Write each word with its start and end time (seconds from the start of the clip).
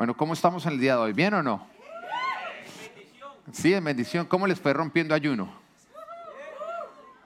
Bueno, 0.00 0.16
¿cómo 0.16 0.32
estamos 0.32 0.64
en 0.64 0.72
el 0.72 0.80
día 0.80 0.94
de 0.94 1.02
hoy? 1.02 1.12
¿Bien 1.12 1.34
o 1.34 1.42
no? 1.42 1.66
Sí, 3.52 3.74
en 3.74 3.84
bendición. 3.84 4.24
¿Cómo 4.24 4.46
les 4.46 4.58
fue 4.58 4.72
rompiendo 4.72 5.14
ayuno? 5.14 5.52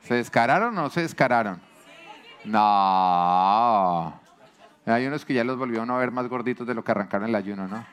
¿Se 0.03 0.15
descararon 0.15 0.77
o 0.77 0.83
no 0.83 0.91
se 0.91 1.03
descararon? 1.03 1.61
No. 2.45 4.21
Hay 4.87 5.07
unos 5.07 5.25
que 5.25 5.35
ya 5.35 5.45
los 5.45 5.57
volvieron 5.57 5.89
a 5.93 5.97
ver 5.99 6.11
más 6.11 6.27
gorditos 6.27 6.67
de 6.67 6.75
lo 6.75 6.83
que 6.83 6.91
arrancaron 6.91 7.29
el 7.29 7.37
ayuno, 7.37 7.69
¿no? 7.69 7.87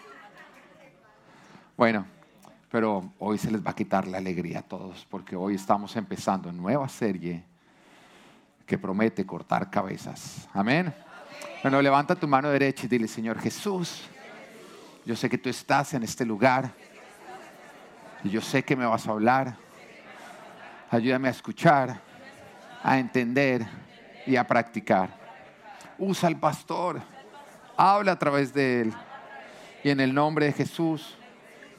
Bueno, 1.77 2.07
pero 2.71 3.13
hoy 3.19 3.37
se 3.37 3.51
les 3.51 3.63
va 3.63 3.69
a 3.69 3.75
quitar 3.75 4.07
la 4.07 4.17
alegría 4.17 4.61
a 4.61 4.63
todos 4.63 5.05
porque 5.11 5.35
hoy 5.35 5.53
estamos 5.53 5.95
empezando 5.95 6.51
nueva 6.51 6.89
serie 6.89 7.43
que 8.65 8.79
promete 8.79 9.27
cortar 9.27 9.69
cabezas. 9.69 10.49
Amén. 10.51 10.91
Bueno, 11.61 11.79
levanta 11.83 12.15
tu 12.15 12.27
mano 12.27 12.49
derecha 12.49 12.87
y 12.87 12.89
dile, 12.89 13.07
Señor 13.07 13.37
Jesús, 13.39 14.09
yo 15.05 15.15
sé 15.15 15.29
que 15.29 15.37
tú 15.37 15.49
estás 15.49 15.93
en 15.93 16.03
este 16.03 16.25
lugar 16.25 16.71
y 18.23 18.29
yo 18.29 18.41
sé 18.41 18.63
que 18.63 18.75
me 18.75 18.85
vas 18.85 19.07
a 19.07 19.11
hablar. 19.11 19.55
Ayúdame 20.89 21.27
a 21.27 21.31
escuchar, 21.31 22.01
a 22.83 22.99
entender 22.99 23.65
y 24.25 24.35
a 24.35 24.45
practicar. 24.45 25.09
Usa 25.97 26.27
al 26.27 26.39
pastor, 26.39 27.01
habla 27.77 28.13
a 28.13 28.19
través 28.19 28.53
de 28.53 28.81
él. 28.81 28.93
Y 29.83 29.89
en 29.89 29.99
el 29.99 30.13
nombre 30.13 30.45
de 30.45 30.53
Jesús, 30.53 31.17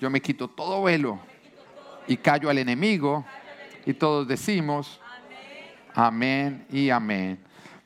yo 0.01 0.11
me 0.11 0.21
quito 0.21 0.49
todo 0.49 0.83
velo 0.83 1.21
y 2.09 2.17
callo 2.17 2.51
al 2.51 2.59
enemigo 2.59 3.25
y 3.87 3.95
todos 3.95 4.27
decimos 4.27 5.01
amén 5.95 6.67
y 6.71 6.91
amén. 6.91 7.39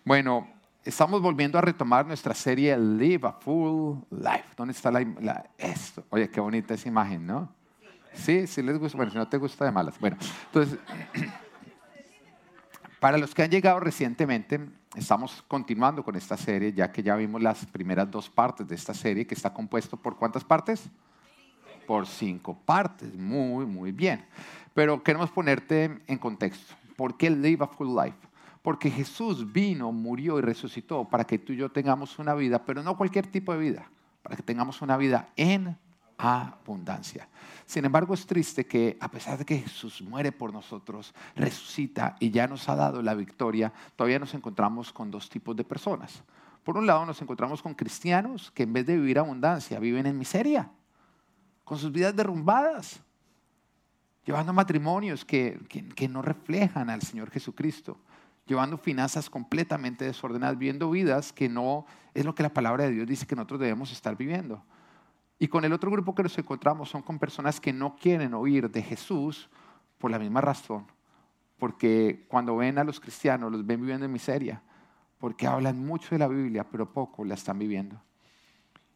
Bueno, 0.05 0.49
estamos 0.87 1.21
volviendo 1.21 1.59
a 1.59 1.61
retomar 1.61 2.07
nuestra 2.07 2.35
serie 2.35 2.77
Live 2.79 3.27
a 3.27 3.33
Full 3.33 3.97
Life. 4.11 4.55
¿Dónde 4.57 4.73
está 4.73 4.91
la, 4.91 5.51
esto? 5.59 6.05
Oye, 6.11 6.31
qué 6.31 6.41
bonita 6.41 6.75
esa 6.75 6.89
imagen, 6.89 7.27
¿no? 7.27 7.53
Sí, 8.15 8.47
sí 8.47 8.63
les 8.63 8.79
gusta. 8.79 8.97
Bueno, 8.97 9.13
si 9.13 9.19
no 9.19 9.29
te 9.29 9.37
gusta 9.37 9.65
de 9.65 9.73
malas. 9.73 9.99
Bueno, 9.99 10.17
entonces, 10.47 10.79
para 13.01 13.19
los 13.19 13.35
que 13.35 13.43
han 13.43 13.51
llegado 13.51 13.81
recientemente, 13.81 14.61
estamos 14.95 15.45
continuando 15.47 16.03
con 16.03 16.17
esta 16.17 16.37
serie, 16.37 16.73
ya 16.73 16.91
que 16.91 17.03
ya 17.03 17.17
vimos 17.17 17.43
las 17.43 17.67
primeras 17.67 18.11
dos 18.11 18.31
partes 18.31 18.67
de 18.67 18.75
esta 18.75 18.95
serie, 18.95 19.27
que 19.27 19.35
está 19.35 19.53
compuesto 19.53 19.97
por 19.97 20.17
cuántas 20.17 20.45
partes? 20.45 20.89
por 21.87 22.07
cinco 22.07 22.59
partes. 22.65 23.15
Muy, 23.15 23.65
muy 23.65 23.93
bien. 23.93 24.27
Pero 24.75 25.03
queremos 25.03 25.31
ponerte 25.31 26.03
en 26.07 26.19
contexto. 26.19 26.75
¿Por 26.97 27.17
qué 27.17 27.31
live 27.31 27.65
a 27.65 27.69
full 27.69 27.97
life? 27.97 28.19
Porque 28.67 28.91
Jesús 28.91 29.53
vino, 29.53 29.93
murió 29.93 30.41
y 30.41 30.43
resucitó 30.43 31.05
para 31.05 31.23
que 31.23 31.39
tú 31.39 31.53
y 31.53 31.57
yo 31.57 31.71
tengamos 31.71 32.19
una 32.19 32.35
vida, 32.35 32.65
pero 32.65 32.83
no 32.83 32.97
cualquier 32.97 33.29
tipo 33.29 33.53
de 33.53 33.61
vida, 33.61 33.89
para 34.25 34.35
que 34.35 34.43
tengamos 34.43 34.83
una 34.83 34.97
vida 34.97 35.29
en 35.37 35.79
abundancia. 36.19 37.29
Sin 37.65 37.85
embargo, 37.85 38.13
es 38.13 38.27
triste 38.27 38.67
que 38.67 38.97
a 39.01 39.09
pesar 39.09 39.39
de 39.39 39.45
que 39.45 39.59
Jesús 39.59 40.03
muere 40.03 40.33
por 40.33 40.53
nosotros, 40.53 41.15
resucita 41.37 42.17
y 42.19 42.33
ya 42.33 42.49
nos 42.49 42.69
ha 42.69 42.75
dado 42.75 43.03
la 43.03 43.15
victoria, 43.15 43.73
todavía 43.95 44.19
nos 44.19 44.35
encontramos 44.35 44.93
con 44.93 45.13
dos 45.13 45.31
tipos 45.31 45.55
de 45.55 45.63
personas. 45.63 46.25
Por 46.65 46.77
un 46.77 46.89
lado, 46.89 47.07
nos 47.07 47.23
encontramos 47.23 47.63
con 47.63 47.73
cristianos 47.73 48.51
que 48.51 48.65
en 48.65 48.73
vez 48.73 48.85
de 48.85 48.97
vivir 48.97 49.21
abundancia, 49.21 49.79
viven 49.79 50.07
en 50.07 50.19
miseria 50.19 50.73
con 51.63 51.79
sus 51.79 51.93
vidas 51.93 52.17
derrumbadas, 52.17 52.99
llevando 54.25 54.53
matrimonios 54.53 55.25
que, 55.25 55.57
no 56.11 56.21
reflejan 56.21 56.91
al 56.91 57.03
Señor 57.03 57.31
Jesucristo, 57.31 58.01
llevando 58.47 58.79
finanzas 58.79 59.29
completamente 59.29 60.05
desordenadas, 60.05 60.59
viviendo 60.59 60.91
vidas 60.91 61.33
que 61.33 61.49
no 61.49 61.85
es 62.15 62.25
lo 62.25 62.35
que 62.35 62.43
la 62.43 62.55
palabra 62.55 62.85
de 62.85 62.93
Dios 62.93 63.07
dice 63.07 63.27
que 63.27 63.37
nosotros 63.37 63.61
debemos 63.61 63.93
estar 63.93 64.17
viviendo. 64.17 64.63
Y 65.39 65.49
con 65.49 65.65
el 65.65 65.73
otro 65.73 65.91
grupo 65.91 66.15
que 66.15 66.23
nos 66.23 66.39
encontramos 66.39 66.89
son 66.89 67.03
con 67.03 67.19
personas 67.19 67.61
que 67.61 67.73
no 67.73 67.97
quieren 67.97 68.33
oír 68.33 68.71
de 68.71 68.83
Jesús 68.83 69.51
por 69.99 70.11
la 70.11 70.19
misma 70.19 70.41
razón, 70.41 70.87
porque 71.59 72.25
cuando 72.29 72.57
ven 72.57 72.79
a 72.79 72.85
los 72.85 73.01
cristianos 73.01 73.53
los 73.53 73.67
ven 73.67 73.81
viviendo 73.81 74.07
en 74.07 74.13
miseria, 74.13 74.63
porque 75.19 75.47
hablan 75.47 75.85
mucho 75.85 76.11
de 76.11 76.19
la 76.19 76.29
Biblia, 76.29 76.65
pero 76.65 76.93
poco 76.93 77.25
la 77.25 77.35
están 77.35 77.59
viviendo. 77.59 78.01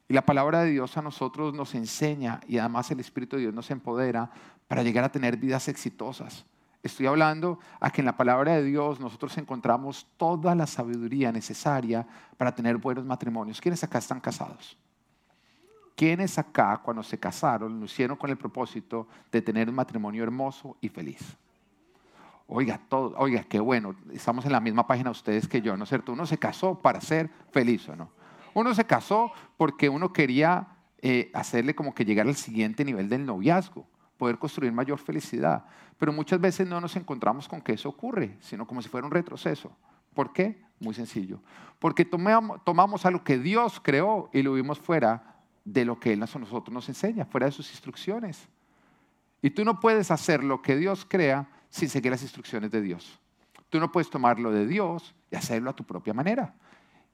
Y 0.08 0.14
la 0.14 0.22
palabra 0.22 0.62
de 0.62 0.70
Dios 0.70 0.96
a 0.96 1.02
nosotros 1.02 1.54
nos 1.54 1.74
enseña 1.74 2.40
y 2.48 2.58
además 2.58 2.90
el 2.90 3.00
Espíritu 3.00 3.36
de 3.36 3.42
Dios 3.42 3.54
nos 3.54 3.70
empodera 3.70 4.30
para 4.66 4.82
llegar 4.82 5.04
a 5.04 5.12
tener 5.12 5.36
vidas 5.36 5.68
exitosas. 5.68 6.44
Estoy 6.82 7.06
hablando 7.06 7.58
a 7.78 7.90
que 7.90 8.00
en 8.00 8.06
la 8.06 8.16
palabra 8.16 8.54
de 8.54 8.64
Dios 8.64 9.00
nosotros 9.00 9.36
encontramos 9.36 10.06
toda 10.16 10.54
la 10.54 10.66
sabiduría 10.66 11.30
necesaria 11.30 12.06
para 12.38 12.54
tener 12.54 12.78
buenos 12.78 13.04
matrimonios. 13.04 13.60
¿Quiénes 13.60 13.84
acá 13.84 13.98
están 13.98 14.20
casados? 14.20 14.78
¿Quiénes 15.94 16.38
acá 16.38 16.80
cuando 16.82 17.02
se 17.02 17.18
casaron 17.18 17.78
lo 17.78 17.84
hicieron 17.84 18.16
con 18.16 18.30
el 18.30 18.38
propósito 18.38 19.06
de 19.30 19.42
tener 19.42 19.68
un 19.68 19.74
matrimonio 19.74 20.22
hermoso 20.22 20.78
y 20.80 20.88
feliz? 20.88 21.36
Oiga, 22.46 22.80
todo, 22.88 23.14
oiga, 23.18 23.44
qué 23.44 23.60
bueno, 23.60 23.94
estamos 24.10 24.46
en 24.46 24.52
la 24.52 24.60
misma 24.60 24.86
página 24.86 25.10
ustedes 25.10 25.46
que 25.46 25.60
yo, 25.60 25.76
¿no 25.76 25.84
es 25.84 25.90
cierto? 25.90 26.12
Uno 26.12 26.24
se 26.24 26.38
casó 26.38 26.80
para 26.80 27.02
ser 27.02 27.30
feliz 27.52 27.86
o 27.90 27.94
no. 27.94 28.10
Uno 28.54 28.74
se 28.74 28.86
casó 28.86 29.30
porque 29.58 29.90
uno 29.90 30.12
quería 30.12 30.68
eh, 31.02 31.30
hacerle 31.34 31.74
como 31.74 31.94
que 31.94 32.04
llegar 32.04 32.26
al 32.26 32.34
siguiente 32.34 32.84
nivel 32.84 33.08
del 33.08 33.26
noviazgo, 33.26 33.86
poder 34.20 34.38
construir 34.38 34.70
mayor 34.70 34.98
felicidad. 34.98 35.64
Pero 35.96 36.12
muchas 36.12 36.38
veces 36.38 36.68
no 36.68 36.78
nos 36.78 36.94
encontramos 36.94 37.48
con 37.48 37.62
que 37.62 37.72
eso 37.72 37.88
ocurre, 37.88 38.36
sino 38.40 38.66
como 38.66 38.82
si 38.82 38.90
fuera 38.90 39.06
un 39.06 39.10
retroceso. 39.10 39.74
¿Por 40.12 40.34
qué? 40.34 40.62
Muy 40.78 40.92
sencillo. 40.92 41.40
Porque 41.78 42.04
tomamos, 42.04 42.62
tomamos 42.62 43.06
a 43.06 43.10
lo 43.10 43.24
que 43.24 43.38
Dios 43.38 43.80
creó 43.82 44.28
y 44.34 44.42
lo 44.42 44.52
vimos 44.52 44.78
fuera 44.78 45.38
de 45.64 45.86
lo 45.86 45.98
que 45.98 46.12
Él 46.12 46.22
a 46.22 46.38
nosotros 46.38 46.70
nos 46.70 46.86
enseña, 46.90 47.24
fuera 47.24 47.46
de 47.46 47.52
sus 47.52 47.70
instrucciones. 47.70 48.46
Y 49.40 49.48
tú 49.48 49.64
no 49.64 49.80
puedes 49.80 50.10
hacer 50.10 50.44
lo 50.44 50.60
que 50.60 50.76
Dios 50.76 51.06
crea 51.08 51.48
sin 51.70 51.88
seguir 51.88 52.10
las 52.10 52.22
instrucciones 52.22 52.70
de 52.70 52.82
Dios. 52.82 53.18
Tú 53.70 53.80
no 53.80 53.90
puedes 53.90 54.10
tomarlo 54.10 54.52
de 54.52 54.66
Dios 54.66 55.14
y 55.30 55.36
hacerlo 55.36 55.70
a 55.70 55.76
tu 55.76 55.84
propia 55.84 56.12
manera. 56.12 56.54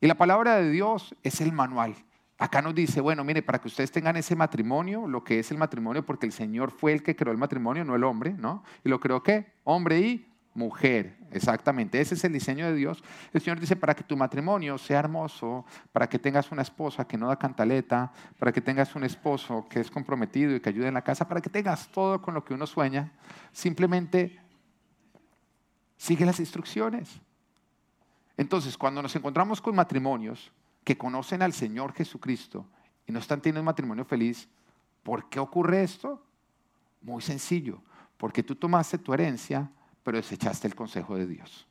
Y 0.00 0.08
la 0.08 0.16
palabra 0.16 0.56
de 0.56 0.70
Dios 0.70 1.14
es 1.22 1.40
el 1.40 1.52
manual. 1.52 1.94
Acá 2.38 2.60
nos 2.60 2.74
dice, 2.74 3.00
bueno, 3.00 3.24
mire, 3.24 3.42
para 3.42 3.60
que 3.60 3.68
ustedes 3.68 3.90
tengan 3.90 4.16
ese 4.16 4.36
matrimonio, 4.36 5.08
lo 5.08 5.24
que 5.24 5.38
es 5.38 5.50
el 5.50 5.56
matrimonio, 5.56 6.04
porque 6.04 6.26
el 6.26 6.32
Señor 6.32 6.70
fue 6.70 6.92
el 6.92 7.02
que 7.02 7.16
creó 7.16 7.32
el 7.32 7.38
matrimonio, 7.38 7.84
no 7.84 7.94
el 7.94 8.04
hombre, 8.04 8.34
¿no? 8.34 8.62
Y 8.84 8.90
lo 8.90 9.00
creó 9.00 9.22
qué? 9.22 9.54
Hombre 9.64 10.00
y 10.00 10.26
mujer, 10.52 11.16
exactamente. 11.30 11.98
Ese 11.98 12.14
es 12.14 12.24
el 12.24 12.34
diseño 12.34 12.66
de 12.66 12.74
Dios. 12.74 13.02
El 13.32 13.40
Señor 13.40 13.58
dice, 13.58 13.74
para 13.74 13.94
que 13.94 14.04
tu 14.04 14.18
matrimonio 14.18 14.76
sea 14.76 14.98
hermoso, 14.98 15.64
para 15.92 16.08
que 16.08 16.18
tengas 16.18 16.52
una 16.52 16.62
esposa 16.62 17.06
que 17.06 17.16
no 17.16 17.28
da 17.28 17.36
cantaleta, 17.36 18.12
para 18.38 18.52
que 18.52 18.60
tengas 18.60 18.94
un 18.94 19.04
esposo 19.04 19.66
que 19.70 19.80
es 19.80 19.90
comprometido 19.90 20.54
y 20.54 20.60
que 20.60 20.68
ayude 20.68 20.88
en 20.88 20.94
la 20.94 21.02
casa, 21.02 21.26
para 21.28 21.40
que 21.40 21.48
tengas 21.50 21.88
todo 21.88 22.20
con 22.20 22.34
lo 22.34 22.44
que 22.44 22.52
uno 22.52 22.66
sueña, 22.66 23.12
simplemente 23.52 24.38
sigue 25.96 26.26
las 26.26 26.40
instrucciones. 26.40 27.20
Entonces, 28.36 28.76
cuando 28.76 29.00
nos 29.00 29.16
encontramos 29.16 29.62
con 29.62 29.74
matrimonios 29.74 30.52
que 30.86 30.96
conocen 30.96 31.42
al 31.42 31.52
Señor 31.52 31.92
Jesucristo 31.94 32.64
y 33.08 33.12
no 33.12 33.18
están 33.18 33.40
teniendo 33.40 33.60
un 33.60 33.66
matrimonio 33.66 34.04
feliz, 34.04 34.48
¿por 35.02 35.28
qué 35.28 35.40
ocurre 35.40 35.82
esto? 35.82 36.22
Muy 37.02 37.20
sencillo, 37.22 37.82
porque 38.16 38.44
tú 38.44 38.54
tomaste 38.54 38.96
tu 38.96 39.12
herencia, 39.12 39.68
pero 40.04 40.16
desechaste 40.16 40.68
el 40.68 40.76
consejo 40.76 41.16
de 41.16 41.26
Dios. 41.26 41.66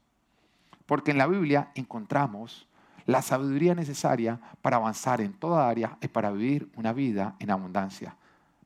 Porque 0.86 1.12
en 1.12 1.18
la 1.18 1.28
Biblia 1.28 1.72
encontramos 1.76 2.68
la 3.06 3.22
sabiduría 3.22 3.74
necesaria 3.74 4.38
para 4.62 4.76
avanzar 4.76 5.22
en 5.22 5.32
toda 5.32 5.70
área 5.70 5.98
y 6.02 6.10
para 6.10 6.30
vivir 6.30 6.70
una 6.76 6.92
vida 6.92 7.38
en 7.40 7.52
abundancia. 7.52 8.18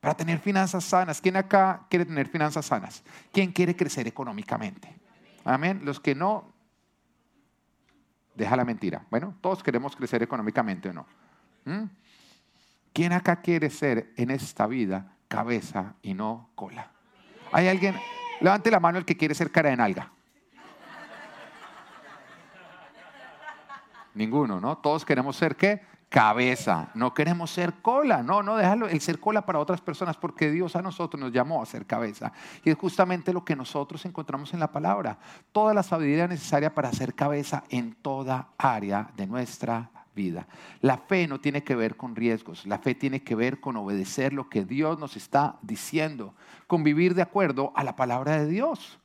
Para 0.01 0.15
tener 0.15 0.39
finanzas 0.39 0.83
sanas. 0.83 1.21
¿Quién 1.21 1.37
acá 1.37 1.85
quiere 1.91 2.05
tener 2.05 2.27
finanzas 2.27 2.65
sanas? 2.65 3.03
¿Quién 3.31 3.51
quiere 3.51 3.75
crecer 3.75 4.07
económicamente? 4.07 4.97
Amén. 5.45 5.81
Los 5.83 5.99
que 5.99 6.15
no, 6.15 6.51
deja 8.39 8.55
la 8.55 8.63
mentira. 8.63 9.05
Bueno, 9.11 9.35
todos 9.41 9.61
queremos 9.61 9.95
crecer 9.95 10.23
económicamente 10.23 10.89
o 10.89 10.93
no. 10.93 11.05
¿Mm? 11.65 11.83
¿Quién 12.93 13.11
acá 13.11 13.41
quiere 13.41 13.69
ser 13.69 14.13
en 14.15 14.31
esta 14.31 14.65
vida 14.65 15.13
cabeza 15.27 15.95
y 16.01 16.13
no 16.13 16.49
cola? 16.55 16.89
¿Hay 17.51 17.67
alguien? 17.67 17.95
Levante 18.39 18.71
la 18.71 18.79
mano 18.79 18.97
el 18.97 19.05
que 19.05 19.17
quiere 19.17 19.35
ser 19.35 19.51
cara 19.51 19.69
de 19.69 19.75
nalga. 19.75 20.11
Ninguno, 24.15 24.59
¿no? 24.61 24.77
Todos 24.77 25.03
queremos 25.03 25.35
ser 25.35 25.57
qué? 25.57 25.81
Cabeza, 26.09 26.89
no 26.95 27.13
queremos 27.13 27.51
ser 27.51 27.75
cola, 27.81 28.23
no, 28.23 28.41
no, 28.41 28.57
déjalo, 28.57 28.87
el 28.87 28.99
ser 28.99 29.19
cola 29.19 29.45
para 29.45 29.59
otras 29.59 29.79
personas, 29.79 30.17
porque 30.17 30.49
Dios 30.49 30.75
a 30.75 30.81
nosotros 30.81 31.21
nos 31.21 31.31
llamó 31.31 31.61
a 31.61 31.67
ser 31.67 31.85
cabeza. 31.85 32.33
Y 32.65 32.71
es 32.71 32.77
justamente 32.77 33.31
lo 33.31 33.45
que 33.45 33.55
nosotros 33.55 34.03
encontramos 34.05 34.53
en 34.53 34.59
la 34.59 34.71
palabra, 34.71 35.19
toda 35.51 35.73
la 35.73 35.83
sabiduría 35.83 36.27
necesaria 36.27 36.73
para 36.73 36.91
ser 36.91 37.13
cabeza 37.13 37.63
en 37.69 37.93
toda 37.93 38.49
área 38.57 39.11
de 39.15 39.27
nuestra 39.27 39.91
vida. 40.15 40.47
La 40.81 40.97
fe 40.97 41.27
no 41.27 41.39
tiene 41.39 41.63
que 41.63 41.75
ver 41.75 41.95
con 41.95 42.15
riesgos, 42.15 42.65
la 42.65 42.79
fe 42.79 42.95
tiene 42.95 43.21
que 43.21 43.35
ver 43.35 43.59
con 43.59 43.77
obedecer 43.77 44.33
lo 44.33 44.49
que 44.49 44.65
Dios 44.65 44.97
nos 44.97 45.15
está 45.15 45.59
diciendo, 45.61 46.33
con 46.65 46.83
vivir 46.83 47.13
de 47.13 47.21
acuerdo 47.21 47.71
a 47.75 47.83
la 47.83 47.95
palabra 47.95 48.39
de 48.39 48.47
Dios. 48.47 48.99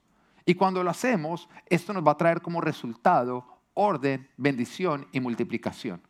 Y 0.47 0.55
cuando 0.55 0.83
lo 0.83 0.91
hacemos, 0.91 1.51
esto 1.67 1.93
nos 1.93 2.07
va 2.07 2.13
a 2.13 2.19
traer 2.19 2.41
como 2.41 2.63
resultado 2.63 3.47
orden, 3.75 4.27
bendición 4.39 5.07
y 5.13 5.21
multiplicación 5.21 6.01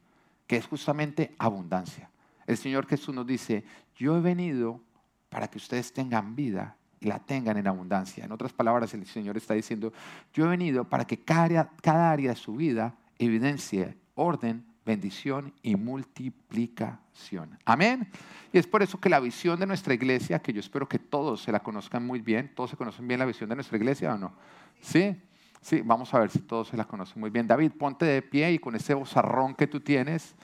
que 0.47 0.57
es 0.57 0.67
justamente 0.67 1.35
abundancia. 1.39 2.11
El 2.47 2.57
Señor 2.57 2.87
Jesús 2.87 3.15
nos 3.15 3.27
dice, 3.27 3.65
yo 3.97 4.17
he 4.17 4.21
venido 4.21 4.81
para 5.29 5.49
que 5.49 5.59
ustedes 5.59 5.93
tengan 5.93 6.37
vida 6.37 6.77
y 7.01 7.07
la 7.07 7.19
tengan 7.19 7.57
en 7.57 7.67
abundancia. 7.67 8.25
En 8.25 8.33
otras 8.33 8.53
palabras, 8.53 8.93
el 8.95 9.07
Señor 9.07 9.37
está 9.37 9.55
diciendo, 9.55 9.93
yo 10.33 10.47
he 10.47 10.49
venido 10.49 10.85
para 10.89 11.07
que 11.07 11.19
cada, 11.19 11.71
cada 11.83 12.11
área 12.11 12.31
de 12.31 12.37
su 12.37 12.55
vida 12.55 12.95
evidencie 13.19 13.97
orden, 14.15 14.65
bendición 14.85 15.53
y 15.63 15.77
multiplicación. 15.77 17.59
Amén. 17.65 18.09
Y 18.53 18.59
es 18.59 18.67
por 18.67 18.83
eso 18.83 19.01
que 19.01 19.09
la 19.09 19.21
visión 19.21 19.59
de 19.59 19.67
nuestra 19.67 19.95
iglesia, 19.95 20.41
que 20.41 20.53
yo 20.53 20.61
espero 20.61 20.89
que 20.89 20.99
todos 20.99 21.43
se 21.43 21.53
la 21.53 21.61
conozcan 21.61 22.07
muy 22.07 22.21
bien, 22.21 22.53
todos 22.55 22.71
se 22.71 22.77
conocen 22.77 23.09
bien 23.09 23.21
la 23.21 23.27
visión 23.27 23.49
de 23.49 23.57
nuestra 23.57 23.77
iglesia 23.77 24.15
o 24.15 24.19
no? 24.19 24.33
Sí, 24.81 25.17
sí, 25.65 25.81
vamos 25.83 26.13
a 26.13 26.21
ver 26.21 26.31
si 26.31 26.41
todos 26.41 26.69
se 26.69 26.77
la 26.77 26.85
conocen 26.85 27.19
muy 27.19 27.31
bien. 27.31 27.47
David, 27.47 27.73
ponte 27.73 28.05
de 28.05 28.23
pie 28.23 28.53
y 28.53 28.59
con 28.59 28.77
ese 28.77 28.95
bozarrón 28.95 29.55
que 29.55 29.67
tú 29.67 29.81
tienes, 29.81 30.35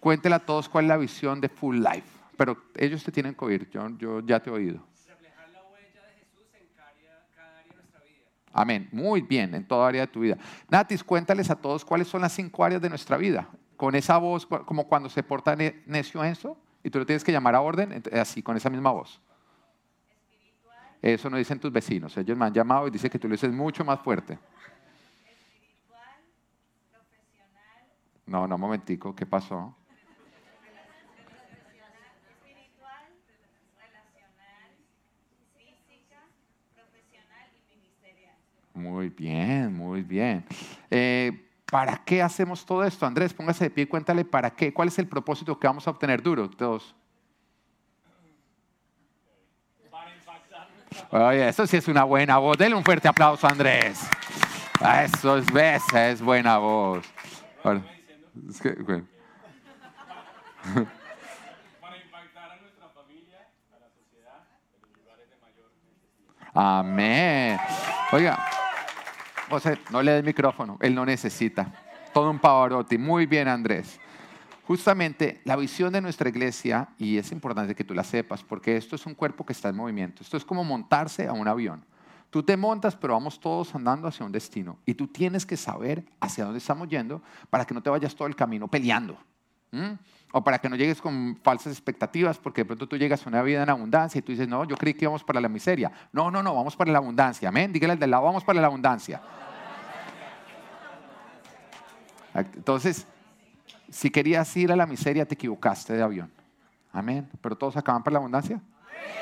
cuéntela 0.00 0.36
a 0.36 0.40
todos 0.40 0.68
cuál 0.68 0.84
es 0.84 0.88
la 0.88 0.96
visión 0.96 1.40
de 1.40 1.48
Full 1.48 1.78
Life. 1.78 2.18
Pero 2.36 2.56
ellos 2.76 3.02
te 3.04 3.12
tienen 3.12 3.34
que 3.34 3.44
oír, 3.44 3.70
yo, 3.70 3.88
yo 3.96 4.20
ya 4.20 4.40
te 4.40 4.50
he 4.50 4.52
oído. 4.52 4.80
Amén. 8.52 8.88
Muy 8.90 9.20
bien, 9.20 9.54
en 9.54 9.64
toda 9.64 9.86
área 9.86 10.00
de 10.00 10.06
tu 10.08 10.20
vida. 10.20 10.36
Natis, 10.68 11.04
cuéntales 11.04 11.48
a 11.48 11.54
todos 11.54 11.84
cuáles 11.84 12.08
son 12.08 12.22
las 12.22 12.32
cinco 12.32 12.64
áreas 12.64 12.82
de 12.82 12.88
nuestra 12.88 13.16
vida. 13.16 13.48
Con 13.76 13.94
esa 13.94 14.18
voz, 14.18 14.46
como 14.46 14.88
cuando 14.88 15.08
se 15.08 15.22
porta 15.22 15.54
necio 15.54 16.24
Enzo, 16.24 16.56
y 16.82 16.90
tú 16.90 16.98
lo 16.98 17.06
tienes 17.06 17.22
que 17.22 17.30
llamar 17.30 17.54
a 17.54 17.60
orden, 17.60 18.02
así, 18.12 18.42
con 18.42 18.56
esa 18.56 18.68
misma 18.70 18.90
voz. 18.90 19.20
Eso 21.00 21.30
no 21.30 21.36
dicen 21.36 21.60
tus 21.60 21.72
vecinos. 21.72 22.16
Ellos 22.16 22.36
me 22.36 22.46
han 22.46 22.52
llamado 22.52 22.88
y 22.88 22.90
dicen 22.90 23.10
que 23.10 23.18
tú 23.18 23.28
lo 23.28 23.32
dices 23.32 23.52
mucho 23.52 23.84
más 23.84 24.00
fuerte. 24.00 24.38
Espiritual, 25.26 26.20
profesional. 26.92 27.84
No, 28.26 28.46
no, 28.46 28.58
momentico, 28.58 29.14
¿qué 29.14 29.26
pasó? 29.26 29.74
Muy 38.78 39.08
bien, 39.08 39.74
muy 39.74 40.02
bien. 40.02 40.44
Eh, 40.88 41.50
¿Para 41.70 41.96
qué 42.04 42.22
hacemos 42.22 42.64
todo 42.64 42.84
esto? 42.84 43.04
Andrés, 43.04 43.34
póngase 43.34 43.64
de 43.64 43.70
pie 43.70 43.84
y 43.84 43.86
cuéntale 43.86 44.24
para 44.24 44.50
qué. 44.50 44.72
¿Cuál 44.72 44.88
es 44.88 44.98
el 45.00 45.08
propósito 45.08 45.58
que 45.58 45.66
vamos 45.66 45.86
a 45.88 45.90
obtener 45.90 46.22
duro 46.22 46.48
todos? 46.48 46.94
Oye, 51.10 51.48
eso 51.48 51.66
sí 51.66 51.76
es 51.76 51.88
una 51.88 52.04
buena 52.04 52.38
voz. 52.38 52.56
Denle 52.58 52.76
un 52.76 52.84
fuerte 52.84 53.08
aplauso 53.08 53.46
a 53.46 53.50
Andrés. 53.50 54.00
Eso 55.04 55.38
es, 55.38 55.46
es 55.94 56.22
buena 56.22 56.58
voz. 56.58 57.04
Para 57.62 57.80
impactar 61.96 62.52
a 62.52 62.56
nuestra 62.60 62.88
familia, 62.94 63.48
a 63.74 63.78
la 63.80 63.88
sociedad, 63.90 64.46
en 64.74 64.82
los 64.82 64.92
lugares 64.92 65.28
de 65.30 65.36
mayor 65.36 65.70
Amén. 66.54 67.58
Oiga. 68.12 68.38
José, 69.48 69.78
no 69.90 70.02
le 70.02 70.12
dé 70.12 70.18
el 70.18 70.24
micrófono, 70.24 70.76
él 70.80 70.94
no 70.94 71.06
necesita. 71.06 71.72
Todo 72.12 72.30
un 72.30 72.38
pavarotti. 72.38 72.98
Muy 72.98 73.26
bien, 73.26 73.48
Andrés. 73.48 73.98
Justamente 74.68 75.40
la 75.46 75.56
visión 75.56 75.94
de 75.94 76.02
nuestra 76.02 76.28
iglesia, 76.28 76.90
y 76.98 77.16
es 77.16 77.32
importante 77.32 77.74
que 77.74 77.84
tú 77.84 77.94
la 77.94 78.04
sepas, 78.04 78.42
porque 78.42 78.76
esto 78.76 78.96
es 78.96 79.06
un 79.06 79.14
cuerpo 79.14 79.46
que 79.46 79.54
está 79.54 79.70
en 79.70 79.76
movimiento. 79.76 80.22
Esto 80.22 80.36
es 80.36 80.44
como 80.44 80.62
montarse 80.62 81.26
a 81.26 81.32
un 81.32 81.48
avión. 81.48 81.82
Tú 82.28 82.42
te 82.42 82.54
montas, 82.54 82.94
pero 82.94 83.14
vamos 83.14 83.40
todos 83.40 83.74
andando 83.74 84.06
hacia 84.06 84.26
un 84.26 84.30
destino. 84.30 84.78
Y 84.84 84.92
tú 84.92 85.06
tienes 85.06 85.46
que 85.46 85.56
saber 85.56 86.04
hacia 86.20 86.44
dónde 86.44 86.58
estamos 86.58 86.86
yendo 86.86 87.22
para 87.48 87.64
que 87.64 87.72
no 87.72 87.82
te 87.82 87.88
vayas 87.88 88.14
todo 88.14 88.28
el 88.28 88.36
camino 88.36 88.68
peleando. 88.68 89.16
O 90.32 90.44
para 90.44 90.58
que 90.58 90.68
no 90.68 90.76
llegues 90.76 91.00
con 91.00 91.38
falsas 91.42 91.72
expectativas, 91.72 92.36
porque 92.36 92.60
de 92.60 92.64
pronto 92.66 92.86
tú 92.86 92.98
llegas 92.98 93.24
a 93.24 93.30
una 93.30 93.40
vida 93.40 93.62
en 93.62 93.70
abundancia 93.70 94.18
y 94.18 94.22
tú 94.22 94.32
dices, 94.32 94.48
no, 94.48 94.64
yo 94.66 94.76
creí 94.76 94.92
que 94.92 95.06
íbamos 95.06 95.24
para 95.24 95.40
la 95.40 95.48
miseria. 95.48 95.90
No, 96.12 96.30
no, 96.30 96.42
no, 96.42 96.54
vamos 96.54 96.76
para 96.76 96.92
la 96.92 96.98
abundancia. 96.98 97.48
Amén. 97.48 97.72
Dígale 97.72 97.94
al 97.94 97.98
del 97.98 98.10
lado, 98.10 98.24
vamos 98.24 98.44
para 98.44 98.60
la 98.60 98.66
abundancia. 98.66 99.22
Entonces, 102.34 103.06
si 103.90 104.10
querías 104.10 104.56
ir 104.56 104.72
a 104.72 104.76
la 104.76 104.86
miseria, 104.86 105.26
te 105.26 105.34
equivocaste 105.34 105.94
de 105.94 106.02
avión. 106.02 106.30
Amén. 106.92 107.28
Pero 107.40 107.56
todos 107.56 107.76
acaban 107.76 108.02
para 108.02 108.14
la 108.14 108.18
abundancia. 108.18 108.60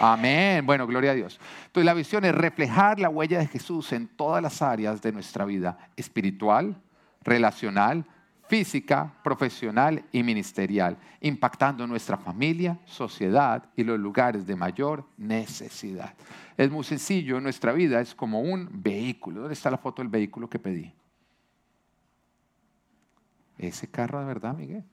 Amén. 0.01 0.65
Bueno, 0.67 0.87
gloria 0.87 1.13
a 1.13 1.15
Dios. 1.15 1.39
Entonces 1.67 1.85
la 1.85 1.95
visión 1.95 2.25
es 2.25 2.35
reflejar 2.35 2.99
la 3.01 3.09
huella 3.09 3.39
de 3.39 3.47
Jesús 3.47 3.93
en 3.93 4.09
todas 4.09 4.43
las 4.43 4.63
áreas 4.63 5.01
de 5.01 5.13
nuestra 5.13 5.45
vida, 5.45 5.79
espiritual, 5.97 6.77
relacional, 7.23 8.05
física, 8.49 9.13
profesional 9.25 10.05
y 10.13 10.23
ministerial, 10.23 10.97
impactando 11.21 11.87
nuestra 11.87 12.17
familia, 12.17 12.79
sociedad 12.85 13.65
y 13.75 13.85
los 13.85 13.99
lugares 13.99 14.47
de 14.47 14.57
mayor 14.57 15.05
necesidad. 15.17 16.15
Es 16.57 16.71
muy 16.71 16.85
sencillo, 16.85 17.41
nuestra 17.41 17.73
vida 17.73 18.01
es 18.01 18.15
como 18.15 18.41
un 18.41 18.69
vehículo. 18.71 19.41
¿Dónde 19.41 19.55
está 19.55 19.71
la 19.71 19.79
foto 19.79 20.03
del 20.03 20.09
vehículo 20.09 20.49
que 20.49 20.59
pedí? 20.59 20.93
Ese 23.59 23.91
carro 23.91 24.21
de 24.21 24.27
verdad, 24.27 24.55
Miguel. 24.55 24.85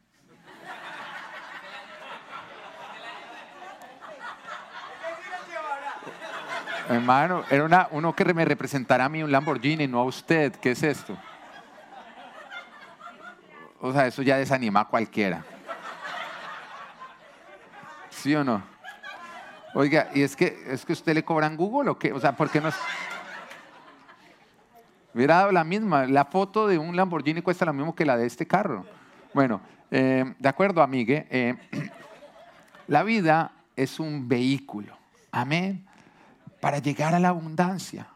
Hermano, 6.89 7.44
era 7.50 7.63
una, 7.63 7.88
uno 7.92 8.13
que 8.13 8.25
me 8.33 8.45
representara 8.45 9.06
a 9.06 9.10
mí 9.10 9.24
un 9.24 9.31
Lamborghini, 9.31 9.88
no 9.88 10.00
a 10.00 10.04
usted. 10.04 10.54
¿Qué 10.56 10.71
es 10.71 10.83
esto? 10.83 11.18
O 13.80 13.92
sea, 13.92 14.07
eso 14.07 14.21
ya 14.21 14.38
desanima 14.38 14.81
a 14.81 14.88
cualquiera. 14.88 15.44
¿Sí 18.10 18.36
o 18.36 18.44
no? 18.44 18.63
Oiga, 19.75 20.10
¿y 20.13 20.21
es 20.21 20.36
que, 20.36 20.65
es 20.68 20.86
que 20.86 20.94
usted 20.94 21.13
le 21.13 21.25
cobran 21.25 21.57
Google 21.57 21.89
o 21.89 21.98
qué? 21.98 22.13
O 22.13 22.19
sea, 22.19 22.33
¿por 22.33 22.50
qué 22.50 22.62
no? 22.62 22.69
Hubiera 25.13 25.51
la 25.51 25.63
misma. 25.63 26.07
La 26.07 26.25
foto 26.25 26.68
de 26.68 26.77
un 26.77 26.95
Lamborghini 26.95 27.42
cuesta 27.42 27.65
lo 27.65 27.74
mismo 27.74 27.94
que 27.94 28.06
la 28.06 28.18
de 28.18 28.25
este 28.25 28.48
carro. 28.48 28.86
Bueno, 29.33 29.62
eh, 29.92 30.33
de 30.39 30.50
acuerdo, 30.50 30.81
amigue. 30.81 31.27
Eh, 31.30 31.56
la 32.88 33.04
vida 33.04 33.51
es 33.75 34.00
un 34.00 34.27
vehículo. 34.27 34.98
Amén. 35.31 35.86
Para 36.60 36.80
llegar 36.80 37.13
a 37.13 37.19
la 37.19 37.30
abundancia. 37.30 38.07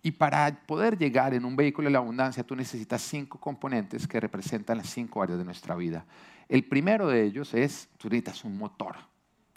Y 0.00 0.12
para 0.12 0.50
poder 0.66 0.96
llegar 0.96 1.34
en 1.34 1.44
un 1.44 1.56
vehículo 1.56 1.88
a 1.88 1.90
la 1.90 1.98
abundancia, 1.98 2.44
tú 2.44 2.56
necesitas 2.56 3.02
cinco 3.02 3.38
componentes 3.38 4.06
que 4.06 4.20
representan 4.20 4.78
las 4.78 4.88
cinco 4.88 5.22
áreas 5.22 5.38
de 5.38 5.44
nuestra 5.44 5.74
vida. 5.74 6.06
El 6.48 6.64
primero 6.64 7.08
de 7.08 7.24
ellos 7.24 7.52
es, 7.52 7.88
tú 7.98 8.08
necesitas 8.08 8.44
un 8.44 8.56
motor. 8.56 8.96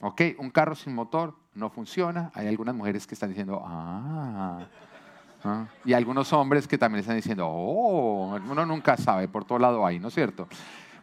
¿Ok? 0.02 0.22
Un 0.40 0.50
carro 0.50 0.76
sin 0.76 0.94
motor 0.94 1.38
no 1.54 1.70
funciona. 1.70 2.32
Hay 2.34 2.48
algunas 2.48 2.76
mujeres 2.76 3.06
que 3.06 3.14
están 3.14 3.30
diciendo, 3.30 3.62
ah, 3.64 4.66
¿Ah? 5.44 5.68
Y 5.86 5.94
algunos 5.94 6.32
hombres 6.34 6.68
que 6.68 6.78
también 6.78 7.02
están 7.02 7.16
diciendo, 7.16 7.48
oh, 7.48 8.36
uno 8.36 8.66
nunca 8.66 8.98
sabe, 8.98 9.28
por 9.28 9.46
todo 9.46 9.60
lado 9.60 9.86
hay, 9.86 10.00
¿no 10.00 10.10
es 10.10 10.14
cierto? 10.14 10.48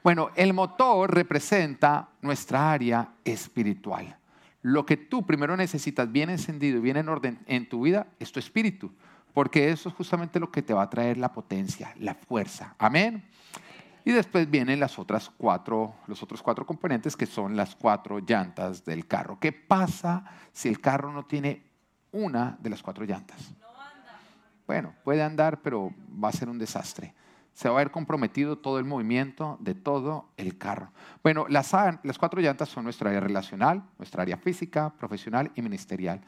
Bueno, 0.02 0.30
el 0.37 0.54
motor 0.54 1.12
representa 1.12 2.09
nuestra 2.23 2.73
área 2.73 3.09
espiritual. 3.25 4.16
Lo 4.62 4.87
que 4.87 4.97
tú 4.97 5.25
primero 5.26 5.57
necesitas 5.57 6.11
bien 6.11 6.30
encendido 6.30 6.78
y 6.78 6.80
bien 6.80 6.97
en 6.97 7.09
orden 7.09 7.38
en 7.47 7.68
tu 7.68 7.83
vida 7.83 8.07
es 8.18 8.33
tu 8.33 8.38
espíritu, 8.38 8.92
porque 9.33 9.71
eso 9.71 9.88
es 9.88 9.95
justamente 9.95 10.40
lo 10.40 10.50
que 10.50 10.62
te 10.62 10.75
va 10.75 10.83
a 10.83 10.90
traer 10.90 11.16
la 11.16 11.33
potencia, 11.33 11.92
la 11.99 12.14
fuerza. 12.14 12.75
Amén. 12.78 13.25
Y 14.04 14.12
después 14.12 14.49
vienen 14.49 14.80
las 14.80 14.99
otras 14.99 15.30
cuatro, 15.37 15.95
los 16.07 16.23
otros 16.23 16.42
cuatro 16.42 16.64
componentes 16.64 17.16
que 17.16 17.26
son 17.26 17.57
las 17.57 17.76
cuatro 17.76 18.21
llantas 18.21 18.85
del 18.85 19.07
carro. 19.07 19.38
¿Qué 19.38 19.52
pasa 19.52 20.25
si 20.52 20.68
el 20.68 20.80
carro 20.80 21.12
no 21.12 21.26
tiene 21.26 21.62
una 22.12 22.57
de 22.61 22.71
las 22.71 22.83
cuatro 22.83 23.04
llantas? 23.04 23.52
Bueno, 24.68 24.94
puede 25.02 25.22
andar, 25.22 25.62
pero 25.62 25.94
va 26.22 26.28
a 26.28 26.32
ser 26.32 26.50
un 26.50 26.58
desastre. 26.58 27.14
Se 27.54 27.70
va 27.70 27.76
a 27.76 27.78
ver 27.78 27.90
comprometido 27.90 28.58
todo 28.58 28.78
el 28.78 28.84
movimiento 28.84 29.56
de 29.60 29.75
todo 29.75 30.28
el 30.37 30.58
carro. 30.58 30.92
Bueno, 31.22 31.46
las, 31.48 31.72
las 32.02 32.18
cuatro 32.18 32.42
llantas 32.42 32.68
son 32.68 32.84
nuestra 32.84 33.08
área 33.08 33.20
relacional, 33.20 33.82
nuestra 33.96 34.22
área 34.22 34.37
física, 34.37 34.90
profesional 34.90 35.50
y 35.54 35.62
ministerial. 35.62 36.20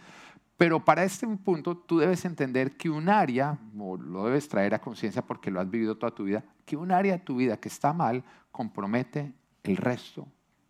Pero 0.56 0.82
para 0.82 1.04
este 1.04 1.26
punto 1.37 1.76
tú 1.76 1.99
debes 1.99 2.25
entender 2.25 2.78
que 2.78 2.88
un 2.88 3.11
área, 3.11 3.59
o 3.78 3.99
lo 3.99 4.25
debes 4.25 4.49
traer 4.49 4.75
a 4.75 4.80
conciencia 4.80 5.20
porque 5.20 5.50
lo 5.50 5.61
has 5.61 5.70
vivido 5.70 5.99
toda 5.99 6.14
tu 6.14 6.25
vida, 6.25 6.42
que 6.64 6.78
un 6.78 6.92
área 6.92 7.12
de 7.12 7.25
tu 7.25 7.37
vida 7.37 7.59
que 7.59 7.68
está 7.68 7.92
mal 7.92 8.25
compromete 8.50 9.35
el 9.64 9.76
resto 9.76 10.26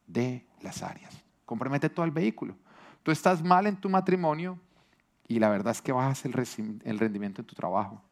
de 0.08 0.44
las 0.60 0.82
áreas. 0.82 1.22
Compromete 1.46 1.88
todo 1.88 2.04
el 2.04 2.10
vehículo. 2.10 2.56
Tú 3.04 3.12
estás 3.12 3.44
mal 3.44 3.68
en 3.68 3.76
tu 3.76 3.88
matrimonio, 3.88 4.58
y 5.30 5.38
la 5.38 5.49
verdad 5.49 5.70
es 5.70 5.80
que 5.80 5.92
bajas 5.92 6.25
el, 6.25 6.32
rendimiento 6.32 7.40
en 7.40 7.46
tu 7.46 7.54
trabajo 7.54 8.02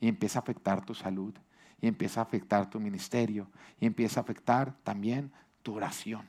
y 0.00 0.06
empieza 0.06 0.38
a 0.38 0.42
afectar 0.42 0.84
tu 0.84 0.94
salud 0.94 1.32
y 1.80 1.88
empieza 1.88 2.20
a 2.20 2.24
afectar 2.24 2.68
tu 2.68 2.78
ministerio 2.78 3.48
y 3.80 3.86
empieza 3.86 4.20
a 4.20 4.22
afectar 4.22 4.74
también 4.84 5.32
tu 5.62 5.76
oración. 5.76 6.28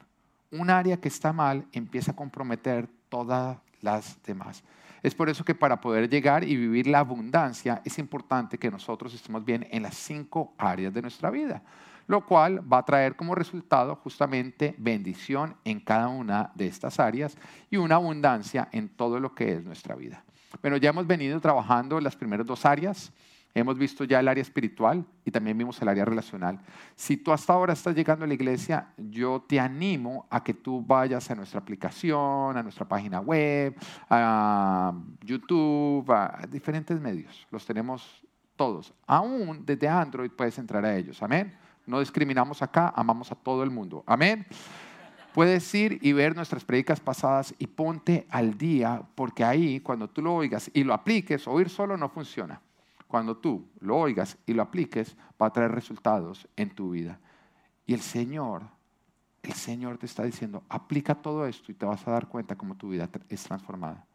Un 0.49 0.69
área 0.69 0.95
que 0.95 1.09
está 1.09 1.33
mal 1.33 1.67
empieza 1.73 2.11
a 2.11 2.15
comprometer 2.15 2.87
todas 3.09 3.57
las 3.81 4.17
demás. 4.23 4.63
Es 5.03 5.13
por 5.13 5.27
eso 5.27 5.43
que 5.43 5.55
para 5.55 5.81
poder 5.81 6.09
llegar 6.09 6.45
y 6.45 6.55
vivir 6.55 6.87
la 6.87 6.99
abundancia 6.99 7.81
es 7.83 7.99
importante 7.99 8.57
que 8.57 8.71
nosotros 8.71 9.13
estemos 9.13 9.43
bien 9.43 9.67
en 9.71 9.83
las 9.83 9.95
cinco 9.95 10.53
áreas 10.57 10.93
de 10.93 11.01
nuestra 11.01 11.29
vida. 11.29 11.61
Lo 12.09 12.25
cual 12.25 12.61
va 12.73 12.79
a 12.79 12.85
traer 12.85 13.15
como 13.15 13.35
resultado 13.35 13.95
justamente 13.97 14.73
bendición 14.79 15.55
en 15.63 15.79
cada 15.79 16.07
una 16.07 16.51
de 16.55 16.65
estas 16.65 16.99
áreas 16.99 17.37
y 17.69 17.77
una 17.77 17.95
abundancia 17.95 18.67
en 18.71 18.89
todo 18.89 19.19
lo 19.19 19.35
que 19.35 19.53
es 19.53 19.63
nuestra 19.63 19.95
vida. 19.95 20.23
Bueno, 20.59 20.77
ya 20.77 20.89
hemos 20.89 21.05
venido 21.05 21.39
trabajando 21.39 22.01
las 22.01 22.15
primeras 22.15 22.47
dos 22.47 22.65
áreas. 22.65 23.13
Hemos 23.53 23.77
visto 23.77 24.05
ya 24.05 24.21
el 24.21 24.27
área 24.27 24.41
espiritual 24.41 25.05
y 25.23 25.29
también 25.29 25.55
vimos 25.55 25.79
el 25.83 25.87
área 25.87 26.03
relacional. 26.03 26.59
Si 26.95 27.15
tú 27.15 27.31
hasta 27.31 27.53
ahora 27.53 27.73
estás 27.73 27.93
llegando 27.93 28.25
a 28.25 28.27
la 28.27 28.33
iglesia, 28.33 28.87
yo 28.97 29.45
te 29.47 29.59
animo 29.59 30.25
a 30.31 30.43
que 30.43 30.55
tú 30.55 30.83
vayas 30.83 31.29
a 31.29 31.35
nuestra 31.35 31.59
aplicación, 31.59 32.57
a 32.57 32.63
nuestra 32.63 32.87
página 32.87 33.19
web, 33.19 33.75
a 34.09 34.93
YouTube, 35.23 36.11
a 36.11 36.47
diferentes 36.49 36.99
medios. 36.99 37.45
Los 37.51 37.67
tenemos 37.67 38.25
todos. 38.55 38.95
Aún 39.05 39.63
desde 39.63 39.87
Android 39.87 40.31
puedes 40.31 40.57
entrar 40.57 40.83
a 40.83 40.97
ellos. 40.97 41.21
Amén. 41.21 41.68
No 41.89 41.99
discriminamos 41.99 42.61
acá, 42.61 42.93
amamos 42.95 43.31
a 43.31 43.35
todo 43.35 43.63
el 43.63 43.71
mundo. 43.71 44.03
Amén. 44.05 44.45
Puedes 45.33 45.73
ir 45.73 45.97
y 46.03 46.13
ver 46.13 46.35
nuestras 46.35 46.63
predicas 46.63 46.99
pasadas 46.99 47.55
y 47.57 47.65
ponte 47.65 48.27
al 48.29 48.59
día, 48.59 49.01
porque 49.15 49.43
ahí 49.43 49.79
cuando 49.79 50.07
tú 50.07 50.21
lo 50.21 50.35
oigas 50.35 50.69
y 50.71 50.83
lo 50.83 50.93
apliques, 50.93 51.47
oír 51.47 51.67
solo 51.67 51.97
no 51.97 52.07
funciona. 52.07 52.61
Cuando 53.07 53.37
tú 53.37 53.67
lo 53.79 53.97
oigas 53.97 54.37
y 54.45 54.53
lo 54.53 54.61
apliques, 54.61 55.17
va 55.41 55.47
a 55.47 55.51
traer 55.51 55.71
resultados 55.71 56.47
en 56.55 56.69
tu 56.69 56.91
vida. 56.91 57.19
Y 57.87 57.95
el 57.95 58.01
Señor, 58.01 58.61
el 59.41 59.53
Señor 59.53 59.97
te 59.97 60.05
está 60.05 60.21
diciendo, 60.21 60.61
aplica 60.69 61.15
todo 61.15 61.47
esto 61.47 61.71
y 61.71 61.75
te 61.75 61.87
vas 61.87 62.07
a 62.07 62.11
dar 62.11 62.27
cuenta 62.27 62.55
cómo 62.55 62.75
tu 62.75 62.89
vida 62.89 63.09
es 63.29 63.41
transformada 63.41 64.05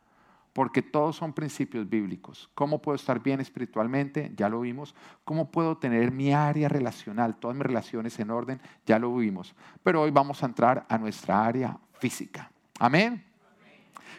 porque 0.54 0.82
todos 0.82 1.16
son 1.16 1.32
principios 1.32 1.86
bíblicos. 1.90 2.48
¿Cómo 2.54 2.80
puedo 2.80 2.94
estar 2.94 3.20
bien 3.20 3.40
espiritualmente? 3.40 4.32
Ya 4.36 4.48
lo 4.48 4.60
vimos. 4.60 4.94
¿Cómo 5.24 5.50
puedo 5.50 5.76
tener 5.76 6.12
mi 6.12 6.32
área 6.32 6.68
relacional, 6.68 7.36
todas 7.36 7.56
mis 7.56 7.66
relaciones 7.66 8.18
en 8.20 8.30
orden? 8.30 8.60
Ya 8.86 9.00
lo 9.00 9.14
vimos. 9.14 9.52
Pero 9.82 10.02
hoy 10.02 10.12
vamos 10.12 10.42
a 10.42 10.46
entrar 10.46 10.86
a 10.88 10.96
nuestra 10.96 11.44
área 11.44 11.76
física. 11.98 12.52
Amén. 12.78 13.24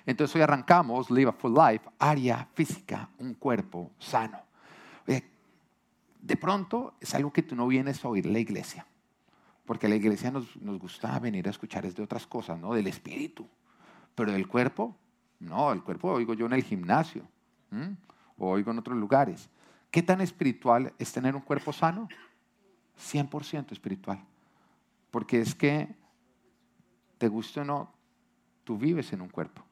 Entonces 0.05 0.35
hoy 0.35 0.41
arrancamos 0.41 1.09
Live 1.09 1.29
a 1.29 1.33
Full 1.33 1.53
Life, 1.57 1.89
área 1.97 2.45
física, 2.53 3.09
un 3.17 3.33
cuerpo 3.33 3.91
sano. 3.97 4.39
De 5.05 6.37
pronto 6.37 6.95
es 6.99 7.13
algo 7.13 7.31
que 7.31 7.43
tú 7.43 7.55
no 7.55 7.67
vienes 7.67 8.03
a 8.03 8.09
oír 8.09 8.25
la 8.25 8.39
iglesia, 8.39 8.87
porque 9.63 9.87
la 9.87 9.95
iglesia 9.95 10.31
nos, 10.31 10.57
nos 10.57 10.79
gusta 10.79 11.19
venir 11.19 11.45
a 11.47 11.51
escuchar 11.51 11.85
es 11.85 11.95
de 11.95 12.01
otras 12.01 12.25
cosas, 12.25 12.57
¿no? 12.59 12.73
Del 12.73 12.87
espíritu, 12.87 13.47
pero 14.15 14.31
del 14.31 14.47
cuerpo 14.47 14.97
no, 15.39 15.71
el 15.71 15.83
cuerpo 15.83 16.11
oigo 16.11 16.33
yo 16.33 16.45
en 16.45 16.53
el 16.53 16.63
gimnasio 16.63 17.23
o 18.37 18.49
oigo 18.49 18.71
en 18.71 18.79
otros 18.79 18.97
lugares. 18.97 19.49
¿Qué 19.91 20.01
tan 20.01 20.21
espiritual 20.21 20.93
es 20.99 21.11
tener 21.11 21.35
un 21.35 21.41
cuerpo 21.41 21.71
sano? 21.71 22.07
100% 22.97 23.71
espiritual. 23.71 24.23
Porque 25.11 25.39
es 25.41 25.55
que, 25.55 25.95
te 27.17 27.27
guste 27.27 27.61
o 27.61 27.65
no, 27.65 27.93
tú 28.63 28.77
vives 28.77 29.13
en 29.13 29.21
un 29.21 29.29
cuerpo. 29.29 29.63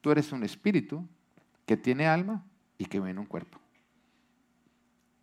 Tú 0.00 0.10
eres 0.10 0.32
un 0.32 0.42
espíritu 0.42 1.06
que 1.64 1.76
tiene 1.76 2.06
alma 2.06 2.44
y 2.78 2.86
que 2.86 2.98
vive 2.98 3.10
en 3.10 3.18
un 3.18 3.26
cuerpo. 3.26 3.58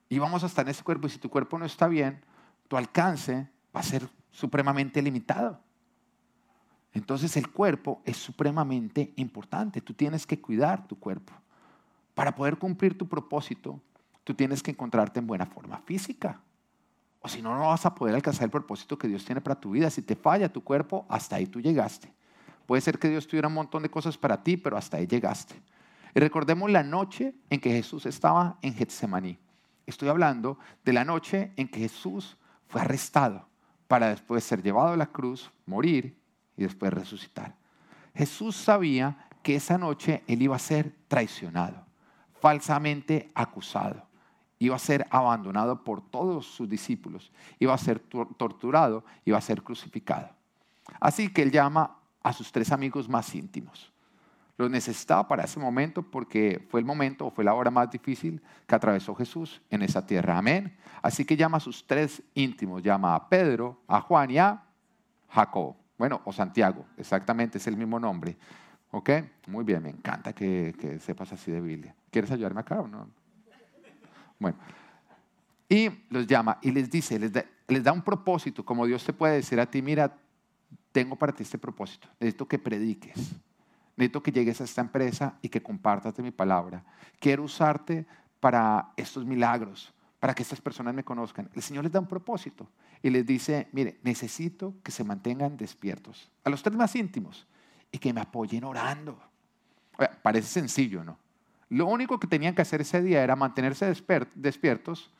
Y 0.09 0.19
vamos 0.19 0.43
a 0.43 0.47
estar 0.47 0.65
en 0.65 0.71
ese 0.71 0.83
cuerpo 0.83 1.07
y 1.07 1.09
si 1.09 1.19
tu 1.19 1.29
cuerpo 1.29 1.57
no 1.57 1.65
está 1.65 1.87
bien, 1.87 2.23
tu 2.67 2.77
alcance 2.77 3.49
va 3.75 3.79
a 3.79 3.83
ser 3.83 4.07
supremamente 4.31 5.01
limitado. 5.01 5.59
Entonces 6.93 7.35
el 7.38 7.50
cuerpo 7.50 8.01
es 8.05 8.17
supremamente 8.17 9.13
importante. 9.15 9.81
Tú 9.81 9.93
tienes 9.93 10.27
que 10.27 10.39
cuidar 10.39 10.88
tu 10.88 10.97
cuerpo. 10.97 11.33
Para 12.13 12.35
poder 12.35 12.57
cumplir 12.57 12.97
tu 12.97 13.07
propósito, 13.07 13.81
tú 14.23 14.33
tienes 14.33 14.62
que 14.62 14.71
encontrarte 14.71 15.19
en 15.19 15.27
buena 15.27 15.47
forma 15.47 15.79
física. 15.79 16.39
O 17.21 17.27
si 17.27 17.41
no, 17.41 17.55
no 17.57 17.69
vas 17.69 17.85
a 17.85 17.95
poder 17.95 18.13
alcanzar 18.13 18.43
el 18.43 18.51
propósito 18.51 18.97
que 18.97 19.07
Dios 19.07 19.25
tiene 19.25 19.41
para 19.41 19.59
tu 19.59 19.71
vida. 19.71 19.89
Si 19.89 20.01
te 20.01 20.15
falla 20.15 20.51
tu 20.51 20.63
cuerpo, 20.63 21.05
hasta 21.09 21.38
ahí 21.38 21.47
tú 21.47 21.59
llegaste. 21.59 22.13
Puede 22.67 22.81
ser 22.81 23.00
que 23.00 23.09
Dios 23.09 23.27
tuviera 23.27 23.47
un 23.47 23.55
montón 23.55 23.81
de 23.81 23.89
cosas 23.89 24.17
para 24.17 24.43
ti, 24.43 24.55
pero 24.57 24.77
hasta 24.77 24.97
ahí 24.97 25.07
llegaste. 25.07 25.55
Y 26.13 26.19
recordemos 26.19 26.69
la 26.69 26.83
noche 26.83 27.33
en 27.50 27.59
que 27.59 27.71
Jesús 27.71 28.05
estaba 28.05 28.57
en 28.62 28.75
Getsemaní. 28.75 29.39
Estoy 29.88 30.09
hablando 30.09 30.59
de 30.85 30.93
la 30.93 31.03
noche 31.03 31.51
en 31.57 31.67
que 31.67 31.79
Jesús 31.79 32.38
fue 32.67 32.81
arrestado 32.81 33.47
para 33.88 34.09
después 34.09 34.43
ser 34.43 34.62
llevado 34.62 34.89
a 34.89 34.97
la 34.97 35.07
cruz, 35.07 35.51
morir 35.65 36.15
y 36.57 36.63
después 36.63 36.93
resucitar. 36.93 37.55
Jesús 38.15 38.55
sabía 38.55 39.27
que 39.41 39.55
esa 39.55 39.77
noche 39.77 40.24
él 40.27 40.41
iba 40.41 40.55
a 40.55 40.60
ser 40.60 40.93
traicionado, 41.07 41.86
falsamente 42.39 43.31
acusado, 43.33 44.05
iba 44.60 44.75
a 44.75 44.79
ser 44.79 45.05
abandonado 45.10 45.83
por 45.83 46.01
todos 46.10 46.45
sus 46.45 46.69
discípulos, 46.69 47.31
iba 47.60 47.74
a 47.74 47.77
ser 47.77 48.00
torturado, 48.00 49.03
iba 49.25 49.38
a 49.38 49.41
ser 49.41 49.62
crucificado. 49.62 50.29
Así 51.00 51.29
que 51.29 51.41
él 51.41 51.51
llama 51.51 51.98
a 52.22 52.33
sus 52.33 52.51
tres 52.51 52.72
amigos 52.72 53.10
más 53.10 53.33
íntimos. 53.36 53.91
Los 54.55 54.69
necesitaba 54.69 55.27
para 55.27 55.43
ese 55.43 55.60
momento 55.60 56.03
porque 56.03 56.65
fue 56.69 56.79
el 56.79 56.86
momento 56.86 57.25
o 57.25 57.31
fue 57.31 57.43
la 57.43 57.55
hora 57.55 57.72
más 57.72 57.89
difícil 57.89 58.41
que 58.67 58.75
atravesó 58.75 59.15
Jesús 59.15 59.62
en 59.69 59.81
esa 59.81 60.05
tierra. 60.05 60.38
Amén. 60.38 60.77
Así 61.01 61.25
que 61.25 61.36
llama 61.36 61.57
a 61.57 61.60
sus 61.60 61.86
tres 61.86 62.22
íntimos, 62.36 62.83
llama 62.83 63.15
a 63.15 63.27
Pedro, 63.27 63.81
a 63.88 64.00
Juan 64.00 64.29
y 64.29 64.38
a 64.38 64.63
Jacob. 65.29 65.75
Bueno, 66.03 66.19
o 66.25 66.33
Santiago, 66.33 66.86
exactamente, 66.98 67.60
es 67.60 67.67
el 67.67 67.77
mismo 67.77 67.98
nombre. 67.98 68.36
¿Ok? 68.91 69.10
Muy 69.48 69.63
bien, 69.63 69.81
me 69.81 69.89
encanta 69.89 70.33
que, 70.33 71.00
sepas 71.00 71.31
así 71.31 71.50
de 71.50 71.62
Biblia. 71.62 71.95
¿Quieres 72.12 72.29
ayudarme 72.29 72.60
acá 72.60 72.81
o 72.81 72.89
no? 72.89 73.07
Bueno, 74.38 74.57
y 75.69 75.89
los 76.10 76.27
llama 76.27 76.60
y 76.62 76.72
les 76.72 76.89
dice, 76.89 77.17
les 77.17 77.31
da, 77.31 77.45
les 77.69 77.81
da 77.81 77.93
un 77.93 78.01
propósito, 78.01 78.65
como 78.65 78.86
Dios 78.86 79.05
te 79.05 79.13
puede 79.13 79.36
decir 79.36 79.62
a 79.62 79.65
ti, 79.65 79.81
mira, 79.81 80.13
tengo 80.91 81.15
para 81.15 81.31
ti 81.31 81.43
este 81.43 81.57
propósito, 81.57 82.10
necesito 82.19 82.50
que 82.50 82.60
prediques, 82.60 83.38
necesito 83.95 84.22
que 84.22 84.33
llegues 84.33 84.60
a 84.60 84.65
esta 84.65 84.81
empresa 84.81 85.38
y 85.41 85.48
que 85.48 85.63
compartas 85.63 86.13
de 86.15 86.22
mi 86.22 86.31
palabra. 86.31 86.83
Quiero 87.17 87.43
usarte 87.43 88.05
para 88.41 88.91
estos 88.98 89.25
milagros, 89.25 89.93
para 90.19 90.33
que 90.33 90.43
estas 90.43 90.60
personas 90.60 90.93
me 90.93 91.05
conozcan. 91.05 91.50
El 91.53 91.62
Señor 91.62 91.86
les 91.86 91.93
da 91.93 92.01
un 92.01 92.07
propósito 92.07 92.67
y 93.03 93.10
les 93.10 93.25
dice, 93.25 93.67
mire, 93.74 94.00
necesito 94.01 94.74
que 94.81 94.91
se 94.91 95.03
mantengan 95.03 95.57
despiertos, 95.57 96.31
a 96.43 96.50
los 96.50 96.63
tres 96.63 96.75
más 96.75 96.95
íntimos, 96.95 97.45
y 97.91 98.00
que 98.00 98.13
me 98.13 98.22
apoyen 98.22 98.63
orando. 98.63 99.22
parece 100.24 100.48
sencillo, 100.48 101.03
¿no? 101.03 101.19
Lo 101.69 101.86
único 101.86 102.19
que 102.19 102.27
tenían 102.27 102.55
que 102.55 102.62
hacer 102.62 102.81
ese 102.81 103.01
día 103.01 103.24
era 103.24 103.36
mantenerse 103.36 103.93
despiertos 104.36 105.12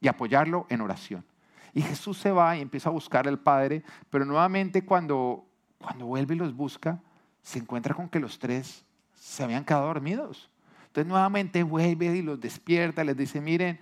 y 0.00 0.08
apoyarlo 0.08 0.66
en 0.68 0.80
oración. 0.80 1.24
Y 1.72 1.82
Jesús 1.82 2.18
se 2.18 2.30
va 2.30 2.56
y 2.56 2.60
empieza 2.60 2.88
a 2.88 2.92
buscar 2.92 3.28
al 3.28 3.38
Padre, 3.38 3.84
pero 4.10 4.24
nuevamente 4.24 4.84
cuando, 4.84 5.46
cuando 5.78 6.06
vuelve 6.06 6.34
y 6.34 6.38
los 6.38 6.54
busca, 6.54 7.00
se 7.42 7.58
encuentra 7.58 7.94
con 7.94 8.08
que 8.08 8.20
los 8.20 8.38
tres 8.38 8.84
se 9.14 9.44
habían 9.44 9.64
quedado 9.64 9.86
dormidos. 9.86 10.50
Entonces 10.86 11.06
nuevamente 11.06 11.62
vuelve 11.62 12.06
y 12.16 12.22
los 12.22 12.40
despierta, 12.40 13.04
les 13.04 13.16
dice, 13.16 13.40
miren, 13.40 13.78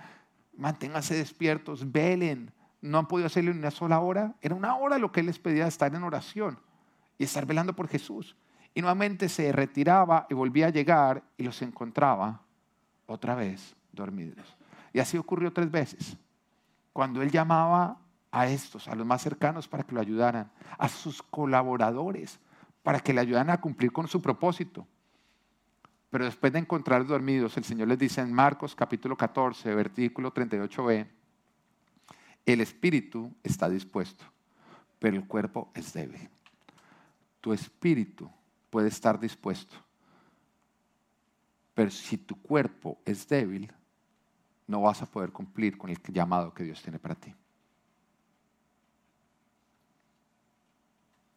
manténganse 0.57 1.15
despiertos, 1.15 1.91
velen. 1.91 2.53
No 2.80 2.99
han 2.99 3.09
podido 3.09 3.26
hacerlo 3.26 3.50
en 3.50 3.59
una 3.59 3.71
sola 3.71 4.00
hora. 4.00 4.35
Era 4.40 4.54
una 4.54 4.76
hora 4.76 4.99
lo 4.99 5.12
que 5.12 5.21
él 5.21 5.26
les 5.26 5.38
pedía 5.38 5.66
estar 5.66 5.95
en 5.95 6.02
oración 6.02 6.59
y 7.18 7.25
estar 7.25 7.47
velando 7.47 7.75
por 7.75 7.88
Jesús. 7.88 8.37
Y 8.75 8.80
nuevamente 8.80 9.28
se 9.28 9.50
retiraba 9.52 10.26
y 10.28 10.35
volvía 10.35 10.66
a 10.66 10.71
llegar 10.71 11.23
y 11.37 11.45
los 11.45 11.62
encontraba 11.62 12.42
otra 13.06 13.35
vez 13.35 13.75
dormidos. 13.92 14.56
Y 14.92 15.00
así 15.00 15.16
ocurrió 15.16 15.52
tres 15.52 15.71
veces. 15.71 16.16
Cuando 16.92 17.23
él 17.23 17.30
llamaba 17.30 17.99
a 18.30 18.47
estos, 18.47 18.88
a 18.88 18.95
los 18.95 19.06
más 19.06 19.23
cercanos 19.23 19.66
para 19.68 19.83
que 19.83 19.95
lo 19.95 20.00
ayudaran, 20.00 20.50
a 20.78 20.88
sus 20.88 21.23
colaboradores 21.23 22.38
para 22.83 23.00
que 23.00 23.12
le 23.12 23.21
ayudaran 23.21 23.50
a 23.50 23.61
cumplir 23.61 23.90
con 23.92 24.06
su 24.06 24.23
propósito. 24.23 24.87
Pero 26.11 26.25
después 26.25 26.52
de 26.52 26.61
encontrar 26.61 27.04
dormidos, 27.04 27.56
el 27.56 27.64
Señor 27.64 27.88
les 27.88 27.99
dice 27.99 28.21
en 28.21 28.33
Marcos 28.33 28.76
capítulo 28.76 29.16
14, 29.16 29.75
versículo 29.75 30.33
38b, 30.33 31.09
el 32.47 32.61
espíritu 32.61 33.35
está 33.43 33.69
dispuesto, 33.69 34.25
pero 35.00 35.17
el 35.17 35.26
cuerpo 35.26 35.71
es 35.75 35.93
débil. 35.93 36.31
Tu 37.41 37.53
espíritu 37.53 38.31
puede 38.71 38.88
estar 38.88 39.19
dispuesto, 39.19 39.76
pero 41.75 41.91
si 41.91 42.17
tu 42.17 42.41
cuerpo 42.41 42.99
es 43.05 43.29
débil, 43.29 43.71
no 44.67 44.81
vas 44.83 45.03
a 45.03 45.07
poder 45.07 45.33
cumplir 45.33 45.76
con 45.76 45.91
el 45.91 45.99
llamado 46.09 46.55
que 46.55 46.65
Dios 46.65 46.81
tiene 46.83 46.99
para 46.99 47.15
ti. 47.15 47.35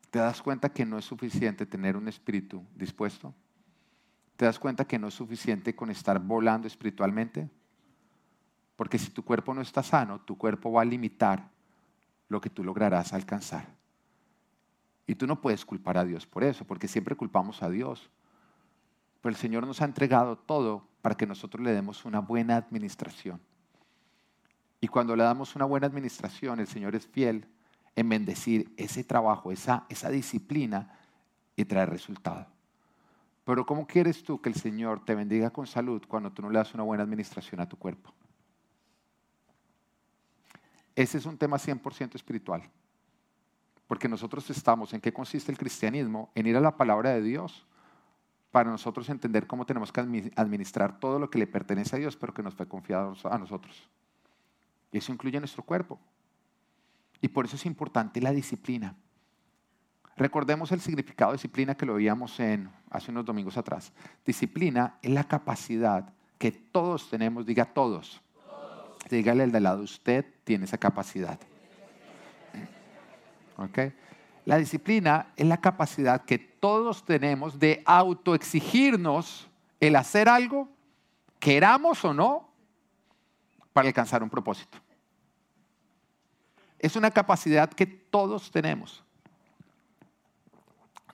¿Te 0.09 0.19
das 0.19 0.41
cuenta 0.41 0.69
que 0.69 0.85
no 0.85 0.97
es 0.97 1.05
suficiente 1.05 1.65
tener 1.65 1.95
un 1.95 2.07
espíritu 2.07 2.63
dispuesto? 2.75 3.33
¿Te 4.35 4.45
das 4.45 4.57
cuenta 4.57 4.85
que 4.85 4.97
no 4.97 5.09
es 5.09 5.13
suficiente 5.13 5.75
con 5.75 5.91
estar 5.91 6.19
volando 6.19 6.67
espiritualmente? 6.67 7.49
Porque 8.79 8.97
si 8.97 9.09
tu 9.09 9.25
cuerpo 9.25 9.53
no 9.53 9.59
está 9.59 9.83
sano, 9.83 10.21
tu 10.21 10.37
cuerpo 10.37 10.71
va 10.71 10.83
a 10.83 10.85
limitar 10.85 11.49
lo 12.29 12.39
que 12.39 12.49
tú 12.49 12.63
lograrás 12.63 13.11
alcanzar. 13.11 13.67
Y 15.05 15.15
tú 15.15 15.27
no 15.27 15.41
puedes 15.41 15.65
culpar 15.65 15.97
a 15.97 16.05
Dios 16.05 16.25
por 16.25 16.45
eso, 16.45 16.63
porque 16.63 16.87
siempre 16.87 17.17
culpamos 17.17 17.61
a 17.61 17.69
Dios. 17.69 18.09
Pero 19.19 19.31
el 19.31 19.35
Señor 19.35 19.67
nos 19.67 19.81
ha 19.81 19.83
entregado 19.83 20.37
todo 20.37 20.87
para 21.01 21.17
que 21.17 21.27
nosotros 21.27 21.61
le 21.61 21.73
demos 21.73 22.05
una 22.05 22.21
buena 22.21 22.55
administración. 22.55 23.41
Y 24.79 24.87
cuando 24.87 25.13
le 25.13 25.23
damos 25.23 25.57
una 25.57 25.65
buena 25.65 25.87
administración, 25.87 26.61
el 26.61 26.67
Señor 26.67 26.95
es 26.95 27.05
fiel 27.05 27.49
en 27.97 28.07
bendecir 28.07 28.73
ese 28.77 29.03
trabajo, 29.03 29.51
esa, 29.51 29.87
esa 29.89 30.09
disciplina 30.09 30.97
y 31.57 31.65
traer 31.65 31.89
resultado. 31.89 32.47
Pero 33.43 33.65
¿cómo 33.65 33.85
quieres 33.85 34.23
tú 34.23 34.39
que 34.39 34.47
el 34.47 34.55
Señor 34.55 35.03
te 35.03 35.15
bendiga 35.15 35.49
con 35.49 35.67
salud 35.67 36.01
cuando 36.07 36.31
tú 36.31 36.41
no 36.41 36.49
le 36.49 36.59
das 36.59 36.73
una 36.73 36.83
buena 36.83 37.03
administración 37.03 37.59
a 37.59 37.67
tu 37.67 37.75
cuerpo? 37.75 38.13
Ese 40.99 41.17
es 41.17 41.25
un 41.25 41.37
tema 41.37 41.55
100% 41.55 42.15
espiritual. 42.15 42.61
Porque 43.87 44.09
nosotros 44.09 44.49
estamos, 44.49 44.93
¿en 44.93 44.99
qué 44.99 45.13
consiste 45.13 45.49
el 45.49 45.57
cristianismo? 45.57 46.29
En 46.35 46.45
ir 46.45 46.57
a 46.57 46.59
la 46.59 46.75
palabra 46.75 47.11
de 47.11 47.21
Dios 47.21 47.65
para 48.51 48.69
nosotros 48.69 49.07
entender 49.07 49.47
cómo 49.47 49.65
tenemos 49.65 49.93
que 49.93 50.01
administrar 50.35 50.99
todo 50.99 51.17
lo 51.17 51.29
que 51.29 51.39
le 51.39 51.47
pertenece 51.47 51.95
a 51.95 51.99
Dios, 51.99 52.17
pero 52.17 52.33
que 52.33 52.43
nos 52.43 52.53
fue 52.53 52.67
confiado 52.67 53.15
a 53.23 53.37
nosotros. 53.37 53.89
Y 54.91 54.97
eso 54.97 55.13
incluye 55.13 55.39
nuestro 55.39 55.63
cuerpo. 55.63 55.97
Y 57.21 57.29
por 57.29 57.45
eso 57.45 57.55
es 57.55 57.65
importante 57.65 58.19
la 58.19 58.33
disciplina. 58.33 58.93
Recordemos 60.17 60.73
el 60.73 60.81
significado 60.81 61.31
de 61.31 61.37
disciplina 61.37 61.75
que 61.75 61.85
lo 61.85 61.93
veíamos 61.93 62.37
en, 62.41 62.69
hace 62.89 63.09
unos 63.11 63.23
domingos 63.23 63.55
atrás. 63.55 63.93
Disciplina 64.25 64.99
es 65.01 65.11
la 65.11 65.23
capacidad 65.23 66.13
que 66.37 66.51
todos 66.51 67.09
tenemos, 67.09 67.45
diga 67.45 67.63
todos. 67.63 68.21
Dígale 69.09 69.43
al 69.43 69.51
de 69.51 69.59
lado, 69.59 69.83
usted 69.83 70.25
tiene 70.43 70.65
esa 70.65 70.77
capacidad. 70.77 71.39
¿Okay? 73.57 73.93
La 74.45 74.57
disciplina 74.57 75.33
es 75.35 75.45
la 75.45 75.57
capacidad 75.57 76.25
que 76.25 76.39
todos 76.39 77.05
tenemos 77.05 77.59
de 77.59 77.83
autoexigirnos 77.85 79.47
el 79.79 79.95
hacer 79.95 80.27
algo, 80.27 80.67
queramos 81.39 82.03
o 82.03 82.13
no, 82.13 82.49
para 83.73 83.87
alcanzar 83.87 84.23
un 84.23 84.29
propósito. 84.29 84.77
Es 86.79 86.95
una 86.95 87.11
capacidad 87.11 87.69
que 87.69 87.85
todos 87.85 88.51
tenemos. 88.51 89.03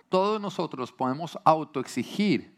Todos 0.10 0.40
nosotros 0.40 0.92
podemos 0.92 1.38
autoexigir 1.44 2.56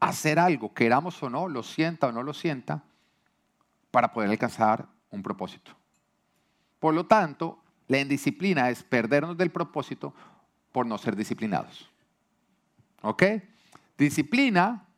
hacer 0.00 0.38
algo, 0.38 0.74
queramos 0.74 1.22
o 1.22 1.30
no, 1.30 1.46
lo 1.46 1.62
sienta 1.62 2.08
o 2.08 2.12
no 2.12 2.24
lo 2.24 2.34
sienta, 2.34 2.82
para 3.92 4.12
poder 4.12 4.30
alcanzar 4.30 4.88
un 5.10 5.22
propósito. 5.22 5.70
Por 6.80 6.94
lo 6.94 7.06
tanto, 7.06 7.62
la 7.86 8.00
indisciplina 8.00 8.70
es 8.70 8.82
perdernos 8.82 9.36
del 9.36 9.52
propósito 9.52 10.12
por 10.72 10.86
no 10.86 10.98
ser 10.98 11.14
disciplinados. 11.14 11.88
¿Ok? 13.02 13.22
Disciplina 13.96 14.88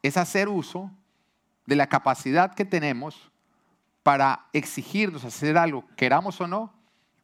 es 0.00 0.16
hacer 0.16 0.48
uso 0.48 0.90
de 1.66 1.76
la 1.76 1.88
capacidad 1.88 2.54
que 2.54 2.64
tenemos 2.64 3.30
para 4.02 4.46
exigirnos 4.52 5.24
hacer 5.24 5.58
algo, 5.58 5.84
queramos 5.96 6.40
o 6.40 6.46
no, 6.46 6.72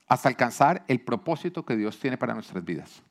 hasta 0.07 0.28
alcanzar 0.28 0.85
el 0.88 1.00
propósito 1.00 1.64
que 1.64 1.76
Dios 1.76 1.99
tiene 1.99 2.19
para 2.19 2.35
nuestras 2.35 2.64
vidas. 2.64 3.02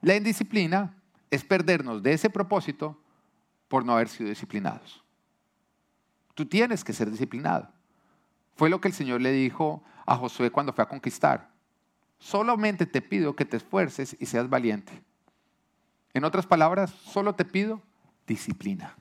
La 0.00 0.16
indisciplina 0.16 0.94
es 1.30 1.44
perdernos 1.44 2.02
de 2.02 2.12
ese 2.12 2.30
propósito 2.30 3.00
por 3.68 3.84
no 3.84 3.92
haber 3.92 4.08
sido 4.08 4.30
disciplinados. 4.30 5.04
Tú 6.38 6.46
tienes 6.46 6.84
que 6.84 6.92
ser 6.92 7.10
disciplinado. 7.10 7.68
Fue 8.54 8.70
lo 8.70 8.80
que 8.80 8.86
el 8.86 8.94
Señor 8.94 9.20
le 9.20 9.32
dijo 9.32 9.82
a 10.06 10.14
Josué 10.14 10.52
cuando 10.52 10.72
fue 10.72 10.84
a 10.84 10.88
conquistar. 10.88 11.50
Solamente 12.20 12.86
te 12.86 13.02
pido 13.02 13.34
que 13.34 13.44
te 13.44 13.56
esfuerces 13.56 14.16
y 14.20 14.26
seas 14.26 14.48
valiente. 14.48 15.02
En 16.14 16.22
otras 16.22 16.46
palabras, 16.46 16.92
solo 16.92 17.34
te 17.34 17.44
pido 17.44 17.82
disciplina. 18.24 18.94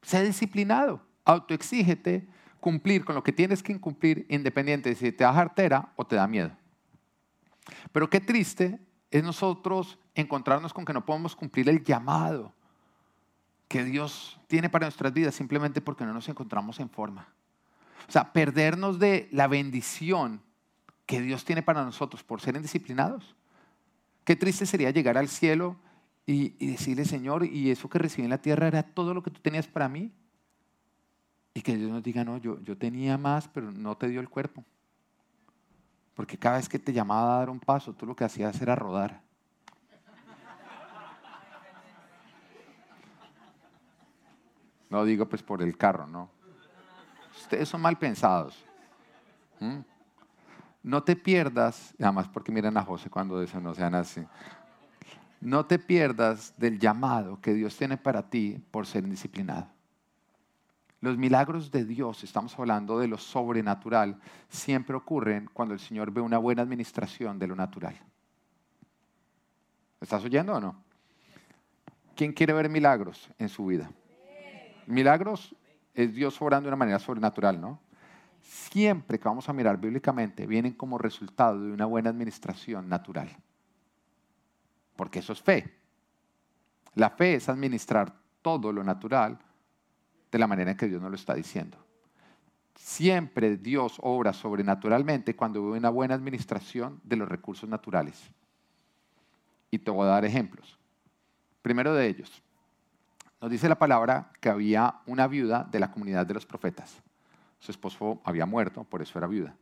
Sé 0.00 0.24
disciplinado, 0.24 1.02
autoexígete 1.26 2.26
cumplir 2.58 3.04
con 3.04 3.16
lo 3.16 3.22
que 3.22 3.32
tienes 3.32 3.62
que 3.62 3.78
cumplir 3.78 4.24
independiente 4.30 4.88
de 4.88 4.94
si 4.94 5.12
te 5.12 5.24
da 5.24 5.34
jartera 5.34 5.92
o 5.94 6.06
te 6.06 6.16
da 6.16 6.26
miedo. 6.26 6.52
Pero 7.92 8.08
qué 8.08 8.22
triste 8.22 8.80
es 9.10 9.22
nosotros 9.22 9.98
encontrarnos 10.14 10.72
con 10.72 10.86
que 10.86 10.94
no 10.94 11.04
podemos 11.04 11.36
cumplir 11.36 11.68
el 11.68 11.84
llamado 11.84 12.54
que 13.68 13.84
Dios 13.84 14.38
tiene 14.46 14.68
para 14.68 14.86
nuestras 14.86 15.12
vidas 15.12 15.34
simplemente 15.34 15.80
porque 15.80 16.04
no 16.04 16.12
nos 16.12 16.28
encontramos 16.28 16.80
en 16.80 16.90
forma. 16.90 17.28
O 18.08 18.12
sea, 18.12 18.32
perdernos 18.32 18.98
de 18.98 19.28
la 19.32 19.48
bendición 19.48 20.42
que 21.06 21.20
Dios 21.20 21.44
tiene 21.44 21.62
para 21.62 21.84
nosotros 21.84 22.22
por 22.22 22.40
ser 22.40 22.56
indisciplinados. 22.56 23.34
Qué 24.24 24.36
triste 24.36 24.66
sería 24.66 24.90
llegar 24.90 25.18
al 25.18 25.28
cielo 25.28 25.76
y, 26.26 26.50
decirle, 26.66 27.04
Señor, 27.04 27.44
y 27.44 27.70
eso 27.70 27.88
que 27.88 27.98
recibí 27.98 28.24
en 28.24 28.30
la 28.30 28.40
tierra 28.40 28.66
era 28.66 28.82
todo 28.82 29.12
lo 29.12 29.22
que 29.22 29.30
tú 29.30 29.40
tenías 29.40 29.66
para 29.66 29.88
mí. 29.88 30.12
Y 31.52 31.60
que 31.60 31.76
Dios 31.76 31.90
nos 31.90 32.02
diga, 32.02 32.24
no, 32.24 32.38
yo, 32.38 32.60
yo 32.62 32.76
tenía 32.76 33.16
más, 33.16 33.48
pero 33.48 33.70
no 33.70 33.96
te 33.96 34.08
dio 34.08 34.20
el 34.20 34.28
cuerpo. 34.28 34.64
Porque 36.14 36.38
cada 36.38 36.56
vez 36.56 36.68
que 36.68 36.78
te 36.78 36.92
llamaba 36.92 37.34
a 37.34 37.38
dar 37.38 37.50
un 37.50 37.60
paso, 37.60 37.92
tú 37.92 38.06
lo 38.06 38.16
que 38.16 38.24
hacías 38.24 38.60
era 38.60 38.74
rodar. 38.74 39.22
No 44.94 45.04
digo 45.04 45.28
pues 45.28 45.42
por 45.42 45.60
el 45.60 45.76
carro, 45.76 46.06
no. 46.06 46.30
Ustedes 47.36 47.68
son 47.68 47.80
mal 47.80 47.98
pensados. 47.98 48.64
¿Mm? 49.58 49.80
No 50.84 51.02
te 51.02 51.16
pierdas, 51.16 51.92
además 51.98 52.28
porque 52.28 52.52
miren 52.52 52.76
a 52.76 52.84
José 52.84 53.10
cuando 53.10 53.40
dicen 53.40 53.64
no 53.64 53.74
sean 53.74 53.96
así. 53.96 54.24
No 55.40 55.66
te 55.66 55.80
pierdas 55.80 56.54
del 56.56 56.78
llamado 56.78 57.40
que 57.40 57.54
Dios 57.54 57.76
tiene 57.76 57.96
para 57.96 58.30
ti 58.30 58.64
por 58.70 58.86
ser 58.86 59.02
indisciplinado. 59.02 59.66
Los 61.00 61.18
milagros 61.18 61.72
de 61.72 61.84
Dios, 61.84 62.22
estamos 62.22 62.56
hablando 62.56 62.96
de 63.00 63.08
lo 63.08 63.18
sobrenatural, 63.18 64.20
siempre 64.48 64.94
ocurren 64.94 65.50
cuando 65.52 65.74
el 65.74 65.80
Señor 65.80 66.12
ve 66.12 66.20
una 66.20 66.38
buena 66.38 66.62
administración 66.62 67.40
de 67.40 67.48
lo 67.48 67.56
natural. 67.56 68.00
¿Estás 70.00 70.22
oyendo 70.22 70.54
o 70.54 70.60
no? 70.60 70.76
¿Quién 72.14 72.32
quiere 72.32 72.52
ver 72.52 72.68
milagros 72.68 73.28
en 73.40 73.48
su 73.48 73.66
vida? 73.66 73.90
Milagros 74.86 75.54
es 75.94 76.14
Dios 76.14 76.40
obrando 76.42 76.66
de 76.66 76.70
una 76.70 76.76
manera 76.76 76.98
sobrenatural, 76.98 77.60
¿no? 77.60 77.80
Siempre 78.42 79.18
que 79.18 79.28
vamos 79.28 79.48
a 79.48 79.52
mirar 79.52 79.78
bíblicamente, 79.78 80.46
vienen 80.46 80.74
como 80.74 80.98
resultado 80.98 81.60
de 81.60 81.72
una 81.72 81.86
buena 81.86 82.10
administración 82.10 82.88
natural. 82.88 83.34
Porque 84.96 85.20
eso 85.20 85.32
es 85.32 85.40
fe. 85.40 85.78
La 86.94 87.10
fe 87.10 87.34
es 87.34 87.48
administrar 87.48 88.14
todo 88.42 88.72
lo 88.72 88.84
natural 88.84 89.38
de 90.30 90.38
la 90.38 90.46
manera 90.46 90.72
en 90.72 90.76
que 90.76 90.88
Dios 90.88 91.00
nos 91.00 91.10
lo 91.10 91.16
está 91.16 91.34
diciendo. 91.34 91.78
Siempre 92.74 93.56
Dios 93.56 93.96
obra 94.02 94.32
sobrenaturalmente 94.32 95.34
cuando 95.34 95.70
ve 95.70 95.78
una 95.78 95.90
buena 95.90 96.14
administración 96.14 97.00
de 97.02 97.16
los 97.16 97.28
recursos 97.28 97.68
naturales. 97.68 98.20
Y 99.70 99.78
te 99.78 99.90
voy 99.90 100.06
a 100.06 100.10
dar 100.10 100.24
ejemplos. 100.24 100.78
Primero 101.62 101.94
de 101.94 102.06
ellos, 102.06 102.42
nos 103.44 103.50
dice 103.50 103.68
la 103.68 103.78
palabra 103.78 104.30
que 104.40 104.48
había 104.48 105.02
una 105.04 105.26
viuda 105.26 105.68
de 105.70 105.78
la 105.78 105.90
comunidad 105.90 106.24
de 106.24 106.32
los 106.32 106.46
profetas. 106.46 107.02
Su 107.58 107.72
esposo 107.72 108.22
había 108.24 108.46
muerto, 108.46 108.84
por 108.84 109.02
eso 109.02 109.18
era 109.18 109.26
viuda. 109.26 109.54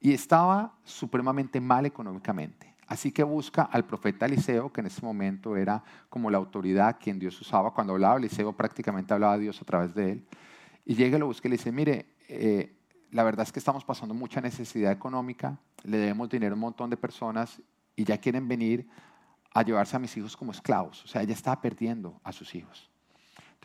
Y 0.00 0.12
estaba 0.12 0.74
supremamente 0.82 1.60
mal 1.60 1.86
económicamente. 1.86 2.74
Así 2.88 3.12
que 3.12 3.22
busca 3.22 3.62
al 3.62 3.84
profeta 3.84 4.26
Eliseo, 4.26 4.72
que 4.72 4.80
en 4.80 4.88
ese 4.88 5.06
momento 5.06 5.56
era 5.56 5.84
como 6.08 6.32
la 6.32 6.38
autoridad 6.38 6.96
quien 7.00 7.20
Dios 7.20 7.40
usaba. 7.40 7.72
Cuando 7.72 7.92
hablaba 7.92 8.16
Eliseo 8.16 8.52
prácticamente 8.54 9.14
hablaba 9.14 9.38
Dios 9.38 9.62
a 9.62 9.64
través 9.64 9.94
de 9.94 10.10
él. 10.10 10.26
Y 10.84 10.96
llega 10.96 11.16
y 11.16 11.20
lo 11.20 11.26
busca 11.26 11.46
y 11.46 11.50
le 11.50 11.58
dice, 11.58 11.70
mire, 11.70 12.06
eh, 12.28 12.76
la 13.12 13.22
verdad 13.22 13.46
es 13.46 13.52
que 13.52 13.60
estamos 13.60 13.84
pasando 13.84 14.14
mucha 14.14 14.40
necesidad 14.40 14.90
económica, 14.90 15.60
le 15.84 15.98
debemos 15.98 16.28
dinero 16.28 16.54
a 16.54 16.56
un 16.56 16.60
montón 16.62 16.90
de 16.90 16.96
personas 16.96 17.62
y 17.94 18.02
ya 18.02 18.18
quieren 18.18 18.48
venir 18.48 18.88
a 19.54 19.62
llevarse 19.62 19.94
a 19.94 20.00
mis 20.00 20.16
hijos 20.16 20.36
como 20.36 20.50
esclavos. 20.50 21.04
O 21.04 21.06
sea, 21.06 21.22
ella 21.22 21.34
estaba 21.34 21.60
perdiendo 21.60 22.20
a 22.24 22.32
sus 22.32 22.52
hijos. 22.56 22.90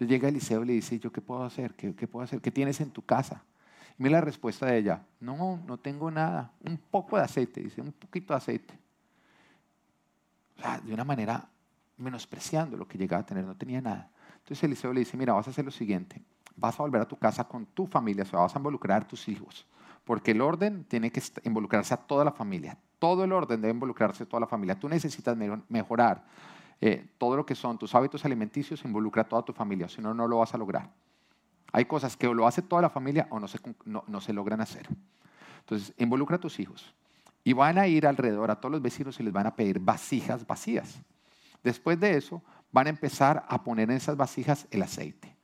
Entonces 0.02 0.18
llega 0.18 0.30
Eliseo 0.30 0.64
y 0.64 0.66
le 0.66 0.74
dice, 0.74 0.98
¿yo 0.98 1.12
qué 1.12 1.22
puedo 1.22 1.44
hacer? 1.44 1.76
¿Qué, 1.76 2.08
puedo 2.08 2.24
hacer? 2.24 2.42
¿Qué 2.42 2.50
tienes 2.50 2.82
en 2.82 2.90
tu 2.90 3.04
casa? 3.04 3.44
Y 4.00 4.02
mira 4.02 4.18
la 4.18 4.22
respuesta 4.22 4.66
de 4.66 4.80
ella, 4.80 5.06
no, 5.20 5.62
no 5.68 5.78
tengo 5.78 6.10
nada, 6.10 6.54
un 6.62 6.76
poco 6.76 7.18
de 7.18 7.24
aceite, 7.24 7.62
dice, 7.62 7.82
un 7.82 7.92
poquito 7.92 8.34
de 8.34 8.38
aceite. 8.38 8.74
O 10.58 10.62
sea, 10.62 10.80
de 10.80 10.92
una 10.92 11.04
manera 11.04 11.48
menospreciando 11.98 12.78
lo 12.78 12.88
que 12.88 12.98
llegaba 12.98 13.22
a 13.22 13.26
tener, 13.28 13.46
no 13.46 13.56
tenía 13.56 13.80
nada. 13.80 14.10
Entonces 14.40 14.64
Eliseo 14.64 14.92
le 14.92 15.02
dice, 15.02 15.16
mira, 15.18 15.34
vas 15.34 15.46
a 15.46 15.52
hacer 15.52 15.66
lo 15.66 15.70
siguiente, 15.70 16.20
vas 16.56 16.80
a 16.80 16.82
volver 16.82 17.02
a 17.04 17.08
tu 17.08 17.18
casa 17.18 17.44
con 17.44 17.68
tu 17.68 17.86
familia, 17.86 18.24
o 18.24 18.26
sea, 18.26 18.40
vas 18.40 18.56
a 18.56 18.58
involucrar 18.58 19.04
a 19.04 19.08
tus 19.08 19.28
hijos, 19.28 19.68
porque 20.04 20.32
el 20.32 20.42
orden 20.42 20.84
tiene 20.86 21.12
que 21.12 21.22
involucrarse 21.44 21.94
a 21.94 21.98
toda 21.98 22.26
la 22.26 22.32
familia, 22.32 22.76
todo 22.98 23.24
el 23.24 23.32
orden 23.32 23.62
debe 23.62 23.76
involucrarse 23.76 24.24
a 24.24 24.26
toda 24.26 24.40
la 24.40 24.48
familia. 24.48 24.80
Tú 24.80 24.90
necesitas 24.90 25.38
mejorar 25.70 26.26
eh, 26.84 27.06
todo 27.20 27.36
lo 27.36 27.46
que 27.46 27.54
son 27.54 27.78
tus 27.78 27.94
hábitos 27.94 28.26
alimenticios 28.26 28.84
involucra 28.86 29.22
a 29.22 29.26
toda 29.30 29.44
tu 29.46 29.54
familia, 29.54 29.88
si 29.88 30.02
no, 30.02 30.16
no 30.16 30.28
lo 30.28 30.40
vas 30.40 30.56
a 30.56 30.58
lograr. 30.58 30.90
Hay 31.72 31.86
cosas 31.86 32.18
que 32.18 32.28
lo 32.28 32.48
hace 32.48 32.64
toda 32.64 32.82
la 32.82 32.90
familia 32.90 33.28
o 33.30 33.40
no 33.40 33.48
se, 33.48 33.60
no, 33.86 34.22
se 34.22 34.34
logran 34.34 34.62
hacer. 34.62 34.88
Entonces, 35.60 35.94
involucra 35.98 36.38
a 36.38 36.40
tus 36.40 36.60
hijos 36.60 36.94
y 37.44 37.54
van 37.54 37.78
a 37.78 37.88
ir 37.88 38.08
alrededor 38.08 38.50
a 38.50 38.56
todos 38.56 38.72
los 38.72 38.82
vecinos 38.82 39.20
y 39.20 39.24
les 39.24 39.32
van 39.32 39.46
a 39.46 39.56
pedir 39.56 39.80
vasijas 39.80 40.46
vacías. 40.46 41.00
Después 41.64 42.00
de 42.00 42.18
eso, 42.18 42.42
van 42.72 42.88
a 42.88 42.90
empezar 42.90 43.46
a 43.48 43.64
poner 43.64 43.90
en 43.92 43.98
esas 43.98 44.18
vasijas 44.18 44.68
el 44.72 44.82
aceite. 44.82 45.36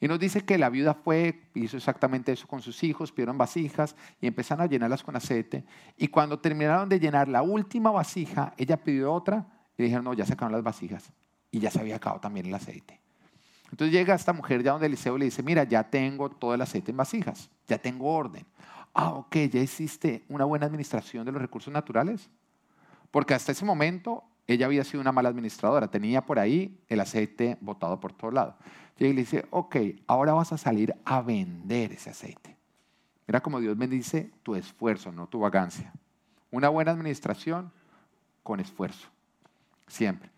Y 0.00 0.08
nos 0.08 0.18
dice 0.18 0.44
que 0.44 0.58
la 0.58 0.70
viuda 0.70 0.94
fue, 0.94 1.42
hizo 1.54 1.76
exactamente 1.76 2.32
eso 2.32 2.48
con 2.48 2.60
sus 2.62 2.82
hijos, 2.82 3.12
pidieron 3.12 3.38
vasijas 3.38 3.94
y 4.20 4.26
empezaron 4.26 4.64
a 4.64 4.68
llenarlas 4.68 5.04
con 5.04 5.14
aceite. 5.14 5.64
Y 5.96 6.08
cuando 6.08 6.40
terminaron 6.40 6.88
de 6.88 6.98
llenar 6.98 7.28
la 7.28 7.42
última 7.42 7.90
vasija, 7.90 8.54
ella 8.56 8.78
pidió 8.78 9.12
otra 9.12 9.46
y 9.82 9.86
dijeron, 9.86 10.04
no, 10.04 10.14
ya 10.14 10.24
se 10.26 10.34
acabaron 10.34 10.56
las 10.56 10.64
vasijas. 10.64 11.12
Y 11.50 11.60
ya 11.60 11.70
se 11.70 11.80
había 11.80 11.96
acabado 11.96 12.20
también 12.20 12.46
el 12.46 12.54
aceite. 12.54 13.00
Entonces 13.70 13.92
llega 13.92 14.14
esta 14.14 14.32
mujer 14.32 14.62
ya 14.62 14.72
donde 14.72 14.86
Eliseo 14.86 15.16
le 15.16 15.24
dice, 15.26 15.42
mira, 15.42 15.64
ya 15.64 15.84
tengo 15.84 16.30
todo 16.30 16.54
el 16.54 16.60
aceite 16.60 16.90
en 16.90 16.96
vasijas, 16.96 17.50
ya 17.66 17.78
tengo 17.78 18.12
orden. 18.12 18.44
Ah, 18.92 19.10
ok, 19.14 19.36
ya 19.50 19.60
hiciste 19.60 20.24
una 20.28 20.44
buena 20.44 20.66
administración 20.66 21.24
de 21.24 21.32
los 21.32 21.40
recursos 21.40 21.72
naturales. 21.72 22.28
Porque 23.10 23.34
hasta 23.34 23.52
ese 23.52 23.64
momento 23.64 24.24
ella 24.46 24.66
había 24.66 24.84
sido 24.84 25.00
una 25.00 25.12
mala 25.12 25.28
administradora, 25.28 25.88
tenía 25.88 26.24
por 26.24 26.38
ahí 26.38 26.78
el 26.88 27.00
aceite 27.00 27.56
botado 27.60 28.00
por 28.00 28.12
todos 28.12 28.34
lados. 28.34 28.54
Y 28.98 29.04
le 29.04 29.12
dice, 29.14 29.46
ok, 29.50 29.76
ahora 30.06 30.32
vas 30.32 30.52
a 30.52 30.58
salir 30.58 30.94
a 31.04 31.22
vender 31.22 31.92
ese 31.92 32.10
aceite. 32.10 32.56
Mira 33.26 33.40
como 33.40 33.60
Dios 33.60 33.76
bendice 33.76 34.30
tu 34.42 34.54
esfuerzo, 34.54 35.12
no 35.12 35.26
tu 35.26 35.40
vagancia. 35.40 35.92
Una 36.50 36.68
buena 36.68 36.92
administración 36.92 37.72
con 38.42 38.60
esfuerzo, 38.60 39.08
siempre. 39.86 40.30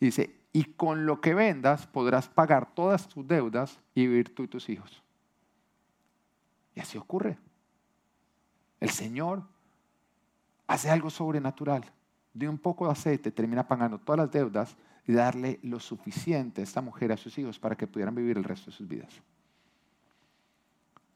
Dice, 0.00 0.38
y 0.52 0.64
con 0.64 1.06
lo 1.06 1.20
que 1.20 1.34
vendas 1.34 1.86
podrás 1.86 2.28
pagar 2.28 2.74
todas 2.74 3.08
tus 3.08 3.26
deudas 3.26 3.78
y 3.94 4.06
vivir 4.06 4.34
tú 4.34 4.44
y 4.44 4.48
tus 4.48 4.68
hijos. 4.68 5.02
Y 6.74 6.80
así 6.80 6.96
ocurre. 6.98 7.38
El 8.80 8.90
Señor 8.90 9.42
hace 10.66 10.90
algo 10.90 11.10
sobrenatural. 11.10 11.84
De 12.32 12.48
un 12.48 12.58
poco 12.58 12.86
de 12.86 12.92
aceite 12.92 13.32
termina 13.32 13.66
pagando 13.66 13.98
todas 13.98 14.18
las 14.18 14.30
deudas 14.30 14.76
y 15.06 15.12
darle 15.12 15.58
lo 15.62 15.80
suficiente 15.80 16.60
a 16.60 16.64
esta 16.64 16.80
mujer, 16.80 17.10
a 17.10 17.16
sus 17.16 17.36
hijos, 17.38 17.58
para 17.58 17.74
que 17.74 17.86
pudieran 17.86 18.14
vivir 18.14 18.36
el 18.36 18.44
resto 18.44 18.70
de 18.70 18.76
sus 18.76 18.86
vidas. 18.86 19.22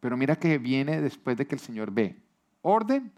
Pero 0.01 0.17
mira 0.17 0.35
que 0.35 0.59
viene 0.59 1.01
después 1.01 1.37
de 1.37 1.47
que 1.47 1.55
el 1.55 1.61
Señor 1.61 1.93
ve 1.93 2.21
orden 2.63 3.13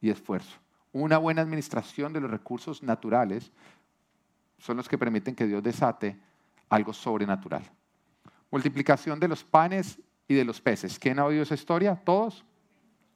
y 0.00 0.10
esfuerzo. 0.10 0.58
Una 0.92 1.18
buena 1.18 1.42
administración 1.42 2.12
de 2.12 2.20
los 2.20 2.30
recursos 2.30 2.82
naturales 2.82 3.50
son 4.58 4.76
los 4.76 4.88
que 4.88 4.98
permiten 4.98 5.34
que 5.34 5.46
Dios 5.46 5.62
desate 5.62 6.18
algo 6.68 6.92
sobrenatural. 6.92 7.62
Multiplicación 8.50 9.18
de 9.18 9.28
los 9.28 9.42
panes 9.42 9.98
y 10.28 10.34
de 10.34 10.44
los 10.44 10.60
peces. 10.60 10.98
¿Quién 10.98 11.18
ha 11.18 11.24
oído 11.24 11.42
esa 11.42 11.54
historia? 11.54 11.96
¿Todos? 11.96 12.44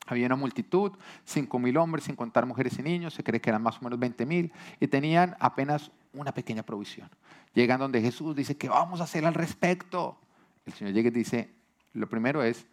Había 0.06 0.26
una 0.26 0.36
multitud, 0.36 0.92
cinco 1.24 1.58
mil 1.58 1.76
hombres, 1.76 2.04
sin 2.04 2.16
contar 2.16 2.46
mujeres 2.46 2.78
y 2.78 2.82
niños, 2.82 3.12
se 3.14 3.24
cree 3.24 3.40
que 3.40 3.50
eran 3.50 3.62
más 3.62 3.78
o 3.78 3.82
menos 3.82 3.98
20 3.98 4.24
mil, 4.24 4.52
y 4.78 4.86
tenían 4.86 5.36
apenas 5.40 5.90
una 6.12 6.32
pequeña 6.32 6.62
provisión. 6.62 7.10
Llegan 7.54 7.80
donde 7.80 8.00
Jesús 8.00 8.36
dice, 8.36 8.56
¿qué 8.56 8.68
vamos 8.68 9.00
a 9.00 9.04
hacer 9.04 9.26
al 9.26 9.34
respecto? 9.34 10.16
El 10.64 10.74
Señor 10.74 10.94
llega 10.94 11.08
y 11.08 11.12
dice, 11.12 11.52
lo 11.92 12.08
primero 12.08 12.42
es, 12.42 12.66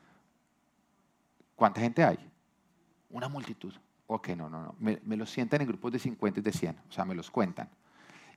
¿cuánta 1.56 1.82
gente 1.82 2.04
hay? 2.04 2.20
Una 3.10 3.28
multitud. 3.30 3.74
Ok, 4.16 4.30
no, 4.38 4.48
no, 4.48 4.62
no. 4.62 4.76
Me, 4.80 5.18
los 5.18 5.32
sientan 5.32 5.62
en 5.62 5.68
grupos 5.68 5.92
de 5.92 5.98
50 5.98 6.40
y 6.40 6.44
de 6.44 6.52
100, 6.52 6.78
o 6.88 6.92
sea, 6.92 7.04
me 7.04 7.16
los 7.16 7.32
cuentan. 7.32 7.68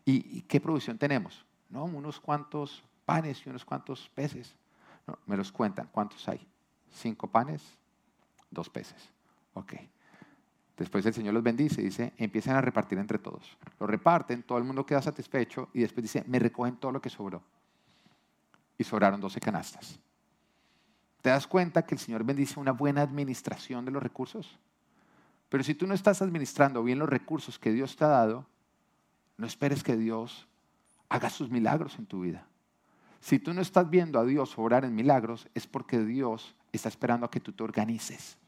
¿Y, 0.07 0.41
qué 0.43 0.59
provisión 0.59 0.97
tenemos? 0.97 1.45
No, 1.69 1.85
unos 1.85 2.19
cuantos 2.19 2.83
panes 3.05 3.45
y 3.45 3.51
unos 3.51 3.63
cuantos 3.63 4.11
peces. 4.15 4.57
No, 5.07 5.19
me 5.27 5.37
los 5.37 5.53
cuentan. 5.53 5.91
¿Cuántos 5.93 6.27
hay? 6.31 6.49
Cinco 6.91 7.27
panes, 7.27 7.63
dos 8.51 8.71
peces. 8.71 9.11
Ok. 9.53 9.75
Después 10.79 11.05
el 11.05 11.13
Señor 11.13 11.35
los 11.35 11.43
bendice 11.43 11.83
y 11.83 11.85
dice, 11.85 12.15
empiezan 12.17 12.57
a 12.57 12.63
repartir 12.63 12.97
entre 12.97 13.19
todos. 13.19 13.59
Lo 13.79 13.87
reparten, 13.87 14.45
todo 14.45 14.57
el 14.57 14.65
mundo 14.65 14.87
queda 14.87 15.03
satisfecho 15.03 15.69
y 15.75 15.81
después 15.81 16.01
dice, 16.01 16.25
me 16.27 16.39
recogen 16.39 16.77
todo 16.79 16.93
lo 16.93 17.03
que 17.03 17.11
sobró. 17.11 17.43
Y 18.79 18.85
sobraron 18.85 19.21
12 19.21 19.41
canastas. 19.41 20.01
¿Te 21.21 21.29
das 21.29 21.47
cuenta 21.47 21.85
que 21.85 21.95
el 21.95 21.99
Señor 21.99 22.25
bendice 22.25 22.59
una 22.59 22.73
buena 22.73 23.03
administración 23.03 23.85
de 23.85 23.91
los 23.91 24.03
recursos? 24.03 24.59
Pero 25.49 25.63
si 25.63 25.75
tú 25.75 25.87
no 25.87 25.95
estás 25.95 26.23
administrando 26.23 26.83
bien 26.83 26.99
los 26.99 27.09
recursos 27.09 27.59
que 27.59 27.73
Dios 27.73 27.97
te 27.97 28.05
ha 28.05 28.09
dado, 28.09 28.47
no 29.37 29.47
esperes 29.47 29.83
que 29.83 29.97
Dios 29.97 30.49
haga 31.09 31.31
sus 31.31 31.51
milagros 31.51 31.99
en 31.99 32.07
tu 32.07 32.21
vida. 32.21 32.47
Si 33.21 33.39
tú 33.39 33.55
no 33.55 33.61
estás 33.61 33.89
viendo 33.89 34.19
a 34.19 34.25
Dios 34.25 34.57
obrar 34.59 34.85
en 34.85 34.95
milagros, 34.95 35.49
es 35.55 35.67
porque 35.67 36.01
Dios 36.01 36.55
está 36.73 36.89
esperando 36.89 37.27
a 37.27 37.31
que 37.31 37.41
tú 37.41 37.53
te 37.53 37.63
organices, 37.63 38.39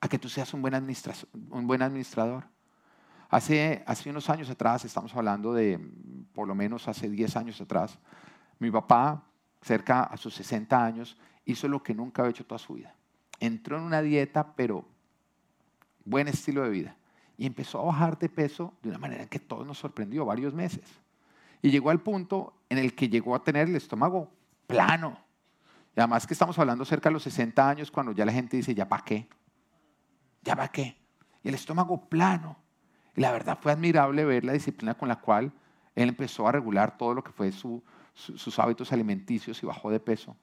a 0.00 0.08
que 0.08 0.18
tú 0.18 0.28
seas 0.28 0.52
un 0.54 0.62
buen, 0.62 0.74
administrador. 0.74 2.44
Hace, 3.28 3.82
hace 3.86 4.10
unos 4.10 4.30
años 4.30 4.48
atrás, 4.50 4.84
estamos 4.84 5.14
hablando 5.14 5.52
de 5.52 5.80
por 6.32 6.46
lo 6.46 6.54
menos 6.54 6.86
hace 6.88 7.08
10 7.08 7.36
años 7.36 7.60
atrás, 7.60 7.98
mi 8.58 8.70
papá, 8.70 9.24
cerca 9.62 10.04
a 10.04 10.16
sus 10.16 10.34
60 10.34 10.84
años, 10.84 11.16
hizo 11.44 11.68
lo 11.68 11.82
que 11.82 11.94
nunca 11.94 12.22
había 12.22 12.30
hecho 12.30 12.46
toda 12.46 12.58
su 12.58 12.74
vida. 12.74 12.94
Entró 13.40 13.78
en 13.78 13.82
una 13.82 14.00
dieta, 14.00 14.54
pero 14.54 14.86
buen 16.06 16.28
estilo 16.28 16.62
de 16.62 16.70
vida 16.70 16.96
y 17.36 17.46
empezó 17.46 17.80
a 17.80 17.84
bajar 17.84 18.18
de 18.18 18.30
peso 18.30 18.72
de 18.82 18.88
una 18.88 18.98
manera 18.98 19.26
que 19.26 19.38
todo 19.38 19.64
nos 19.64 19.78
sorprendió, 19.78 20.24
varios 20.24 20.54
meses. 20.54 20.84
Y 21.60 21.70
llegó 21.70 21.90
al 21.90 22.00
punto 22.00 22.54
en 22.70 22.78
el 22.78 22.94
que 22.94 23.08
llegó 23.08 23.34
a 23.34 23.44
tener 23.44 23.68
el 23.68 23.76
estómago 23.76 24.30
plano. 24.66 25.18
Y 25.94 26.00
además 26.00 26.26
que 26.26 26.34
estamos 26.34 26.58
hablando 26.58 26.84
cerca 26.84 27.08
de 27.08 27.14
los 27.14 27.22
60 27.24 27.68
años, 27.68 27.90
cuando 27.90 28.12
ya 28.12 28.24
la 28.24 28.32
gente 28.32 28.56
dice, 28.56 28.74
¿ya 28.74 28.88
para 28.88 29.04
qué? 29.04 29.28
¿Ya 30.42 30.56
para 30.56 30.68
qué? 30.68 30.96
Y 31.42 31.48
el 31.48 31.54
estómago 31.54 32.08
plano. 32.08 32.56
Y 33.14 33.20
la 33.20 33.32
verdad 33.32 33.58
fue 33.60 33.72
admirable 33.72 34.24
ver 34.24 34.44
la 34.44 34.52
disciplina 34.52 34.94
con 34.94 35.08
la 35.08 35.16
cual 35.16 35.52
él 35.94 36.08
empezó 36.08 36.46
a 36.46 36.52
regular 36.52 36.96
todo 36.96 37.14
lo 37.14 37.24
que 37.24 37.32
fue 37.32 37.50
sus 37.52 38.58
hábitos 38.58 38.92
alimenticios 38.92 39.62
y 39.62 39.66
bajó 39.66 39.90
de 39.90 40.00
peso. 40.00 40.36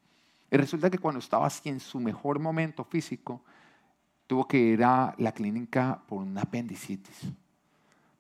Y 0.52 0.58
resulta 0.58 0.90
que 0.90 1.00
cuando 1.00 1.20
estaba 1.20 1.48
así 1.48 1.70
en 1.70 1.80
su 1.80 2.00
mejor 2.00 2.40
momento 2.40 2.84
físico, 2.84 3.44
tuvo 4.28 4.48
que 4.48 4.58
ir 4.58 4.84
a 4.84 5.14
la 5.18 5.32
clínica 5.32 6.02
por 6.08 6.22
una 6.22 6.42
apendicitis. 6.42 7.32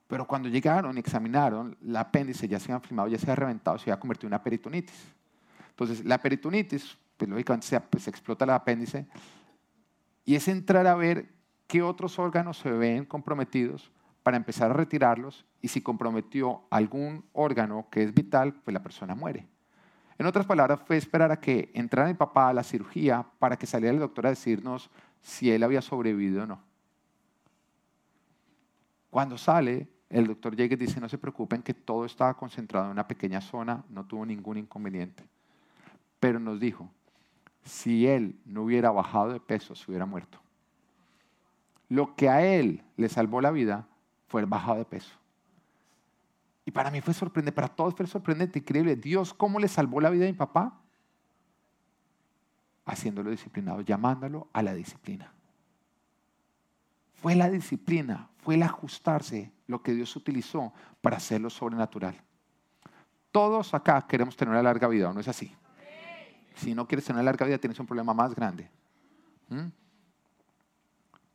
Pero 0.08 0.28
cuando 0.28 0.50
llegaron 0.50 0.96
y 0.98 1.00
examinaron, 1.00 1.78
la 1.82 2.02
apéndice 2.02 2.48
ya 2.48 2.60
se 2.60 2.66
había 2.66 2.84
inflamado, 2.84 3.10
ya 3.10 3.18
se 3.18 3.26
había 3.26 3.36
reventado, 3.36 3.78
se 3.78 3.89
había 3.89 4.00
convertido 4.00 4.28
en 4.28 4.34
una 4.34 4.44
peritonitis. 4.44 5.13
Entonces, 5.70 6.06
la 6.06 6.20
peritonitis, 6.20 6.98
pues, 7.18 7.30
lógicamente 7.30 7.68
se, 7.68 7.80
pues, 7.80 8.08
explota 8.08 8.46
el 8.46 8.52
apéndice 8.52 9.08
y 10.26 10.36
es 10.36 10.48
entrar 10.48 10.86
a 10.88 10.96
ver 10.96 11.30
qué 11.68 11.82
otros 11.82 12.20
órganos 12.20 12.58
se 12.58 12.72
ven 12.72 13.06
comprometidos 13.06 13.92
para 14.22 14.38
empezar 14.38 14.72
a 14.72 14.74
retirarlos 14.74 15.46
y 15.62 15.68
si 15.68 15.82
comprometió 15.82 16.62
algún 16.70 17.26
órgano 17.34 17.88
que 17.89 18.04
es 18.04 18.13
vital, 18.13 18.54
pues 18.54 18.74
la 18.74 18.84
persona 18.84 19.16
muere. 19.16 19.48
En 20.18 20.28
otras 20.28 20.46
palabras, 20.46 20.80
fue 20.86 20.98
esperar 20.98 21.32
a 21.32 21.39
que 21.39 21.72
entrara 21.74 22.08
mi 22.08 22.13
papá 22.13 22.50
a 22.50 22.54
la 22.54 22.63
cirugía 22.63 23.26
para 23.39 23.58
que 23.58 23.66
saliera 23.66 23.94
el 23.94 24.00
doctor 24.00 24.28
a 24.28 24.30
decirnos 24.30 24.89
si 25.24 25.50
él 25.50 25.64
había 25.64 25.82
sobrevivido 25.82 26.44
o 26.44 26.46
no. 26.46 26.62
Cuando 29.10 29.38
sale, 29.38 29.88
el 30.10 30.28
doctor 30.28 30.56
llega 30.56 30.76
dice, 30.76 31.00
no 31.00 31.10
se 31.10 31.18
preocupen 31.18 31.64
que 31.64 31.74
todo 31.74 32.06
estaba 32.06 32.36
concentrado 32.36 32.86
en 32.86 32.92
una 32.92 33.08
pequeña 33.08 33.42
zona, 33.42 33.84
no 33.90 34.06
tuvo 34.06 34.26
ningún 34.26 34.58
inconveniente. 34.58 35.24
Pero 36.20 36.40
nos 36.40 36.60
dijo, 36.60 36.90
si 37.64 38.06
él 38.06 38.40
no 38.46 38.64
hubiera 38.64 38.92
bajado 38.92 39.32
de 39.32 39.40
peso, 39.40 39.74
se 39.76 39.90
hubiera 39.90 40.06
muerto. 40.06 40.40
Lo 41.90 42.16
que 42.16 42.30
a 42.30 42.46
él 42.46 42.84
le 42.98 43.10
salvó 43.10 43.42
la 43.42 43.52
vida 43.52 43.88
fue 44.28 44.42
el 44.42 44.48
bajado 44.48 44.78
de 44.78 44.86
peso. 44.86 45.16
Y 46.66 46.72
para 46.72 46.92
mí 46.92 47.02
fue 47.02 47.14
sorprendente, 47.14 47.56
para 47.56 47.68
todos 47.68 47.96
fue 47.96 48.08
sorprendente, 48.08 48.60
increíble. 48.60 48.96
Dios, 48.96 49.34
¿cómo 49.34 49.60
le 49.60 49.68
salvó 49.68 50.02
la 50.02 50.10
vida 50.10 50.26
a 50.26 50.28
mi 50.28 50.34
papá? 50.34 50.83
Haciéndolo 52.86 53.32
disciplinado, 53.32 53.82
llamándolo 53.82 54.50
a 54.54 54.62
la 54.62 54.74
disciplina. 54.74 55.34
Fue 57.15 57.36
la 57.36 57.50
disciplina, 57.50 58.30
fue 58.38 58.56
el 58.56 58.63
ajustarse 58.63 59.52
lo 59.67 59.82
que 59.82 59.93
Dios 59.93 60.15
utilizó 60.15 60.74
para 61.02 61.17
hacerlo 61.17 61.50
sobrenatural. 61.50 62.22
Todos 63.32 63.74
acá 63.74 64.06
queremos 64.08 64.36
tener 64.36 64.52
una 64.52 64.62
larga 64.62 64.88
vida, 64.88 65.10
¿o 65.10 65.13
no 65.13 65.22
es 65.22 65.28
así? 65.28 65.56
Si 66.56 66.76
no 66.76 66.88
quieres 66.88 67.06
tener 67.06 67.17
una 67.17 67.24
larga 67.24 67.46
vida, 67.46 67.58
tienes 67.58 67.80
un 67.80 67.88
problema 67.88 68.13
más 68.13 68.36
grande. 68.36 68.69
¿Mm? 69.50 69.67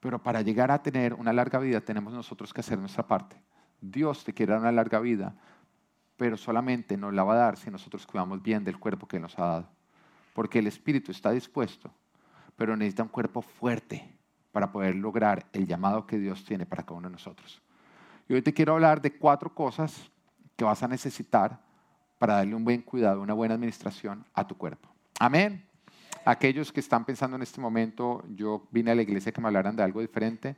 Pero 0.00 0.22
para 0.22 0.42
llegar 0.42 0.70
a 0.70 0.82
tener 0.82 1.14
una 1.14 1.32
larga 1.32 1.58
vida 1.58 1.80
tenemos 1.80 2.12
nosotros 2.12 2.52
que 2.52 2.60
hacer 2.60 2.78
nuestra 2.78 3.06
parte. 3.06 3.42
Dios 3.80 4.22
te 4.22 4.32
quiere 4.32 4.52
dar 4.52 4.60
una 4.60 4.70
larga 4.70 5.00
vida, 5.00 5.34
pero 6.16 6.36
solamente 6.36 6.96
nos 6.96 7.14
la 7.14 7.24
va 7.24 7.34
a 7.34 7.38
dar 7.38 7.56
si 7.56 7.70
nosotros 7.70 8.06
cuidamos 8.06 8.42
bien 8.42 8.62
del 8.62 8.78
cuerpo 8.78 9.08
que 9.08 9.18
nos 9.18 9.38
ha 9.38 9.44
dado 9.44 9.77
porque 10.38 10.60
el 10.60 10.68
espíritu 10.68 11.10
está 11.10 11.32
dispuesto, 11.32 11.90
pero 12.54 12.76
necesita 12.76 13.02
un 13.02 13.08
cuerpo 13.08 13.42
fuerte 13.42 14.08
para 14.52 14.70
poder 14.70 14.94
lograr 14.94 15.44
el 15.52 15.66
llamado 15.66 16.06
que 16.06 16.16
Dios 16.16 16.44
tiene 16.44 16.64
para 16.64 16.84
cada 16.84 16.96
uno 16.96 17.08
de 17.08 17.12
nosotros. 17.14 17.60
Y 18.28 18.34
hoy 18.34 18.42
te 18.42 18.54
quiero 18.54 18.74
hablar 18.74 19.02
de 19.02 19.18
cuatro 19.18 19.52
cosas 19.52 20.08
que 20.54 20.64
vas 20.64 20.80
a 20.80 20.86
necesitar 20.86 21.58
para 22.20 22.34
darle 22.34 22.54
un 22.54 22.62
buen 22.62 22.82
cuidado, 22.82 23.20
una 23.20 23.34
buena 23.34 23.54
administración 23.54 24.24
a 24.32 24.46
tu 24.46 24.56
cuerpo. 24.56 24.88
Amén. 25.18 25.66
Aquellos 26.24 26.70
que 26.70 26.78
están 26.78 27.04
pensando 27.04 27.34
en 27.34 27.42
este 27.42 27.60
momento, 27.60 28.22
yo 28.28 28.68
vine 28.70 28.92
a 28.92 28.94
la 28.94 29.02
iglesia 29.02 29.32
que 29.32 29.40
me 29.40 29.48
hablaran 29.48 29.74
de 29.74 29.82
algo 29.82 30.00
diferente. 30.00 30.54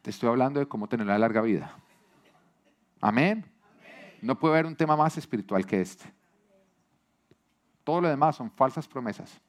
Te 0.00 0.10
estoy 0.10 0.28
hablando 0.28 0.60
de 0.60 0.66
cómo 0.66 0.88
tener 0.88 1.04
una 1.04 1.18
larga 1.18 1.40
vida. 1.40 1.74
Amén. 3.00 3.44
No 4.22 4.38
puede 4.38 4.54
haber 4.54 4.66
un 4.66 4.76
tema 4.76 4.96
más 4.96 5.18
espiritual 5.18 5.66
que 5.66 5.80
este. 5.80 6.17
Todo 7.88 8.02
lo 8.02 8.08
demás 8.10 8.36
son 8.36 8.50
falsas 8.50 8.86
promesas. 8.86 9.40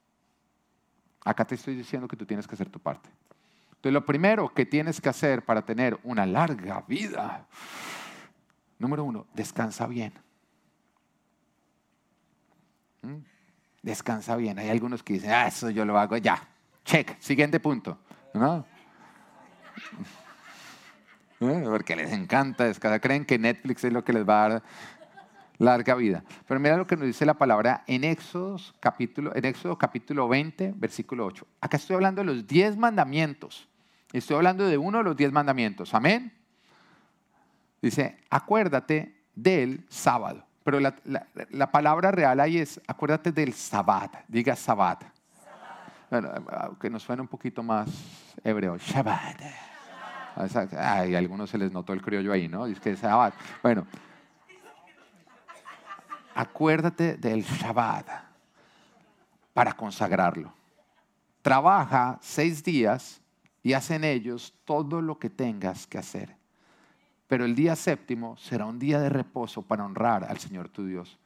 Acá 1.25 1.43
te 1.43 1.55
estoy 1.55 1.75
diciendo 1.75 2.07
que 2.07 2.15
tú 2.15 2.25
tienes 2.25 2.47
que 2.47 2.55
hacer 2.55 2.69
tu 2.69 2.79
parte. 2.79 3.09
Entonces, 3.67 3.91
lo 3.91 4.05
primero 4.05 4.53
que 4.53 4.65
tienes 4.65 5.01
que 5.01 5.09
hacer 5.09 5.43
para 5.43 5.61
tener 5.61 5.99
una 6.03 6.25
larga 6.25 6.85
vida, 6.87 7.45
número 8.77 9.03
uno, 9.03 9.27
descansa 9.33 9.87
bien. 9.87 10.13
¿Mm? 13.01 13.17
Descansa 13.81 14.37
bien. 14.37 14.57
Hay 14.57 14.69
algunos 14.69 15.03
que 15.03 15.15
dicen, 15.15 15.31
ah, 15.31 15.47
eso 15.47 15.69
yo 15.69 15.83
lo 15.83 15.99
hago 15.99 16.15
ya. 16.15 16.41
Check, 16.85 17.19
siguiente 17.19 17.59
punto. 17.59 17.99
¿No? 18.33 18.65
¿Eh? 21.41 21.63
Porque 21.65 21.93
les 21.97 22.13
encanta 22.13 22.63
descansar. 22.63 23.01
Creen 23.01 23.25
que 23.25 23.37
Netflix 23.37 23.83
es 23.83 23.91
lo 23.91 24.05
que 24.05 24.13
les 24.13 24.25
va 24.25 24.45
a 24.45 24.49
dar 24.49 24.63
larga 25.59 25.93
vida. 25.93 26.23
Pero 26.47 26.59
mira 26.59 26.77
lo 26.77 26.87
que 26.87 26.95
nos 26.95 27.05
dice 27.05 27.25
la 27.25 27.35
palabra 27.35 27.83
en 27.85 28.03
Éxodo 28.03 28.57
capítulo, 28.79 29.35
en 29.35 29.45
Éxodo 29.45 29.77
capítulo 29.77 30.27
20, 30.27 30.73
versículo 30.75 31.25
8. 31.25 31.45
Acá 31.61 31.77
estoy 31.77 31.95
hablando 31.95 32.21
de 32.21 32.25
los 32.25 32.47
10 32.47 32.77
mandamientos. 32.77 33.67
Estoy 34.11 34.37
hablando 34.37 34.65
de 34.65 34.77
uno 34.77 34.99
de 34.99 35.03
los 35.03 35.15
10 35.15 35.31
mandamientos. 35.31 35.93
Amén. 35.93 36.33
Dice, 37.81 38.17
acuérdate 38.29 39.27
del 39.35 39.85
sábado. 39.89 40.45
Pero 40.63 40.79
la, 40.79 41.71
palabra 41.71 42.11
real 42.11 42.39
ahí 42.39 42.57
es, 42.57 42.81
acuérdate 42.87 43.31
del 43.31 43.53
sabbat. 43.53 44.23
Diga 44.27 44.55
sabbat. 44.55 45.03
Bueno, 46.09 46.29
aunque 46.51 46.89
nos 46.89 47.03
suena 47.03 47.21
un 47.21 47.27
poquito 47.27 47.61
más 47.61 47.89
hebreo. 48.43 48.77
Shabbat. 48.77 49.41
A 50.75 50.99
algunos 51.01 51.49
se 51.49 51.57
les 51.57 51.71
notó 51.71 51.93
el 51.93 52.01
criollo 52.01 52.31
ahí, 52.31 52.47
¿no? 52.47 52.65
Dice 52.65 52.81
que 52.81 52.91
es 52.91 52.99
sabbat. 52.99 53.33
Bueno, 53.61 53.85
acuérdate 56.39 57.17
del 57.17 57.43
Shabbat 57.43 58.07
para 59.53 59.73
consagrarlo. 59.73 60.53
Trabaja 61.41 62.17
seis 62.21 62.63
días 62.63 63.19
y 63.61 63.73
haz 63.73 63.91
en 63.91 64.05
ellos 64.05 64.53
todo 64.63 65.01
lo 65.01 65.19
que 65.19 65.29
tengas 65.29 65.85
que 65.85 65.97
hacer. 65.97 66.37
Pero 67.27 67.43
el 67.43 67.55
día 67.55 67.75
séptimo 67.75 68.37
será 68.37 68.65
un 68.65 68.79
día 68.79 69.01
de 69.01 69.09
reposo 69.09 69.63
para 69.63 69.83
honrar 69.83 70.23
al 70.23 70.39
Señor 70.39 70.69
tu 70.69 70.85
Dios. 70.85 71.19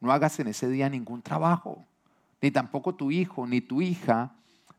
No 0.00 0.10
hagas 0.10 0.40
en 0.40 0.46
ese 0.46 0.66
día 0.70 0.88
ningún 0.88 1.20
trabajo, 1.20 1.84
ni 2.40 2.50
tampoco 2.50 2.94
tu 2.94 3.10
hijo, 3.10 3.46
ni 3.46 3.60
tu 3.60 3.82
hija, 3.82 4.32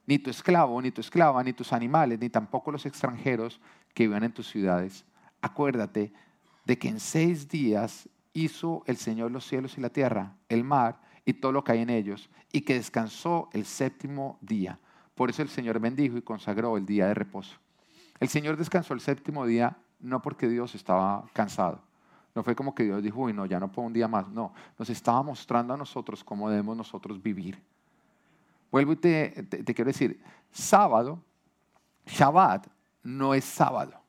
ni 0.08 0.18
tu 0.18 0.32
esclavo, 0.32 0.82
ni 0.82 0.90
tu 0.90 1.02
esclava, 1.02 1.44
ni 1.44 1.54
tus 1.54 1.72
animales, 1.74 2.18
ni 2.18 2.32
tampoco 2.32 2.72
los 2.72 2.88
extranjeros 2.88 3.62
que 3.94 4.08
vivan 4.08 4.24
en 4.24 4.34
tus 4.34 4.50
ciudades. 4.50 5.06
Acuérdate 5.42 6.12
de 6.66 6.80
que 6.80 6.88
en 6.88 7.00
seis 7.00 7.48
días 7.48 8.10
hizo 8.36 8.84
el 8.86 8.98
Señor 8.98 9.32
los 9.32 9.48
cielos 9.48 9.78
y 9.78 9.82
la 9.82 9.90
tierra, 9.90 10.36
el 10.50 10.64
mar 10.64 11.00
y 11.26 11.34
todo 11.34 11.52
lo 11.52 11.64
que 11.64 11.72
hay 11.72 11.80
en 11.80 11.90
ellos, 11.90 12.30
y 12.52 12.62
que 12.62 12.76
descansó 12.76 13.50
el 13.54 13.66
séptimo 13.66 14.38
día. 14.42 14.78
Por 15.16 15.30
eso 15.30 15.42
el 15.42 15.50
Señor 15.50 15.80
bendijo 15.80 16.18
y 16.18 16.22
consagró 16.22 16.78
el 16.78 16.86
día 16.86 17.08
de 17.08 17.14
reposo. 17.14 17.56
El 18.20 18.28
Señor 18.28 18.58
descansó 18.58 18.94
el 18.94 19.00
séptimo 19.00 19.46
día 19.46 19.76
no 20.00 20.22
porque 20.22 20.48
Dios 20.48 20.76
estaba 20.76 21.26
cansado. 21.34 21.82
No 22.36 22.44
fue 22.44 22.56
como 22.56 22.76
que 22.76 22.84
Dios 22.84 23.02
dijo, 23.02 23.22
uy, 23.22 23.34
no, 23.34 23.46
ya 23.46 23.60
no 23.60 23.72
puedo 23.72 23.88
un 23.88 23.94
día 23.94 24.10
más. 24.10 24.28
No, 24.28 24.54
nos 24.78 24.90
estaba 24.90 25.24
mostrando 25.24 25.74
a 25.74 25.78
nosotros 25.78 26.24
cómo 26.24 26.50
debemos 26.50 26.76
nosotros 26.76 27.24
vivir. 27.24 27.58
Vuelvo 28.70 28.92
y 28.92 28.98
te, 28.98 29.30
te 29.44 29.74
quiero 29.74 29.90
decir, 29.90 30.22
sábado, 30.52 31.24
Shabbat, 32.06 32.68
no 33.04 33.34
es 33.34 33.46
sábado. 33.46 34.05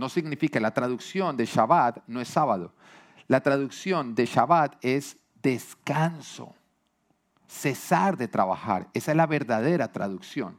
No 0.00 0.08
significa, 0.08 0.58
la 0.60 0.72
traducción 0.72 1.36
de 1.36 1.44
Shabbat 1.44 1.98
no 2.06 2.22
es 2.22 2.28
sábado. 2.28 2.72
La 3.28 3.42
traducción 3.42 4.14
de 4.14 4.24
Shabbat 4.24 4.82
es 4.82 5.18
descanso, 5.42 6.54
cesar 7.46 8.16
de 8.16 8.26
trabajar. 8.26 8.88
Esa 8.94 9.10
es 9.10 9.16
la 9.18 9.26
verdadera 9.26 9.92
traducción. 9.92 10.58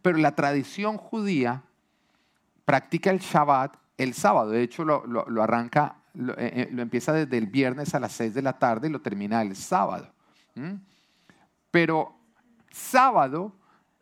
Pero 0.00 0.16
la 0.16 0.34
tradición 0.34 0.96
judía 0.96 1.62
practica 2.64 3.10
el 3.10 3.18
Shabbat 3.18 3.76
el 3.98 4.14
sábado. 4.14 4.48
De 4.48 4.62
hecho, 4.62 4.86
lo, 4.86 5.42
arranca, 5.42 5.96
eh, 6.14 6.32
eh, 6.38 6.68
lo, 6.72 6.80
empieza 6.80 7.12
desde 7.12 7.36
el 7.36 7.48
viernes 7.48 7.94
a 7.94 8.00
las 8.00 8.12
6 8.12 8.32
de 8.32 8.40
la 8.40 8.58
tarde 8.58 8.88
y 8.88 8.90
lo 8.90 9.02
termina 9.02 9.42
el 9.42 9.54
sábado. 9.54 10.10
Pero 11.70 12.14
sábado 12.70 13.52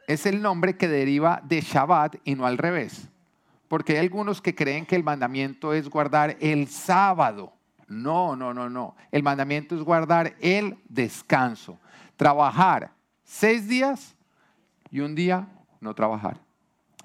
es 0.07 0.27
el 0.27 0.41
nombre 0.41 0.77
que 0.77 0.87
deriva 0.87 1.43
de 1.45 1.61
Shabbat 1.61 2.19
y 2.23 2.37
no 2.37 2.47
al 2.47 2.57
revés 2.57 3.11
porque 3.71 3.93
hay 3.93 3.99
algunos 4.01 4.43
que 4.43 4.53
creen 4.53 4.85
que 4.85 4.97
el 4.97 5.05
mandamiento 5.05 5.73
es 5.73 5.89
guardar 5.89 6.37
el 6.41 6.67
sábado. 6.67 7.53
No, 7.87 8.35
no, 8.35 8.53
no, 8.53 8.69
no. 8.69 8.97
El 9.13 9.23
mandamiento 9.23 9.77
es 9.77 9.83
guardar 9.85 10.35
el 10.41 10.77
descanso. 10.89 11.79
Trabajar 12.17 12.91
seis 13.23 13.69
días 13.69 14.17
y 14.91 14.99
un 14.99 15.15
día 15.15 15.47
no 15.81 15.95
trabajar. 15.95 16.41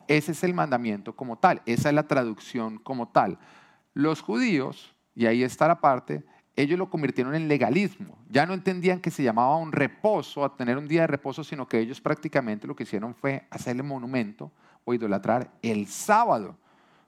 Ese 0.08 0.32
es 0.32 0.44
el 0.44 0.56
mandamiento 0.56 1.16
como 1.16 1.38
tal. 1.38 1.62
Esa 1.68 1.90
es 1.90 1.94
la 1.94 2.08
traducción 2.08 2.80
como 2.80 3.10
tal. 3.10 3.38
Los 3.94 4.22
judíos, 4.22 4.96
y 5.14 5.28
ahí 5.28 5.44
está 5.44 5.68
la 5.68 5.80
parte, 5.80 6.24
ellos 6.56 6.80
lo 6.80 6.90
convirtieron 6.90 7.36
en 7.36 7.48
legalismo. 7.48 8.18
Ya 8.28 8.48
no 8.48 8.56
entendían 8.56 9.02
que 9.02 9.12
se 9.12 9.22
llamaba 9.22 9.56
un 9.58 9.72
reposo, 9.72 10.44
a 10.44 10.58
tener 10.58 10.80
un 10.80 10.88
día 10.88 11.02
de 11.02 11.08
reposo, 11.08 11.44
sino 11.44 11.68
que 11.68 11.78
ellos 11.78 12.02
prácticamente 12.02 12.66
lo 12.66 12.76
que 12.76 12.84
hicieron 12.86 13.14
fue 13.14 13.46
hacerle 13.52 13.84
monumento 13.84 14.52
o 14.86 14.94
idolatrar 14.94 15.52
el 15.62 15.88
sábado, 15.88 16.58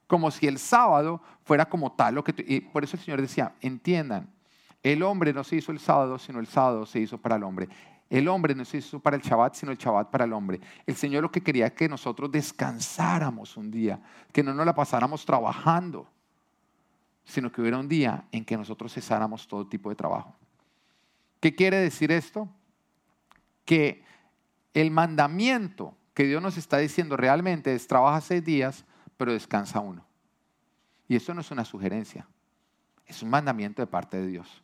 como 0.07 0.31
si 0.31 0.47
el 0.47 0.59
sábado 0.59 1.21
fuera 1.43 1.69
como 1.69 1.93
tal. 1.93 2.15
Lo 2.15 2.23
que 2.23 2.33
y 2.45 2.59
por 2.59 2.83
eso 2.83 2.97
el 2.97 3.03
Señor 3.03 3.21
decía, 3.21 3.53
entiendan, 3.61 4.29
el 4.83 5.03
hombre 5.03 5.33
no 5.33 5.43
se 5.43 5.55
hizo 5.55 5.71
el 5.71 5.79
sábado, 5.79 6.19
sino 6.19 6.39
el 6.39 6.47
sábado 6.47 6.85
se 6.85 6.99
hizo 6.99 7.17
para 7.17 7.35
el 7.35 7.43
hombre. 7.43 7.69
El 8.09 8.27
hombre 8.29 8.55
no 8.55 8.63
se 8.63 8.77
hizo 8.77 8.99
para 8.99 9.17
el 9.17 9.21
Shabbat, 9.21 9.55
sino 9.55 9.71
el 9.71 9.77
Shabbat 9.77 10.09
para 10.09 10.23
el 10.23 10.33
hombre. 10.33 10.61
El 10.85 10.95
Señor 10.95 11.23
lo 11.23 11.31
que 11.31 11.41
quería 11.41 11.67
es 11.67 11.73
que 11.73 11.89
nosotros 11.89 12.31
descansáramos 12.31 13.57
un 13.57 13.69
día, 13.69 13.99
que 14.31 14.43
no 14.43 14.53
nos 14.53 14.65
la 14.65 14.73
pasáramos 14.73 15.25
trabajando, 15.25 16.07
sino 17.25 17.51
que 17.51 17.59
hubiera 17.59 17.77
un 17.77 17.89
día 17.89 18.25
en 18.31 18.45
que 18.45 18.55
nosotros 18.55 18.93
cesáramos 18.93 19.45
todo 19.47 19.67
tipo 19.67 19.89
de 19.89 19.97
trabajo. 19.97 20.33
¿Qué 21.41 21.53
quiere 21.53 21.77
decir 21.77 22.11
esto? 22.11 22.47
Que 23.65 24.05
el 24.73 24.89
mandamiento 24.89 25.96
que 26.17 26.25
Dios 26.25 26.41
nos 26.41 26.57
está 26.57 26.79
diciendo 26.79 27.15
realmente 27.15 27.75
es 27.75 27.85
trabaja 27.85 28.21
seis 28.21 28.43
días, 28.43 28.85
pero 29.17 29.33
descansa 29.33 29.81
uno. 29.81 30.03
Y 31.07 31.15
eso 31.15 31.31
no 31.35 31.41
es 31.41 31.51
una 31.51 31.63
sugerencia, 31.63 32.27
es 33.05 33.21
un 33.21 33.29
mandamiento 33.29 33.83
de 33.83 33.85
parte 33.85 34.17
de 34.17 34.25
Dios. 34.25 34.63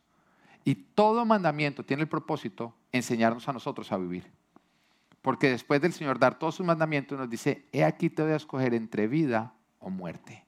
Y 0.64 0.74
todo 0.74 1.24
mandamiento 1.24 1.84
tiene 1.84 2.02
el 2.02 2.08
propósito 2.08 2.74
enseñarnos 2.90 3.48
a 3.48 3.52
nosotros 3.52 3.92
a 3.92 3.98
vivir. 3.98 4.32
Porque 5.22 5.48
después 5.48 5.80
del 5.80 5.92
Señor 5.92 6.18
dar 6.18 6.40
todos 6.40 6.56
sus 6.56 6.66
mandamientos 6.66 7.16
nos 7.16 7.30
dice, 7.30 7.68
he 7.70 7.84
aquí 7.84 8.10
te 8.10 8.24
voy 8.24 8.32
a 8.32 8.36
escoger 8.36 8.74
entre 8.74 9.06
vida 9.06 9.54
o 9.78 9.90
muerte, 9.90 10.44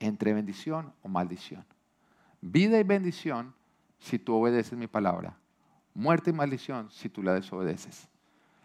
entre 0.00 0.32
bendición 0.32 0.94
o 1.02 1.08
maldición. 1.08 1.66
Vida 2.40 2.80
y 2.80 2.82
bendición 2.82 3.54
si 3.98 4.18
tú 4.18 4.36
obedeces 4.36 4.78
mi 4.78 4.86
palabra, 4.86 5.36
muerte 5.92 6.30
y 6.30 6.32
maldición 6.32 6.90
si 6.90 7.10
tú 7.10 7.22
la 7.22 7.34
desobedeces. 7.34 8.08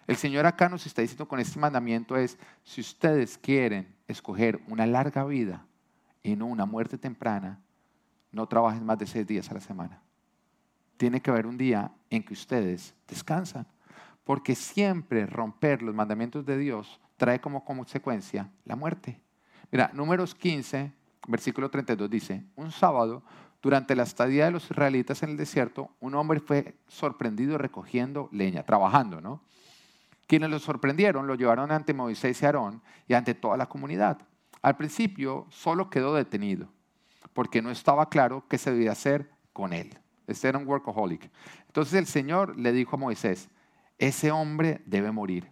El 0.07 0.17
Señor 0.17 0.45
acá 0.45 0.67
nos 0.69 0.85
está 0.85 1.01
diciendo 1.01 1.27
con 1.27 1.39
este 1.39 1.59
mandamiento 1.59 2.15
es, 2.17 2.37
si 2.63 2.81
ustedes 2.81 3.37
quieren 3.37 3.95
escoger 4.07 4.61
una 4.67 4.85
larga 4.85 5.23
vida 5.23 5.65
y 6.21 6.35
no 6.35 6.45
una 6.45 6.65
muerte 6.65 6.97
temprana, 6.97 7.61
no 8.31 8.47
trabajen 8.47 8.85
más 8.85 8.97
de 8.97 9.07
seis 9.07 9.25
días 9.25 9.49
a 9.49 9.53
la 9.53 9.59
semana. 9.61 10.01
Tiene 10.97 11.21
que 11.21 11.31
haber 11.31 11.45
un 11.45 11.57
día 11.57 11.91
en 12.09 12.23
que 12.23 12.33
ustedes 12.33 12.93
descansan, 13.07 13.65
porque 14.23 14.55
siempre 14.55 15.25
romper 15.25 15.81
los 15.81 15.95
mandamientos 15.95 16.45
de 16.45 16.57
Dios 16.57 16.99
trae 17.17 17.39
como 17.39 17.63
consecuencia 17.63 18.49
la 18.65 18.75
muerte. 18.75 19.21
Mira, 19.71 19.91
números 19.93 20.35
15, 20.35 20.91
versículo 21.27 21.69
32 21.69 22.09
dice, 22.09 22.43
un 22.55 22.71
sábado, 22.71 23.23
durante 23.61 23.95
la 23.95 24.03
estadía 24.03 24.45
de 24.45 24.51
los 24.51 24.65
israelitas 24.65 25.23
en 25.23 25.31
el 25.31 25.37
desierto, 25.37 25.89
un 26.01 26.15
hombre 26.15 26.41
fue 26.41 26.75
sorprendido 26.87 27.57
recogiendo 27.57 28.27
leña, 28.31 28.63
trabajando, 28.63 29.21
¿no? 29.21 29.41
Quienes 30.33 30.49
lo 30.49 30.57
sorprendieron 30.57 31.27
lo 31.27 31.35
llevaron 31.35 31.71
ante 31.71 31.93
Moisés 31.93 32.41
y 32.41 32.45
Aarón 32.47 32.81
y 33.07 33.13
ante 33.13 33.35
toda 33.35 33.55
la 33.55 33.67
comunidad. 33.67 34.17
Al 34.63 34.75
principio 34.75 35.45
solo 35.51 35.91
quedó 35.91 36.15
detenido, 36.15 36.69
porque 37.33 37.61
no 37.61 37.69
estaba 37.69 38.09
claro 38.09 38.43
qué 38.49 38.57
se 38.57 38.71
debía 38.71 38.93
hacer 38.93 39.29
con 39.53 39.73
él. 39.73 39.95
Este 40.25 40.47
era 40.47 40.57
un 40.57 40.67
workaholic. 40.67 41.29
Entonces 41.67 41.93
el 41.93 42.07
Señor 42.07 42.57
le 42.57 42.71
dijo 42.71 42.95
a 42.95 42.99
Moisés, 42.99 43.47
ese 43.99 44.31
hombre 44.31 44.81
debe 44.87 45.11
morir. 45.11 45.51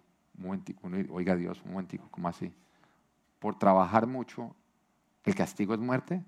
oiga 1.12 1.36
Dios, 1.36 1.62
un 1.64 1.74
momentico, 1.74 2.08
¿cómo 2.10 2.28
así? 2.30 2.52
Por 3.38 3.60
trabajar 3.60 4.08
mucho, 4.08 4.56
¿el 5.26 5.36
castigo 5.36 5.76
es 5.76 5.80
muerte? 5.80 6.24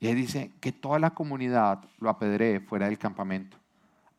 Y 0.00 0.08
él 0.08 0.16
dice 0.16 0.52
que 0.60 0.72
toda 0.72 0.98
la 0.98 1.14
comunidad 1.14 1.82
lo 1.98 2.10
apedree 2.10 2.60
fuera 2.60 2.90
del 2.90 2.98
campamento. 2.98 3.56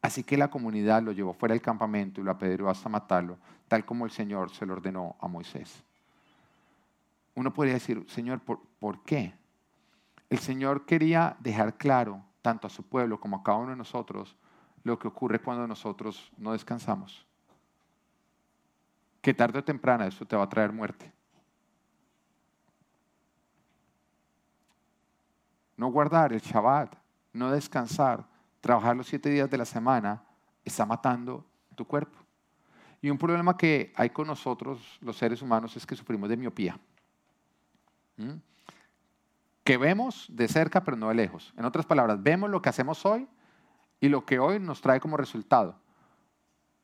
Así 0.02 0.24
que 0.24 0.36
la 0.36 0.50
comunidad 0.50 1.04
lo 1.04 1.12
llevó 1.12 1.34
fuera 1.34 1.54
del 1.54 1.62
campamento 1.62 2.20
y 2.20 2.24
lo 2.24 2.32
apedreó 2.32 2.70
hasta 2.70 2.90
matarlo, 2.90 3.38
tal 3.68 3.86
como 3.86 4.06
el 4.06 4.12
Señor 4.12 4.50
se 4.50 4.66
lo 4.66 4.74
ordenó 4.74 5.16
a 5.20 5.28
Moisés. 5.28 5.84
Uno 7.36 7.54
podría 7.54 7.76
decir, 7.76 8.04
Señor, 8.10 8.42
¿por, 8.42 9.04
qué? 9.04 9.34
El 10.30 10.40
Señor 10.40 10.86
quería 10.86 11.38
dejar 11.40 11.78
claro, 11.78 12.24
tanto 12.42 12.68
a 12.68 12.70
su 12.70 12.84
pueblo 12.84 13.20
como 13.20 13.38
a 13.38 13.44
cada 13.44 13.60
uno 13.60 13.70
de 13.70 13.78
nosotros, 13.78 14.36
lo 14.84 14.98
que 14.98 15.08
ocurre 15.08 15.40
cuando 15.40 15.68
nosotros 15.68 16.32
no 16.38 16.54
descansamos. 16.54 17.26
Que 19.22 19.36
tarde 19.36 19.60
o 19.60 19.64
temprano 19.64 20.04
eso 20.04 20.26
te 20.26 20.36
va 20.36 20.44
a 20.44 20.50
traer 20.50 20.74
muerte. 20.74 21.12
No 25.78 25.88
guardar 25.92 26.34
el 26.34 26.42
Shabbat, 26.42 26.96
no 27.34 27.52
descansar, 27.52 28.26
trabajar 28.62 28.95
los 28.95 29.08
siete 29.08 29.30
días 29.30 29.50
de 29.50 29.58
la 29.58 29.65
semana, 29.65 30.24
está 30.63 30.86
matando 30.86 31.45
tu 31.76 31.86
cuerpo. 31.86 32.17
Y 33.02 33.10
un 33.10 33.17
problema 33.17 33.58
que 33.58 33.91
hay 33.95 34.12
con 34.12 34.28
nosotros, 34.28 35.00
los 35.02 35.17
seres 35.17 35.41
humanos, 35.41 35.76
es 35.76 35.86
que 35.86 35.95
sufrimos 35.95 36.30
de 36.30 36.38
miopía. 36.38 36.80
¿Mm? 38.17 38.36
Que 39.63 39.78
vemos 39.78 40.28
de 40.30 40.47
cerca, 40.47 40.84
pero 40.84 40.95
no 40.95 41.10
de 41.10 41.15
lejos. 41.15 41.54
En 41.58 41.65
otras 41.65 41.86
palabras, 41.86 42.21
vemos 42.21 42.50
lo 42.50 42.62
que 42.62 42.69
hacemos 42.69 43.06
hoy 43.06 43.28
y 44.00 44.10
lo 44.10 44.26
que 44.26 44.39
hoy 44.39 44.60
nos 44.60 44.82
trae 44.82 45.00
como 45.00 45.17
resultado. 45.17 45.76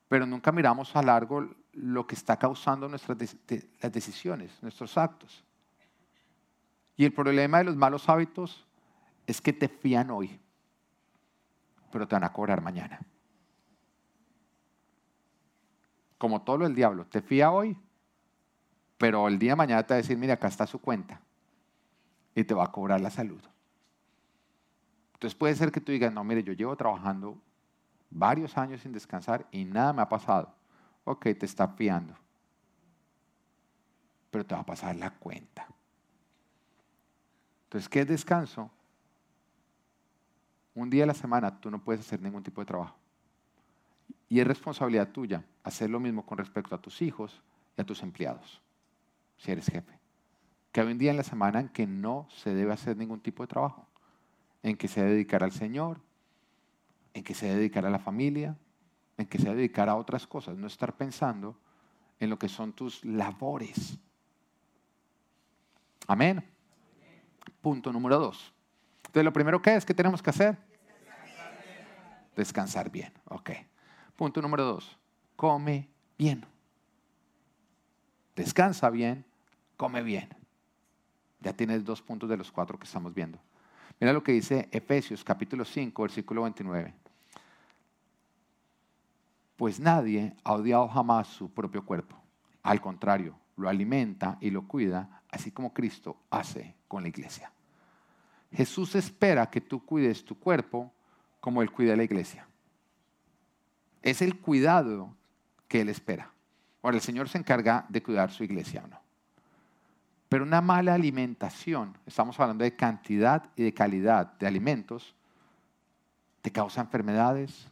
Pero 0.07 0.25
nunca 0.25 0.51
miramos 0.51 0.95
a 0.95 1.03
largo 1.03 1.47
lo 1.73 2.07
que 2.07 2.15
está 2.15 2.37
causando 2.37 2.89
nuestras 2.89 3.17
las 3.81 3.91
decisiones, 3.91 4.51
nuestros 4.63 4.97
actos. 4.97 5.43
Y 6.95 7.05
el 7.05 7.13
problema 7.13 7.59
de 7.59 7.65
los 7.65 7.75
malos 7.75 8.09
hábitos 8.09 8.65
es 9.27 9.39
que 9.39 9.53
te 9.53 9.67
fían 9.67 10.09
hoy, 10.09 10.39
pero 11.91 12.07
te 12.07 12.15
van 12.15 12.23
a 12.23 12.33
cobrar 12.33 12.61
mañana. 12.61 12.99
Como 16.17 16.41
todo 16.41 16.59
lo 16.59 16.65
del 16.65 16.75
diablo, 16.75 17.05
te 17.05 17.21
fía 17.21 17.51
hoy, 17.51 17.77
pero 18.97 19.27
el 19.27 19.37
día 19.37 19.51
de 19.51 19.55
mañana 19.57 19.83
te 19.83 19.93
va 19.93 19.95
a 19.95 20.01
decir, 20.01 20.17
mira, 20.17 20.33
acá 20.33 20.47
está 20.47 20.65
su 20.65 20.79
cuenta 20.79 21.21
y 22.33 22.43
te 22.43 22.53
va 22.53 22.65
a 22.65 22.71
cobrar 22.71 23.01
la 23.01 23.09
salud. 23.09 23.41
Entonces 25.13 25.35
puede 25.35 25.55
ser 25.55 25.71
que 25.71 25.81
tú 25.81 25.91
digas, 25.91 26.13
no, 26.13 26.23
mire, 26.23 26.43
yo 26.43 26.53
llevo 26.53 26.75
trabajando 26.75 27.41
varios 28.09 28.57
años 28.57 28.81
sin 28.81 28.91
descansar 28.91 29.47
y 29.51 29.65
nada 29.65 29.93
me 29.93 30.01
ha 30.01 30.09
pasado. 30.09 30.53
Ok, 31.03 31.23
te 31.23 31.45
está 31.45 31.67
fiando. 31.69 32.15
Pero 34.29 34.45
te 34.45 34.53
va 34.53 34.61
a 34.61 34.65
pasar 34.65 34.95
la 34.95 35.11
cuenta. 35.11 35.67
Entonces, 37.63 37.89
¿qué 37.89 38.01
es 38.01 38.07
descanso? 38.07 38.69
Un 40.77 40.91
día 40.91 41.05
a 41.05 41.07
la 41.07 41.15
semana 41.15 41.59
tú 41.59 41.71
no 41.71 41.83
puedes 41.83 42.01
hacer 42.01 42.21
ningún 42.21 42.43
tipo 42.43 42.61
de 42.61 42.67
trabajo. 42.67 42.95
Y 44.29 44.39
es 44.39 44.45
responsabilidad 44.45 45.09
tuya 45.09 45.43
hacer 45.63 45.89
lo 45.89 45.99
mismo 45.99 46.23
con 46.23 46.37
respecto 46.37 46.75
a 46.75 46.77
tus 46.77 47.01
hijos 47.01 47.41
y 47.75 47.81
a 47.81 47.83
tus 47.83 48.03
empleados, 48.03 48.61
si 49.37 49.51
eres 49.51 49.65
jefe. 49.65 49.97
Que 50.71 50.81
hay 50.81 50.91
un 50.91 50.99
día 50.99 51.09
en 51.09 51.17
la 51.17 51.23
semana 51.23 51.59
en 51.61 51.69
que 51.69 51.87
no 51.87 52.27
se 52.29 52.53
debe 52.53 52.73
hacer 52.73 52.95
ningún 52.95 53.21
tipo 53.21 53.41
de 53.41 53.47
trabajo 53.47 53.87
en 54.61 54.77
que 54.77 54.87
se 54.87 55.03
dedicar 55.03 55.43
al 55.43 55.51
Señor, 55.51 55.99
en 57.15 57.23
que 57.23 57.33
se 57.33 57.47
dedicar 57.55 57.83
a 57.87 57.89
la 57.89 57.97
familia, 57.97 58.55
en 59.17 59.25
que 59.25 59.39
se 59.39 59.51
dedicar 59.55 59.89
a 59.89 59.95
otras 59.95 60.27
cosas, 60.27 60.59
no 60.59 60.67
estar 60.67 60.95
pensando 60.95 61.57
en 62.19 62.29
lo 62.29 62.37
que 62.37 62.49
son 62.49 62.71
tus 62.71 63.03
labores. 63.03 63.97
Amén. 66.05 66.43
Punto 67.61 67.91
número 67.91 68.19
dos. 68.19 68.53
Entonces, 69.07 69.23
lo 69.23 69.33
primero 69.33 69.59
que 69.59 69.75
es 69.75 69.83
que 69.83 69.95
tenemos 69.95 70.21
que 70.21 70.29
hacer? 70.29 70.66
Descansar 72.37 72.91
bien. 72.91 73.11
Ok. 73.25 73.49
Punto 74.15 74.41
número 74.43 74.63
dos. 74.63 74.95
Come 75.35 75.89
bien. 76.17 76.45
Descansa 78.35 78.91
bien, 78.91 79.25
come 79.75 80.03
bien. 80.03 80.29
Ya 81.41 81.53
tienes 81.53 81.83
dos 81.83 82.03
puntos 82.03 82.29
de 82.29 82.37
los 82.37 82.51
cuatro 82.51 82.77
que 82.77 82.85
estamos 82.85 83.15
viendo. 83.15 83.39
Mira 83.99 84.13
lo 84.13 84.21
que 84.21 84.31
dice 84.31 84.69
Efesios 84.71 85.23
capítulo 85.23 85.65
5, 85.65 85.99
versículo 86.03 86.43
29. 86.43 86.93
Pues 89.55 89.79
nadie 89.79 90.35
ha 90.43 90.53
odiado 90.53 90.87
jamás 90.87 91.27
su 91.27 91.51
propio 91.51 91.83
cuerpo. 91.83 92.15
Al 92.61 92.79
contrario, 92.79 93.35
lo 93.55 93.67
alimenta 93.67 94.37
y 94.39 94.51
lo 94.51 94.67
cuida, 94.67 95.23
así 95.31 95.49
como 95.49 95.73
Cristo 95.73 96.17
hace 96.29 96.75
con 96.87 97.01
la 97.01 97.09
iglesia. 97.09 97.51
Jesús 98.51 98.93
espera 98.93 99.49
que 99.49 99.61
tú 99.61 99.83
cuides 99.83 100.23
tu 100.23 100.37
cuerpo 100.37 100.93
como 101.39 101.61
Él 101.61 101.71
cuida 101.71 101.95
la 101.95 102.03
iglesia. 102.03 102.47
Es 104.01 104.21
el 104.21 104.39
cuidado 104.39 105.15
que 105.67 105.81
Él 105.81 105.89
espera. 105.89 106.31
Ahora, 106.81 106.97
el 106.97 107.03
Señor 107.03 107.29
se 107.29 107.37
encarga 107.37 107.85
de 107.89 108.01
cuidar 108.01 108.31
su 108.31 108.43
iglesia 108.43 108.83
o 108.85 108.87
no. 108.87 108.99
Pero 110.29 110.43
una 110.43 110.61
mala 110.61 110.93
alimentación, 110.93 111.97
estamos 112.05 112.39
hablando 112.39 112.63
de 112.63 112.75
cantidad 112.75 113.49
y 113.55 113.63
de 113.63 113.73
calidad 113.73 114.33
de 114.33 114.47
alimentos, 114.47 115.15
te 116.41 116.51
causa 116.51 116.81
enfermedades, 116.81 117.67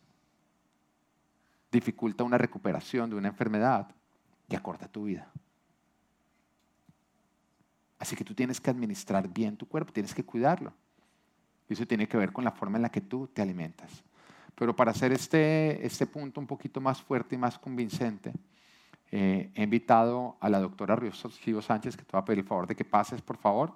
dificulta 1.72 2.24
una 2.24 2.38
recuperación 2.38 3.10
de 3.10 3.16
una 3.18 3.28
enfermedad 3.28 3.88
y 4.48 4.56
acorta 4.56 4.88
tu 4.88 5.06
vida. 5.06 5.30
Así 8.00 8.16
que 8.16 8.24
tú 8.24 8.34
tienes 8.34 8.62
que 8.62 8.70
administrar 8.70 9.28
bien 9.28 9.58
tu 9.58 9.68
cuerpo, 9.68 9.92
tienes 9.92 10.14
que 10.14 10.24
cuidarlo. 10.24 10.74
Y 11.70 11.74
eso 11.74 11.86
tiene 11.86 12.08
que 12.08 12.18
ver 12.18 12.32
con 12.32 12.44
la 12.44 12.52
forma 12.52 12.78
en 12.78 12.84
la 12.84 12.90
que 12.90 13.02
tú 13.02 13.28
te 13.28 13.42
alimentas. 13.42 14.04
Pero 14.56 14.76
para 14.76 14.92
hacer 14.92 15.12
este, 15.12 15.86
este 15.86 16.06
punto 16.06 16.40
un 16.40 16.48
poquito 16.48 16.80
más 16.80 17.02
fuerte 17.02 17.36
y 17.36 17.38
más 17.38 17.60
convincente, 17.60 18.34
eh, 19.12 19.52
he 19.54 19.64
invitado 19.64 20.38
a 20.40 20.50
la 20.50 20.60
doctora 20.60 20.96
Rocío 20.96 21.62
Sánchez, 21.62 21.98
que 21.98 22.04
te 22.04 22.12
va 22.14 22.20
a 22.20 22.26
pedir 22.26 22.40
el 22.40 22.46
favor 22.46 22.68
de 22.68 22.76
que 22.76 22.86
pases, 22.86 23.22
por 23.22 23.38
favor. 23.38 23.74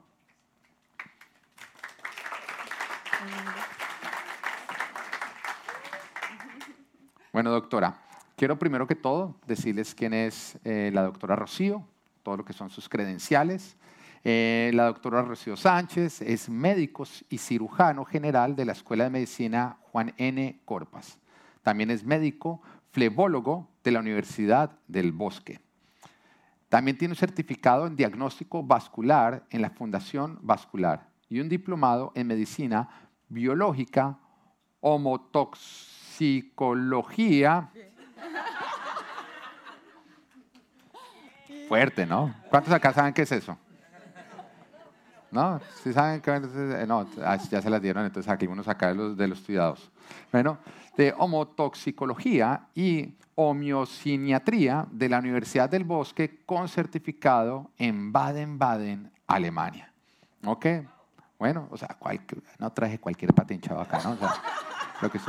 Bueno, 7.32 7.52
doctora, 7.52 8.02
quiero 8.36 8.58
primero 8.58 8.88
que 8.88 8.96
todo 8.96 9.36
decirles 9.46 9.94
quién 9.94 10.14
es 10.14 10.58
eh, 10.64 10.90
la 10.94 11.04
doctora 11.04 11.36
Rocío, 11.36 11.86
todo 12.24 12.38
lo 12.38 12.46
que 12.46 12.54
son 12.54 12.70
sus 12.70 12.90
credenciales. 12.90 13.78
Eh, 14.24 14.72
la 14.74 14.86
doctora 14.86 15.22
Rocío 15.22 15.56
Sánchez 15.56 16.22
es 16.22 16.50
médico 16.50 17.06
y 17.30 17.38
cirujano 17.38 18.04
general 18.04 18.56
de 18.56 18.66
la 18.66 18.74
Escuela 18.74 19.06
de 19.06 19.10
Medicina 19.10 19.78
Juan 19.92 20.14
N. 20.18 20.60
Corpas. 20.66 21.18
También 21.64 21.90
es 21.90 22.04
médico, 22.04 22.62
flebólogo 22.92 23.70
de 23.84 23.92
la 23.92 24.00
Universidad 24.00 24.78
del 24.88 25.14
Bosque. 25.14 25.62
También 26.68 26.98
tiene 26.98 27.14
un 27.14 27.18
certificado 27.18 27.88
en 27.88 27.96
diagnóstico 27.96 28.62
vascular 28.62 29.46
en 29.50 29.62
la 29.62 29.70
Fundación 29.70 30.38
Vascular 30.42 31.08
y 31.30 31.40
un 31.40 31.48
diplomado 31.48 32.12
en 32.16 32.28
medicina 32.28 32.90
biológica, 33.30 34.20
homotoxicología. 34.80 37.70
Fuerte, 41.68 42.06
¿no? 42.06 42.36
¿Cuántos 42.50 42.74
acá 42.74 42.94
saben 42.94 43.14
qué 43.14 43.22
es 43.22 43.32
eso? 43.32 43.58
¿No? 45.32 45.60
¿Sí 45.84 45.94
saben 45.94 46.22
qué 46.22 46.36
es? 46.36 46.88
No, 46.88 47.08
ah, 47.24 47.38
ya 47.38 47.62
se 47.62 47.70
las 47.70 47.82
dieron, 47.82 48.06
entonces 48.06 48.32
aquí 48.32 48.48
uno 48.48 48.64
saca 48.64 48.88
de 48.88 48.96
los, 48.96 49.18
de 49.18 49.28
los 49.28 49.40
estudiados. 49.40 49.92
Bueno, 50.32 50.58
de 50.98 51.14
homotoxicología 51.18 52.68
y 52.74 53.14
homiociniatría 53.36 54.88
de 54.92 55.08
la 55.08 55.20
Universidad 55.20 55.70
del 55.70 55.84
Bosque 55.84 56.42
con 56.46 56.68
certificado 56.68 57.72
en 57.78 58.12
Baden-Baden, 58.12 59.12
Alemania. 59.28 59.94
¿Ok? 60.46 60.66
Bueno, 61.38 61.68
o 61.72 61.78
sea, 61.78 61.96
no 62.58 62.72
traje 62.74 63.00
cualquier 63.00 63.34
patinchado 63.34 63.80
acá, 63.80 64.02
¿no? 64.04 64.18
lo 65.02 65.10
que 65.10 65.20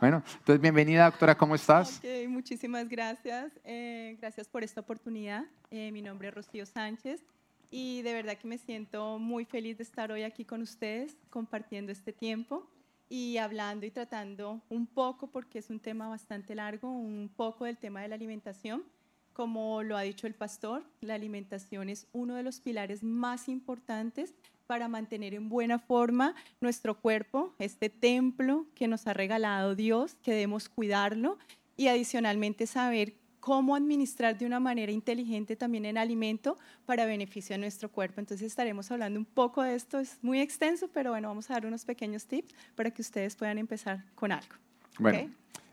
bueno, 0.00 0.22
entonces 0.38 0.60
bienvenida 0.60 1.06
doctora, 1.06 1.36
¿cómo 1.36 1.56
estás? 1.56 1.98
Ok, 1.98 2.28
muchísimas 2.28 2.88
gracias. 2.88 3.50
Eh, 3.64 4.16
gracias 4.20 4.46
por 4.46 4.62
esta 4.62 4.80
oportunidad. 4.80 5.44
Eh, 5.72 5.90
mi 5.90 6.02
nombre 6.02 6.28
es 6.28 6.34
Rocío 6.34 6.64
Sánchez 6.64 7.24
y 7.70 8.02
de 8.02 8.12
verdad 8.12 8.38
que 8.38 8.48
me 8.48 8.58
siento 8.58 9.18
muy 9.18 9.44
feliz 9.44 9.76
de 9.76 9.82
estar 9.82 10.10
hoy 10.10 10.22
aquí 10.22 10.44
con 10.44 10.62
ustedes 10.62 11.16
compartiendo 11.30 11.92
este 11.92 12.12
tiempo 12.12 12.66
y 13.08 13.38
hablando 13.38 13.86
y 13.86 13.90
tratando 13.90 14.60
un 14.68 14.86
poco, 14.86 15.28
porque 15.28 15.58
es 15.58 15.70
un 15.70 15.80
tema 15.80 16.08
bastante 16.08 16.54
largo, 16.54 16.90
un 16.90 17.30
poco 17.34 17.64
del 17.64 17.78
tema 17.78 18.02
de 18.02 18.08
la 18.08 18.14
alimentación. 18.14 18.84
Como 19.32 19.82
lo 19.82 19.96
ha 19.96 20.02
dicho 20.02 20.26
el 20.26 20.34
pastor, 20.34 20.84
la 21.00 21.14
alimentación 21.14 21.88
es 21.88 22.06
uno 22.12 22.34
de 22.34 22.42
los 22.42 22.60
pilares 22.60 23.02
más 23.02 23.48
importantes 23.48 24.34
para 24.66 24.88
mantener 24.88 25.32
en 25.32 25.48
buena 25.48 25.78
forma 25.78 26.34
nuestro 26.60 27.00
cuerpo, 27.00 27.54
este 27.58 27.88
templo 27.88 28.66
que 28.74 28.88
nos 28.88 29.06
ha 29.06 29.14
regalado 29.14 29.74
Dios, 29.74 30.16
que 30.22 30.32
debemos 30.32 30.68
cuidarlo 30.68 31.38
y 31.76 31.86
adicionalmente 31.86 32.66
saber 32.66 33.14
cómo 33.40 33.76
administrar 33.76 34.36
de 34.36 34.46
una 34.46 34.60
manera 34.60 34.92
inteligente 34.92 35.56
también 35.56 35.84
el 35.84 35.96
alimento 35.96 36.58
para 36.86 37.06
beneficio 37.06 37.54
de 37.54 37.60
nuestro 37.60 37.90
cuerpo. 37.90 38.20
Entonces 38.20 38.46
estaremos 38.46 38.90
hablando 38.90 39.18
un 39.18 39.26
poco 39.26 39.62
de 39.62 39.74
esto, 39.74 39.98
es 39.98 40.18
muy 40.22 40.40
extenso, 40.40 40.88
pero 40.88 41.10
bueno, 41.10 41.28
vamos 41.28 41.50
a 41.50 41.54
dar 41.54 41.66
unos 41.66 41.84
pequeños 41.84 42.26
tips 42.26 42.54
para 42.74 42.90
que 42.90 43.02
ustedes 43.02 43.36
puedan 43.36 43.58
empezar 43.58 44.04
con 44.14 44.32
algo. 44.32 44.54
Bueno, 44.98 45.30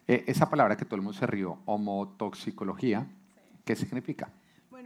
eh, 0.07 0.23
esa 0.27 0.49
palabra 0.49 0.77
que 0.77 0.85
todo 0.85 0.95
el 0.95 1.01
mundo 1.01 1.17
se 1.17 1.25
rió, 1.25 1.59
homotoxicología, 1.65 3.07
¿qué 3.63 3.75
significa? 3.75 4.29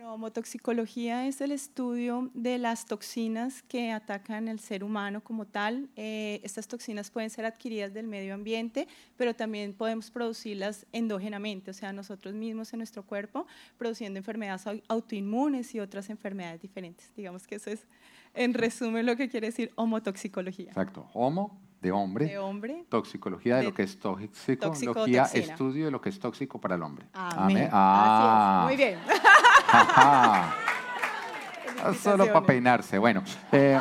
Homotoxicología 0.05 1.27
es 1.27 1.41
el 1.41 1.51
estudio 1.51 2.29
de 2.33 2.57
las 2.57 2.85
toxinas 2.85 3.61
que 3.63 3.91
atacan 3.91 4.47
el 4.47 4.59
ser 4.59 4.83
humano 4.83 5.21
como 5.23 5.45
tal. 5.45 5.89
Eh, 5.95 6.39
estas 6.43 6.67
toxinas 6.67 7.11
pueden 7.11 7.29
ser 7.29 7.45
adquiridas 7.45 7.93
del 7.93 8.07
medio 8.07 8.33
ambiente, 8.33 8.87
pero 9.17 9.35
también 9.35 9.73
podemos 9.73 10.11
producirlas 10.11 10.85
endógenamente, 10.91 11.71
o 11.71 11.73
sea, 11.73 11.93
nosotros 11.93 12.33
mismos 12.33 12.73
en 12.73 12.79
nuestro 12.79 13.03
cuerpo, 13.03 13.45
produciendo 13.77 14.17
enfermedades 14.17 14.81
autoinmunes 14.87 15.73
y 15.75 15.79
otras 15.79 16.09
enfermedades 16.09 16.61
diferentes. 16.61 17.11
Digamos 17.15 17.47
que 17.47 17.55
eso 17.55 17.69
es, 17.69 17.85
en 18.33 18.53
resumen, 18.53 19.05
lo 19.05 19.15
que 19.15 19.29
quiere 19.29 19.47
decir 19.47 19.71
homotoxicología. 19.75 20.69
Exacto. 20.69 21.09
Homo 21.13 21.68
de 21.81 21.91
hombre. 21.91 22.25
De 22.25 22.37
hombre. 22.37 22.85
Toxicología 22.89 23.55
de, 23.55 23.61
De 23.61 23.67
lo 23.69 23.73
que 23.73 23.83
es 23.83 23.99
tóxico. 23.99 24.57
Toxicología, 24.59 25.23
estudio 25.33 25.85
de 25.85 25.91
lo 25.91 26.01
que 26.01 26.09
es 26.09 26.19
tóxico 26.19 26.59
para 26.59 26.75
el 26.75 26.83
hombre. 26.83 27.05
Amén. 27.13 27.69
Ah. 27.71 28.65
Así 28.65 28.73
es. 28.73 28.77
Muy 28.79 28.85
bien. 28.85 28.99
Ajá. 29.71 30.55
Solo 32.01 32.27
para 32.27 32.45
peinarse. 32.45 32.97
Bueno. 32.97 33.23
eh, 33.51 33.79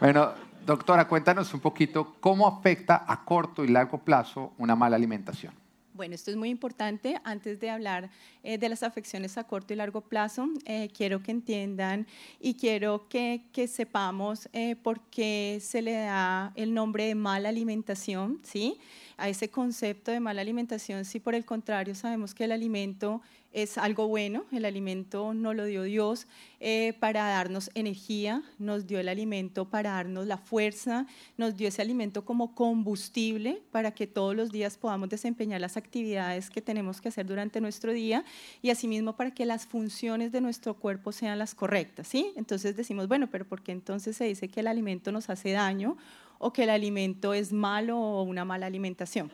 bueno, 0.00 0.32
doctora, 0.66 1.08
cuéntanos 1.08 1.54
un 1.54 1.60
poquito 1.60 2.16
cómo 2.20 2.46
afecta 2.46 3.04
a 3.06 3.24
corto 3.24 3.64
y 3.64 3.68
largo 3.68 3.98
plazo 3.98 4.52
una 4.58 4.76
mala 4.76 4.96
alimentación. 4.96 5.54
Bueno, 5.94 6.16
esto 6.16 6.32
es 6.32 6.36
muy 6.36 6.48
importante. 6.48 7.20
Antes 7.22 7.60
de 7.60 7.70
hablar 7.70 8.10
eh, 8.42 8.58
de 8.58 8.68
las 8.68 8.82
afecciones 8.82 9.38
a 9.38 9.44
corto 9.44 9.72
y 9.72 9.76
largo 9.76 10.00
plazo, 10.00 10.48
eh, 10.64 10.88
quiero 10.92 11.22
que 11.22 11.30
entiendan 11.30 12.08
y 12.40 12.54
quiero 12.54 13.08
que, 13.08 13.44
sepamos 13.68 14.48
eh, 14.52 14.74
por 14.74 15.02
qué 15.02 15.58
se 15.60 15.82
le 15.82 15.92
da 15.92 16.52
el 16.56 16.74
nombre 16.74 17.06
de 17.06 17.14
mala 17.14 17.48
alimentación, 17.48 18.40
¿sí? 18.42 18.76
A 19.16 19.28
ese 19.28 19.48
concepto 19.48 20.10
de 20.10 20.20
mala 20.20 20.40
alimentación, 20.40 21.04
si 21.04 21.20
por 21.20 21.34
el 21.34 21.44
contrario 21.44 21.94
sabemos 21.94 22.34
que 22.34 22.44
el 22.44 22.52
alimento 22.52 23.22
es 23.54 23.78
algo 23.78 24.08
bueno, 24.08 24.44
el 24.50 24.64
alimento 24.64 25.32
no 25.32 25.54
lo 25.54 25.64
dio 25.64 25.84
Dios 25.84 26.26
eh, 26.58 26.92
para 26.98 27.28
darnos 27.28 27.70
energía, 27.74 28.42
nos 28.58 28.88
dio 28.88 28.98
el 28.98 29.08
alimento 29.08 29.64
para 29.66 29.92
darnos 29.92 30.26
la 30.26 30.38
fuerza, 30.38 31.06
nos 31.36 31.56
dio 31.56 31.68
ese 31.68 31.80
alimento 31.80 32.24
como 32.24 32.56
combustible 32.56 33.62
para 33.70 33.92
que 33.92 34.08
todos 34.08 34.34
los 34.34 34.50
días 34.50 34.76
podamos 34.76 35.08
desempeñar 35.08 35.60
las 35.60 35.76
actividades 35.76 36.50
que 36.50 36.62
tenemos 36.62 37.00
que 37.00 37.10
hacer 37.10 37.26
durante 37.26 37.60
nuestro 37.60 37.92
día 37.92 38.24
y 38.60 38.70
asimismo 38.70 39.14
para 39.14 39.30
que 39.30 39.46
las 39.46 39.66
funciones 39.66 40.32
de 40.32 40.40
nuestro 40.40 40.74
cuerpo 40.74 41.12
sean 41.12 41.38
las 41.38 41.54
correctas, 41.54 42.08
¿sí? 42.08 42.32
Entonces 42.34 42.74
decimos, 42.74 43.06
bueno, 43.06 43.28
pero 43.30 43.46
¿por 43.46 43.62
qué 43.62 43.70
entonces 43.70 44.16
se 44.16 44.24
dice 44.24 44.48
que 44.48 44.60
el 44.60 44.66
alimento 44.66 45.12
nos 45.12 45.30
hace 45.30 45.52
daño 45.52 45.96
o 46.38 46.52
que 46.52 46.64
el 46.64 46.70
alimento 46.70 47.34
es 47.34 47.52
malo 47.52 47.98
o 47.98 48.22
una 48.22 48.44
mala 48.44 48.66
alimentación? 48.66 49.30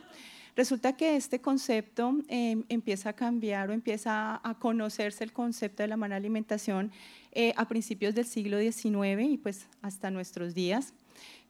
Resulta 0.55 0.93
que 0.97 1.15
este 1.15 1.39
concepto 1.39 2.15
eh, 2.27 2.61
empieza 2.67 3.09
a 3.09 3.13
cambiar 3.13 3.69
o 3.69 3.73
empieza 3.73 4.41
a 4.43 4.53
conocerse 4.59 5.23
el 5.23 5.31
concepto 5.31 5.81
de 5.81 5.87
la 5.87 5.97
mala 5.97 6.17
alimentación 6.17 6.91
eh, 7.31 7.53
a 7.55 7.67
principios 7.67 8.15
del 8.15 8.25
siglo 8.25 8.59
XIX 8.59 9.21
y 9.21 9.37
pues 9.37 9.67
hasta 9.81 10.11
nuestros 10.11 10.53
días. 10.53 10.93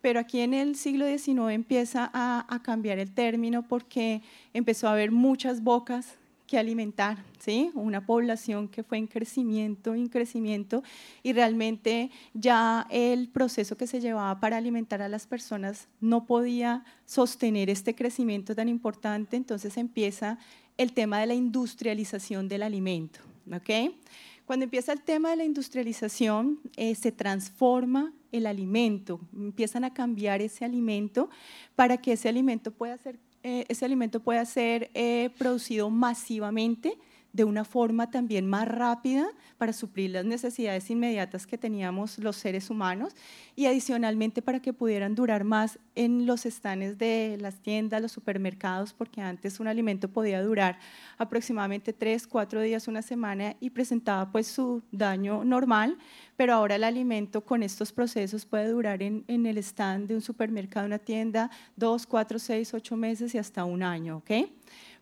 Pero 0.02 0.20
aquí 0.20 0.41
en 0.41 0.54
el 0.54 0.76
siglo 0.76 1.06
XIX 1.08 1.52
empieza 1.52 2.10
a 2.14 2.62
cambiar 2.64 2.99
el 2.99 3.12
término 3.12 3.68
porque 3.68 4.22
empezó 4.54 4.88
a 4.88 4.93
haber 4.93 5.12
muchas 5.12 5.62
bocas 5.62 6.18
que 6.52 6.60
alimentar, 6.60 7.24
¿sí? 7.39 7.72
Una 7.76 8.06
población 8.06 8.68
que 8.68 8.84
fue 8.84 8.97
en 8.97 9.08
crecimiento, 9.08 9.95
en 9.95 10.10
crecimiento, 10.10 10.84
y 11.24 11.32
realmente 11.32 12.12
ya 12.34 12.86
el 12.89 13.30
proceso 13.30 13.78
que 13.78 13.88
se 13.88 14.02
llevaba 14.02 14.38
para 14.41 14.58
alimentar 14.58 15.02
a 15.02 15.08
las 15.08 15.28
personas 15.28 15.88
no 16.02 16.26
podía 16.26 16.84
sostener 17.06 17.70
este 17.70 17.95
crecimiento 17.95 18.54
tan 18.54 18.68
importante, 18.68 19.38
entonces 19.38 19.78
empieza 19.78 20.39
el 20.76 20.91
tema 20.91 21.22
de 21.22 21.28
la 21.28 21.36
industrialización 21.36 22.49
del 22.49 22.64
alimento, 22.64 23.22
¿ok? 23.49 23.95
Cuando 24.43 24.66
empieza 24.66 24.91
el 24.91 24.99
tema 24.99 25.30
de 25.30 25.38
la 25.38 25.45
industrialización, 25.45 26.60
eh, 26.76 26.95
se 26.95 27.14
transforma 27.14 28.12
el 28.34 28.45
alimento, 28.45 29.22
empiezan 29.34 29.86
a 29.86 29.93
cambiar 29.93 30.41
ese 30.41 30.66
alimento 30.66 31.30
para 31.78 31.95
que 31.95 32.12
ese 32.12 32.28
alimento 32.28 32.72
pueda 32.72 32.97
ser 32.97 33.20
eh, 33.44 33.66
ese 33.70 33.86
alimento 33.86 34.20
pueda 34.20 34.46
ser 34.46 34.89
eh, 34.94 35.30
producido 35.38 35.89
masivamente 35.89 36.98
de 37.34 37.44
una 37.44 37.64
forma 37.64 38.12
también 38.12 38.48
más 38.48 38.68
rápida 38.68 39.28
para 39.58 39.74
suplir 39.74 40.12
las 40.12 40.26
necesidades 40.26 40.90
inmediatas 40.90 41.48
que 41.48 41.58
teníamos 41.58 42.18
los 42.18 42.36
seres 42.36 42.70
humanos 42.70 43.16
y 43.56 43.66
adicionalmente 43.66 44.42
para 44.42 44.62
que 44.62 44.74
pudieran 44.74 45.16
durar 45.16 45.44
más 45.44 45.80
en 45.96 46.26
los 46.26 46.46
estanes 46.46 46.98
de 46.98 47.38
las 47.40 47.60
tiendas, 47.60 48.02
los 48.02 48.12
supermercados, 48.12 48.94
porque 48.94 49.22
antes 49.22 49.60
un 49.60 49.68
alimento 49.68 50.08
podía 50.10 50.42
durar 50.42 50.80
aproximadamente 51.18 51.94
tres, 51.94 52.28
cuatro 52.28 52.62
días, 52.62 52.88
una 52.88 53.02
semana 53.02 53.56
y 53.60 53.70
presentaba 53.70 54.32
pues 54.32 54.48
su 54.48 54.82
daño 54.92 55.44
normal, 55.44 55.98
pero 56.36 56.54
ahora 56.54 56.76
el 56.76 56.84
alimento 56.84 57.42
con 57.42 57.64
estos 57.64 57.92
procesos 57.92 58.46
puede 58.46 58.70
durar 58.70 59.04
en, 59.04 59.24
en 59.28 59.46
el 59.46 59.58
stand 59.58 60.08
de 60.08 60.16
un 60.16 60.22
supermercado, 60.22 60.86
una 60.86 61.00
tienda, 61.00 61.52
dos, 61.76 62.06
cuatro, 62.08 62.40
seis, 62.40 62.74
ocho 62.74 62.96
meses 62.96 63.36
y 63.36 63.38
hasta 63.38 63.66
un 63.66 63.84
año, 63.84 64.18
¿ok? 64.18 64.32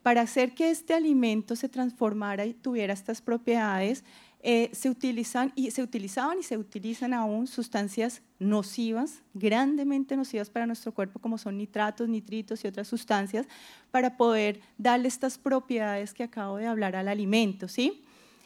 Para 0.03 0.21
hacer 0.21 0.53
que 0.53 0.69
este 0.69 0.93
alimento 0.93 1.55
se 1.55 1.69
transformara 1.69 2.45
y 2.45 2.53
tuviera 2.53 2.93
estas 2.93 3.21
propiedades, 3.21 4.03
eh, 4.41 4.69
se 4.71 4.89
utilizan 4.89 5.51
y 5.55 5.71
se 5.71 5.83
utilizaban 5.83 6.39
y 6.39 6.43
se 6.43 6.57
utilizan 6.57 7.13
aún 7.13 7.45
sustancias 7.45 8.21
nocivas, 8.39 9.21
grandemente 9.33 10.15
nocivas 10.15 10.49
para 10.49 10.65
nuestro 10.65 10.93
cuerpo, 10.93 11.19
como 11.19 11.37
son 11.37 11.57
nitratos, 11.57 12.07
nitritos 12.07 12.63
y 12.63 12.67
otras 12.67 12.87
sustancias, 12.87 13.47
para 13.91 14.15
poder 14.15 14.61
darle 14.77 15.09
estas 15.09 15.37
propiedades 15.37 16.13
que 16.13 16.23
acabo 16.23 16.55
de 16.55 16.67
hablar 16.67 16.95
al 16.95 17.09
alimento, 17.09 17.67
¿sí? 17.67 18.01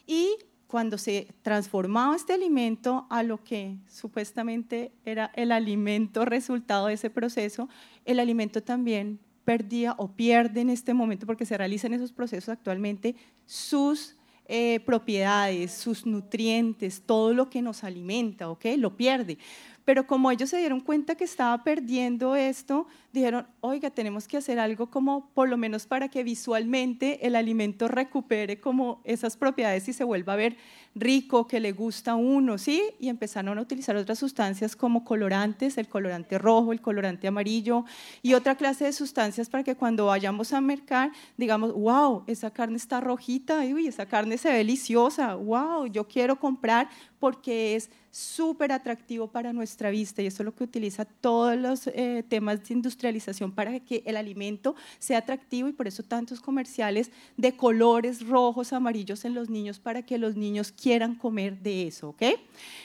Y 0.08 0.38
cuando 0.66 0.98
se 0.98 1.28
transformaba 1.44 2.16
este 2.16 2.34
alimento 2.34 3.06
a 3.12 3.22
lo 3.22 3.44
que 3.44 3.78
supuestamente 3.88 4.92
era 5.06 5.30
el 5.36 5.52
alimento 5.52 6.26
resultado 6.26 6.88
de 6.88 6.96
ese 6.96 7.12
proceso, 7.12 7.70
el 8.06 8.20
alimento 8.20 8.64
también 8.64 9.20
perdía 9.44 9.94
o 9.98 10.16
pierde 10.16 10.62
en 10.62 10.70
este 10.70 10.94
momento, 10.94 11.26
porque 11.26 11.46
se 11.46 11.58
realizan 11.58 11.94
esos 11.94 12.12
procesos 12.12 12.50
actualmente, 12.50 13.16
sus 13.46 14.18
eh, 14.46 14.82
propiedades, 14.82 15.72
sus 15.72 16.06
nutrientes, 16.06 17.04
todo 17.06 17.34
lo 17.34 17.50
que 17.50 17.62
nos 17.62 17.84
alimenta, 17.84 18.50
¿ok? 18.50 18.66
Lo 18.78 18.98
pierde. 18.98 19.38
Pero 19.86 20.08
como 20.08 20.32
ellos 20.32 20.50
se 20.50 20.58
dieron 20.58 20.80
cuenta 20.80 21.16
que 21.16 21.24
estaba 21.24 21.64
perdiendo 21.64 22.36
esto, 22.36 22.88
dijeron, 23.12 23.48
oiga, 23.62 23.90
tenemos 23.90 24.28
que 24.28 24.38
hacer 24.38 24.60
algo 24.60 24.90
como, 24.90 25.30
por 25.34 25.50
lo 25.50 25.58
menos 25.58 25.86
para 25.86 26.10
que 26.10 26.24
visualmente 26.24 27.26
el 27.28 27.36
alimento 27.36 27.88
recupere 27.88 28.60
como 28.60 29.02
esas 29.04 29.38
propiedades 29.38 29.88
y 29.88 29.94
se 29.94 30.04
vuelva 30.04 30.34
a 30.34 30.38
ver 30.38 30.58
rico, 30.96 31.48
que 31.48 31.60
le 31.60 31.72
gusta 31.72 32.12
a 32.12 32.16
uno, 32.16 32.58
¿sí? 32.58 32.82
Y 33.00 33.10
empezaron 33.10 33.58
a 33.58 33.62
utilizar 33.62 33.96
otras 33.96 34.20
sustancias 34.20 34.76
como 34.76 35.04
colorantes, 35.04 35.78
el 35.78 35.88
colorante 35.88 36.38
rojo, 36.38 36.72
el 36.72 36.82
colorante 36.82 37.28
amarillo 37.28 37.86
y 38.22 38.34
otra 38.34 38.56
clase 38.56 38.86
de 38.86 38.94
sustancias 38.94 39.50
para 39.50 39.64
que 39.64 39.76
cuando 39.76 40.06
vayamos 40.08 40.54
a 40.54 40.62
mercar, 40.62 41.12
digamos, 41.38 41.74
wow, 41.74 42.24
esa 42.28 42.52
carne 42.52 42.78
está 42.78 43.02
rojita, 43.02 43.60
uy, 43.60 43.88
esa 43.88 44.06
carne 44.06 44.38
se 44.38 44.50
ve 44.50 44.58
deliciosa, 44.58 45.36
wow, 45.36 45.88
yo 45.88 46.08
quiero 46.08 46.40
comprar 46.40 46.90
porque 47.24 47.78
es 47.78 47.90
súper 48.12 48.74
atractivo 48.74 49.30
para 49.30 49.54
nuestra 49.54 49.90
vista 49.92 50.22
y 50.22 50.26
eso 50.26 50.44
es 50.44 50.46
lo 50.46 50.54
que 50.54 50.66
utiliza 50.66 51.06
todos 51.06 51.56
los 51.56 51.88
eh, 51.88 52.26
temas 52.28 52.68
de 52.68 52.74
industrialización 52.74 53.54
para 53.54 53.80
que 53.80 54.04
el 54.06 54.18
alimento 54.18 54.76
sea 55.00 55.20
atractivo 55.20 55.70
y 55.70 55.72
por 55.72 55.88
eso 55.88 56.04
tantos 56.04 56.42
comerciales 56.42 57.12
de 57.38 57.56
colores 57.56 58.28
rojos, 58.28 58.74
amarillos 58.74 59.24
en 59.24 59.36
los 59.36 59.50
niños 59.50 59.80
para 59.80 60.02
que 60.02 60.18
los 60.18 60.36
niños 60.36 60.74
quieran 60.74 61.16
comer 61.16 61.60
de 61.60 61.88
eso, 61.88 62.10
¿ok? 62.10 62.24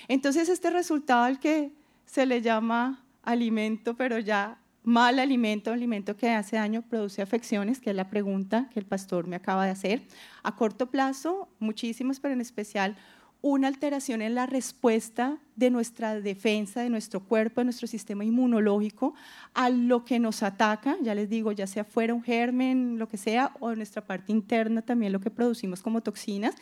Entonces 0.07 0.49
este 0.49 0.71
resultado 0.71 1.25
al 1.25 1.41
que 1.41 1.73
se 2.07 2.25
le 2.25 2.41
llama 2.41 3.05
alimento, 3.25 3.97
pero 3.97 4.21
ya 4.21 4.61
mal 4.85 5.19
alimento, 5.19 5.73
alimento 5.73 6.17
que 6.17 6.31
hace 6.31 6.55
daño, 6.55 6.83
produce 6.83 7.23
afecciones, 7.23 7.81
que 7.81 7.91
es 7.91 7.97
la 7.97 8.09
pregunta 8.09 8.71
que 8.73 8.79
el 8.79 8.87
pastor 8.87 9.27
me 9.27 9.35
acaba 9.35 9.65
de 9.65 9.73
hacer. 9.73 10.03
A 10.45 10.55
corto 10.55 10.93
plazo, 10.93 11.49
muchísimas, 11.59 12.21
pero 12.21 12.35
en 12.35 12.41
especial 12.41 12.97
una 13.41 13.69
alteración 13.69 14.21
en 14.21 14.35
la 14.35 14.47
respuesta 14.47 15.39
de 15.55 15.71
nuestra 15.71 16.21
defensa, 16.21 16.81
de 16.83 16.91
nuestro 16.91 17.21
cuerpo, 17.21 17.61
de 17.61 17.67
nuestro 17.67 17.87
sistema 17.87 18.25
inmunológico 18.25 19.15
a 19.55 19.71
lo 19.71 20.05
que 20.05 20.19
nos 20.19 20.43
ataca, 20.43 20.97
ya 21.03 21.15
les 21.15 21.29
digo, 21.29 21.53
ya 21.53 21.67
sea 21.67 21.85
fuera 21.85 22.15
un 22.15 22.23
germen, 22.23 22.99
lo 22.99 23.09
que 23.09 23.17
sea, 23.17 23.53
o 23.61 23.75
nuestra 23.75 24.05
parte 24.05 24.33
interna 24.33 24.83
también 24.83 25.13
lo 25.13 25.21
que 25.21 25.31
producimos 25.31 25.83
como 25.83 26.01
toxinas. 26.01 26.55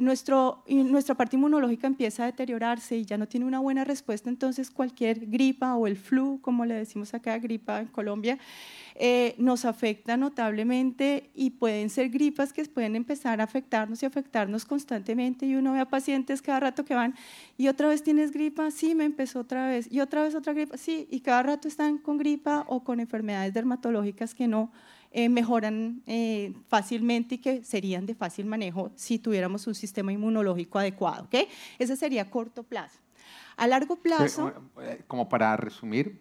Nuestra 0.00 1.14
parte 1.16 1.36
inmunológica 1.36 1.86
empieza 1.86 2.22
a 2.22 2.26
deteriorarse 2.26 2.96
y 2.96 3.04
ya 3.04 3.18
no 3.18 3.28
tiene 3.28 3.46
una 3.46 3.58
buena 3.58 3.84
respuesta, 3.84 4.30
entonces 4.30 4.70
cualquier 4.70 5.26
gripa 5.26 5.74
o 5.74 5.86
el 5.86 5.96
flu, 5.96 6.40
como 6.40 6.64
le 6.64 6.74
decimos 6.74 7.12
acá, 7.12 7.38
gripa 7.38 7.80
en 7.80 7.88
Colombia, 7.88 8.38
eh, 8.94 9.34
nos 9.38 9.64
afecta 9.64 10.16
notablemente 10.16 11.30
y 11.34 11.50
pueden 11.50 11.90
ser 11.90 12.10
gripas 12.10 12.52
que 12.52 12.64
pueden 12.64 12.96
empezar 12.96 13.40
a 13.40 13.44
afectarnos 13.44 14.02
y 14.02 14.06
afectarnos 14.06 14.64
constantemente 14.64 15.46
y 15.46 15.56
uno 15.56 15.72
ve 15.72 15.80
a 15.80 15.86
pacientes 15.86 16.42
cada 16.42 16.60
rato 16.60 16.84
que 16.84 16.94
van 16.94 17.14
y 17.58 17.68
otra 17.68 17.88
vez 17.88 18.02
tienes 18.02 18.32
gripa, 18.32 18.70
sí, 18.70 18.94
me 18.94 19.04
empezó 19.04 19.40
otra 19.40 19.68
vez. 19.68 19.88
Y 19.90 20.00
otra 20.00 20.22
vez 20.22 20.34
otra 20.34 20.52
gripa, 20.52 20.76
sí, 20.76 21.06
y 21.10 21.20
cada 21.20 21.42
rato 21.42 21.68
están 21.68 21.98
con 21.98 22.18
gripa 22.18 22.64
o 22.68 22.82
con 22.84 23.00
enfermedades 23.00 23.54
dermatológicas 23.54 24.34
que 24.34 24.48
no 24.48 24.72
eh, 25.12 25.28
mejoran 25.28 26.02
eh, 26.06 26.54
fácilmente 26.68 27.34
y 27.34 27.38
que 27.38 27.62
serían 27.64 28.06
de 28.06 28.14
fácil 28.14 28.46
manejo 28.46 28.90
si 28.96 29.18
tuviéramos 29.18 29.66
un 29.66 29.74
sistema 29.74 30.12
inmunológico 30.12 30.78
adecuado. 30.78 31.24
¿okay? 31.24 31.48
Ese 31.78 31.96
sería 31.96 32.22
a 32.22 32.30
corto 32.30 32.62
plazo. 32.62 32.98
A 33.56 33.66
largo 33.66 33.96
plazo... 33.96 34.52
Como 35.06 35.28
para 35.28 35.56
resumir, 35.56 36.18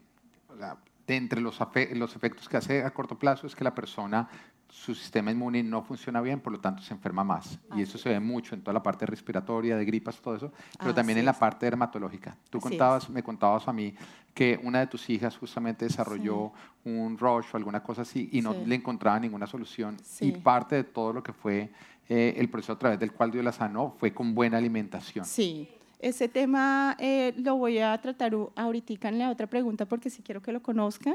de 1.07 1.15
entre 1.15 1.41
los, 1.41 1.59
los 1.93 2.15
efectos 2.15 2.49
que 2.49 2.57
hace 2.57 2.83
a 2.83 2.91
corto 2.91 3.17
plazo 3.17 3.47
es 3.47 3.55
que 3.55 3.63
la 3.63 3.73
persona 3.73 4.29
su 4.71 4.95
sistema 4.95 5.31
inmune 5.31 5.61
no 5.61 5.83
funciona 5.83 6.21
bien, 6.21 6.39
por 6.39 6.53
lo 6.53 6.59
tanto 6.59 6.81
se 6.81 6.93
enferma 6.93 7.23
más. 7.23 7.59
y 7.75 7.81
eso 7.81 7.97
se 7.97 8.09
ve 8.09 8.19
mucho 8.19 8.55
en 8.55 8.61
toda 8.61 8.73
la 8.73 8.81
parte 8.81 9.05
respiratoria, 9.05 9.75
de 9.75 9.83
gripas, 9.83 10.19
todo 10.21 10.35
eso, 10.35 10.51
pero 10.79 10.93
también 10.93 11.19
en 11.19 11.25
la 11.25 11.33
parte 11.33 11.65
dermatológica. 11.65 12.37
Tú 12.49 12.59
contabas, 12.59 13.09
me 13.09 13.21
contabas 13.21 13.67
a 13.67 13.73
mí 13.73 13.93
que 14.33 14.59
una 14.63 14.79
de 14.79 14.87
tus 14.87 15.09
hijas 15.09 15.37
justamente 15.37 15.85
desarrolló 15.85 16.53
un 16.85 17.17
rush 17.17 17.47
o 17.53 17.57
alguna 17.57 17.83
cosa 17.83 18.03
así 18.03 18.29
y 18.31 18.41
no 18.41 18.53
le 18.65 18.75
encontraba 18.75 19.19
ninguna 19.19 19.45
solución. 19.45 19.97
Y 20.21 20.31
parte 20.31 20.77
de 20.77 20.83
todo 20.85 21.11
lo 21.11 21.21
que 21.21 21.33
fue 21.33 21.69
eh, 22.07 22.35
el 22.37 22.49
proceso 22.49 22.73
a 22.73 22.79
través 22.79 22.99
del 22.99 23.11
cual 23.11 23.29
Dios 23.29 23.43
la 23.43 23.51
sanó 23.51 23.93
fue 23.99 24.13
con 24.13 24.33
buena 24.33 24.57
alimentación. 24.57 25.25
Sí. 25.25 25.69
Ese 25.99 26.27
tema 26.27 26.97
eh, 26.99 27.31
lo 27.37 27.57
voy 27.57 27.77
a 27.77 27.95
tratar 28.01 28.35
ahorita 28.55 29.09
en 29.09 29.19
la 29.19 29.29
otra 29.29 29.45
pregunta 29.45 29.85
porque 29.85 30.09
sí 30.09 30.23
quiero 30.23 30.41
que 30.41 30.51
lo 30.51 30.59
conozcan, 30.59 31.13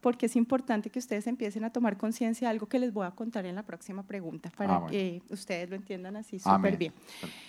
porque 0.00 0.26
es 0.26 0.36
importante 0.36 0.90
que 0.90 0.98
ustedes 0.98 1.26
empiecen 1.26 1.64
a 1.64 1.70
tomar 1.70 1.96
conciencia 1.96 2.48
de 2.48 2.52
algo 2.52 2.66
que 2.66 2.78
les 2.78 2.92
voy 2.92 3.06
a 3.06 3.10
contar 3.10 3.46
en 3.46 3.54
la 3.54 3.62
próxima 3.62 4.02
pregunta 4.02 4.50
para 4.56 4.76
ah, 4.76 4.86
que 4.88 5.22
ustedes 5.30 5.68
lo 5.68 5.76
entiendan 5.76 6.16
así 6.16 6.38
súper 6.38 6.76
bien. 6.76 6.92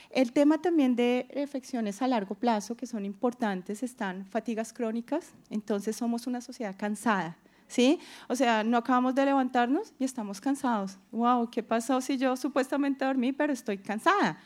El 0.09 0.31
tema 0.31 0.59
también 0.59 0.95
de 0.95 1.27
infecciones 1.35 2.01
a 2.01 2.07
largo 2.07 2.35
plazo, 2.35 2.75
que 2.75 2.87
son 2.87 3.05
importantes, 3.05 3.83
están 3.83 4.25
fatigas 4.25 4.73
crónicas, 4.73 5.33
entonces 5.49 5.95
somos 5.95 6.27
una 6.27 6.41
sociedad 6.41 6.75
cansada. 6.77 7.37
¿Sí? 7.67 7.99
O 8.27 8.35
sea, 8.35 8.63
no 8.63 8.77
acabamos 8.77 9.13
de 9.13 9.23
levantarnos 9.25 9.93
y 9.99 10.03
estamos 10.03 10.41
cansados. 10.41 10.97
Wow, 11.11 11.51
¿qué 11.51 11.61
pasó 11.61 12.01
si 12.01 12.17
yo 12.17 12.35
supuestamente 12.35 13.05
dormí, 13.05 13.31
pero 13.31 13.53
estoy 13.53 13.77
cansada? 13.77 14.39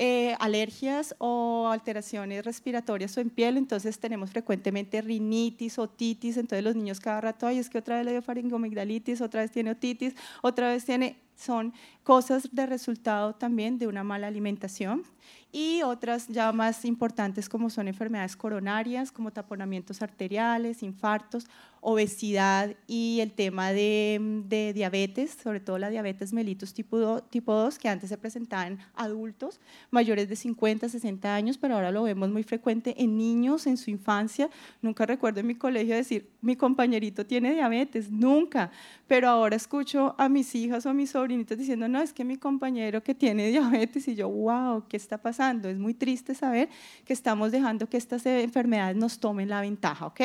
Eh, 0.00 0.36
alergias 0.38 1.16
o 1.18 1.70
alteraciones 1.72 2.44
respiratorias 2.44 3.16
o 3.16 3.20
en 3.20 3.30
piel, 3.30 3.56
entonces 3.56 3.98
tenemos 3.98 4.30
frecuentemente 4.30 5.02
rinitis, 5.02 5.76
otitis, 5.76 6.36
entonces 6.36 6.62
los 6.62 6.76
niños 6.76 7.00
cada 7.00 7.20
rato, 7.20 7.48
ay, 7.48 7.58
es 7.58 7.68
que 7.68 7.78
otra 7.78 7.96
vez 7.96 8.04
le 8.04 8.12
dio 8.12 8.22
faringomigdalitis, 8.22 9.20
otra 9.20 9.40
vez 9.40 9.50
tiene 9.50 9.72
otitis, 9.72 10.14
otra 10.40 10.68
vez 10.68 10.84
tiene, 10.84 11.16
son 11.34 11.74
cosas 12.04 12.48
de 12.52 12.66
resultado 12.66 13.34
también 13.34 13.76
de 13.76 13.88
una 13.88 14.04
mala 14.04 14.28
alimentación 14.28 15.02
y 15.50 15.82
otras 15.82 16.28
ya 16.28 16.52
más 16.52 16.84
importantes 16.84 17.48
como 17.48 17.70
son 17.70 17.88
enfermedades 17.88 18.36
coronarias, 18.36 19.10
como 19.10 19.30
taponamientos 19.30 20.02
arteriales, 20.02 20.82
infartos, 20.82 21.46
obesidad 21.80 22.74
y 22.86 23.20
el 23.20 23.32
tema 23.32 23.72
de, 23.72 24.72
diabetes, 24.74 25.36
sobre 25.42 25.60
todo 25.60 25.78
la 25.78 25.90
diabetes 25.90 26.32
mellitus 26.32 26.74
tipo, 26.74 27.22
tipo 27.22 27.54
2, 27.54 27.78
que 27.78 27.88
antes 27.88 28.10
se 28.10 28.18
presentaba 28.18 28.66
en 28.66 28.78
adultos 28.94 29.60
mayores 29.90 30.28
de 30.28 30.36
50, 30.36 30.88
60 30.88 31.34
años, 31.34 31.58
pero 31.58 31.74
ahora 31.74 31.90
lo 31.90 32.02
vemos 32.02 32.28
muy 32.28 32.42
frecuente 32.42 32.94
en 32.98 33.16
niños 33.16 33.66
en 33.66 33.76
su 33.76 33.90
infancia. 33.90 34.50
Nunca 34.82 35.06
recuerdo 35.06 35.40
en 35.40 35.46
mi 35.46 35.54
colegio 35.54 35.94
decir, 35.94 36.28
mi 36.40 36.56
compañerito 36.56 37.24
tiene 37.24 37.54
diabetes, 37.54 38.10
nunca, 38.10 38.70
pero 39.06 39.28
ahora 39.28 39.56
escucho 39.56 40.14
a 40.18 40.28
mis 40.28 40.54
hijas 40.54 40.84
o 40.86 40.90
a 40.90 40.94
mis 40.94 41.10
sobrinitos 41.10 41.56
diciendo, 41.56 41.88
no, 41.88 42.00
es 42.00 42.12
que 42.12 42.24
mi 42.24 42.36
compañero 42.36 43.02
que 43.02 43.14
tiene 43.14 43.48
diabetes 43.48 44.08
y 44.08 44.14
yo, 44.14 44.28
wow, 44.28 44.84
¿qué 44.88 44.96
está 44.96 45.18
pasando? 45.18 45.68
Es 45.68 45.78
muy 45.78 45.94
triste 45.94 46.34
saber 46.34 46.68
que 47.04 47.12
estamos 47.12 47.50
dejando 47.50 47.88
que 47.88 47.96
estas 47.96 48.24
enfermedades 48.26 48.96
nos 48.96 49.18
tomen 49.18 49.48
la 49.48 49.60
ventaja, 49.60 50.06
¿ok? 50.06 50.20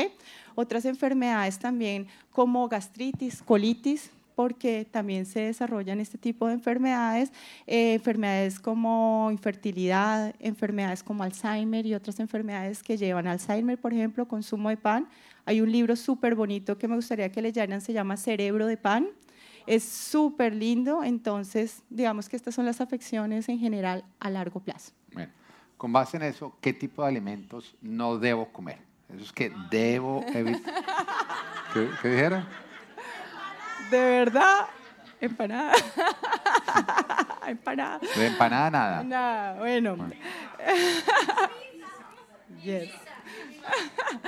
Otras 0.56 0.86
enfermedades 0.86 1.58
también 1.58 2.08
como 2.32 2.68
gastritis, 2.68 3.42
colitis, 3.42 4.12
porque 4.36 4.86
también 4.90 5.26
se 5.26 5.42
desarrollan 5.42 6.00
este 6.00 6.18
tipo 6.18 6.48
de 6.48 6.54
enfermedades, 6.54 7.32
eh, 7.68 7.94
enfermedades 7.94 8.60
como 8.60 9.30
infertilidad, 9.32 10.36
enfermedades 10.40 11.04
como 11.04 11.24
Alzheimer 11.24 11.86
y 11.86 11.96
otras 11.96 12.20
enfermedades 12.20 12.84
que 12.84 12.98
llevan 12.98 13.28
Alzheimer, 13.28 13.78
por 13.78 13.94
ejemplo, 13.94 14.28
consumo 14.28 14.70
de 14.70 14.78
pan. 14.78 15.08
Hay 15.46 15.62
un 15.62 15.72
libro 15.72 15.96
súper 15.96 16.36
bonito 16.36 16.78
que 16.78 16.88
me 16.88 16.96
gustaría 16.96 17.32
que 17.32 17.42
leyeran, 17.42 17.82
se 17.82 17.94
llama 17.94 18.18
Cerebro 18.18 18.68
de 18.68 18.78
Pan. 18.78 19.08
Es 19.66 19.84
súper 19.84 20.54
lindo, 20.54 21.04
entonces 21.04 21.84
digamos 21.90 22.28
que 22.28 22.36
estas 22.36 22.54
son 22.54 22.66
las 22.66 22.82
afecciones 22.82 23.48
en 23.48 23.60
general 23.60 24.04
a 24.20 24.30
largo 24.30 24.60
plazo. 24.60 24.92
Bueno, 25.14 25.32
con 25.78 25.94
base 25.94 26.18
en 26.18 26.24
eso, 26.24 26.56
¿qué 26.60 26.74
tipo 26.74 27.02
de 27.02 27.10
alimentos 27.10 27.76
no 27.82 28.18
debo 28.18 28.52
comer? 28.52 28.80
Eso 29.14 29.24
es 29.24 29.32
que 29.32 29.52
debo 29.70 30.26
evitar. 30.34 30.74
¿Qué, 31.74 31.90
¿Qué 32.02 32.10
dijeron? 32.10 32.46
De 33.94 34.00
verdad, 34.00 34.66
empanada. 35.22 35.74
empanada. 37.48 38.00
De 38.00 38.26
empanada 38.26 38.72
nada. 38.72 39.04
Nada, 39.04 39.60
bueno. 39.60 39.98
yes. 42.64 42.90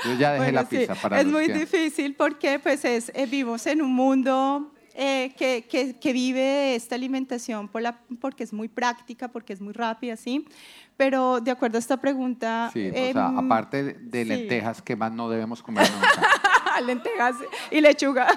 Yo 0.03 0.13
ya 0.19 0.33
dejé 0.33 0.51
la 0.51 0.65
pizza 0.65 0.93
para 0.93 1.19
Es 1.19 1.25
muy 1.25 1.47
difícil 1.47 2.13
porque 2.13 2.59
pues 2.59 2.85
es, 2.85 3.11
eh, 3.15 3.25
vivimos 3.25 3.65
en 3.65 3.81
un 3.81 3.91
mundo 3.91 4.71
eh, 4.93 5.33
que, 5.35 5.65
que, 5.67 5.95
que, 5.97 6.13
vive 6.13 6.75
esta 6.75 6.93
alimentación 6.93 7.67
por 7.67 7.81
la, 7.81 7.97
porque 8.21 8.43
es 8.43 8.53
muy 8.53 8.67
práctica, 8.67 9.29
porque 9.29 9.53
es 9.53 9.61
muy 9.61 9.73
rápida, 9.73 10.15
¿sí? 10.15 10.45
Pero 10.95 11.41
de 11.41 11.49
acuerdo 11.49 11.77
a 11.77 11.79
esta 11.79 11.97
pregunta... 11.97 12.69
Sí, 12.71 12.87
o 12.87 12.93
sea, 12.93 13.29
em, 13.29 13.39
aparte 13.39 13.95
de 13.95 14.25
lentejas, 14.25 14.83
¿qué 14.83 14.95
más 14.95 15.11
no 15.11 15.27
debemos 15.27 15.63
comer 15.63 15.89
nunca? 15.89 16.29
lentejas 16.85 17.35
y 17.71 17.81
lechuga. 17.81 18.27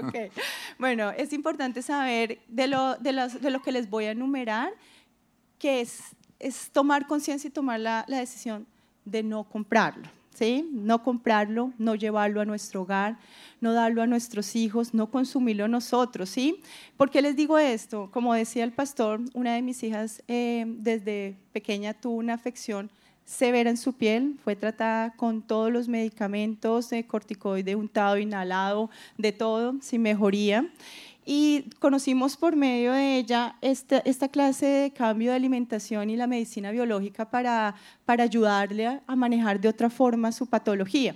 okay. 0.04 0.30
Bueno, 0.78 1.10
es 1.10 1.32
importante 1.32 1.82
saber 1.82 2.40
de 2.48 2.66
lo, 2.66 2.96
de, 2.96 3.12
de 3.40 3.50
lo 3.50 3.62
que 3.62 3.72
les 3.72 3.88
voy 3.88 4.06
a 4.06 4.12
enumerar, 4.12 4.72
que 5.58 5.80
es, 5.80 6.00
es 6.38 6.70
tomar 6.70 7.06
conciencia 7.06 7.48
y 7.48 7.50
tomar 7.50 7.80
la, 7.80 8.04
la 8.08 8.18
decisión 8.18 8.66
de 9.04 9.22
no 9.22 9.44
comprarlo. 9.44 10.08
¿Sí? 10.32 10.66
No 10.72 11.02
comprarlo, 11.02 11.72
no 11.76 11.96
llevarlo 11.96 12.40
a 12.40 12.46
nuestro 12.46 12.82
hogar, 12.82 13.18
no 13.60 13.74
darlo 13.74 14.00
a 14.00 14.06
nuestros 14.06 14.56
hijos, 14.56 14.94
no 14.94 15.10
consumirlo 15.10 15.68
nosotros, 15.68 16.30
¿sí? 16.30 16.62
¿Por 16.96 17.10
qué 17.10 17.20
les 17.20 17.36
digo 17.36 17.58
esto? 17.58 18.08
Como 18.10 18.32
decía 18.32 18.64
el 18.64 18.72
pastor, 18.72 19.20
una 19.34 19.54
de 19.54 19.60
mis 19.60 19.82
hijas 19.82 20.22
eh, 20.28 20.64
desde 20.66 21.36
pequeña 21.52 21.92
tuvo 21.92 22.14
una 22.14 22.32
afección 22.32 22.90
severa 23.30 23.70
en 23.70 23.76
su 23.76 23.92
piel, 23.92 24.36
fue 24.42 24.56
tratada 24.56 25.12
con 25.12 25.40
todos 25.40 25.70
los 25.70 25.86
medicamentos, 25.86 26.90
de 26.90 27.06
corticoide 27.06 27.76
untado, 27.76 28.18
inhalado, 28.18 28.90
de 29.16 29.30
todo, 29.30 29.76
sin 29.80 30.02
mejoría. 30.02 30.68
Y 31.24 31.66
conocimos 31.78 32.36
por 32.36 32.56
medio 32.56 32.92
de 32.92 33.18
ella 33.18 33.54
esta, 33.60 33.98
esta 33.98 34.28
clase 34.28 34.66
de 34.66 34.90
cambio 34.90 35.30
de 35.30 35.36
alimentación 35.36 36.10
y 36.10 36.16
la 36.16 36.26
medicina 36.26 36.72
biológica 36.72 37.30
para, 37.30 37.76
para 38.04 38.24
ayudarle 38.24 39.00
a 39.06 39.16
manejar 39.16 39.60
de 39.60 39.68
otra 39.68 39.90
forma 39.90 40.32
su 40.32 40.46
patología. 40.46 41.14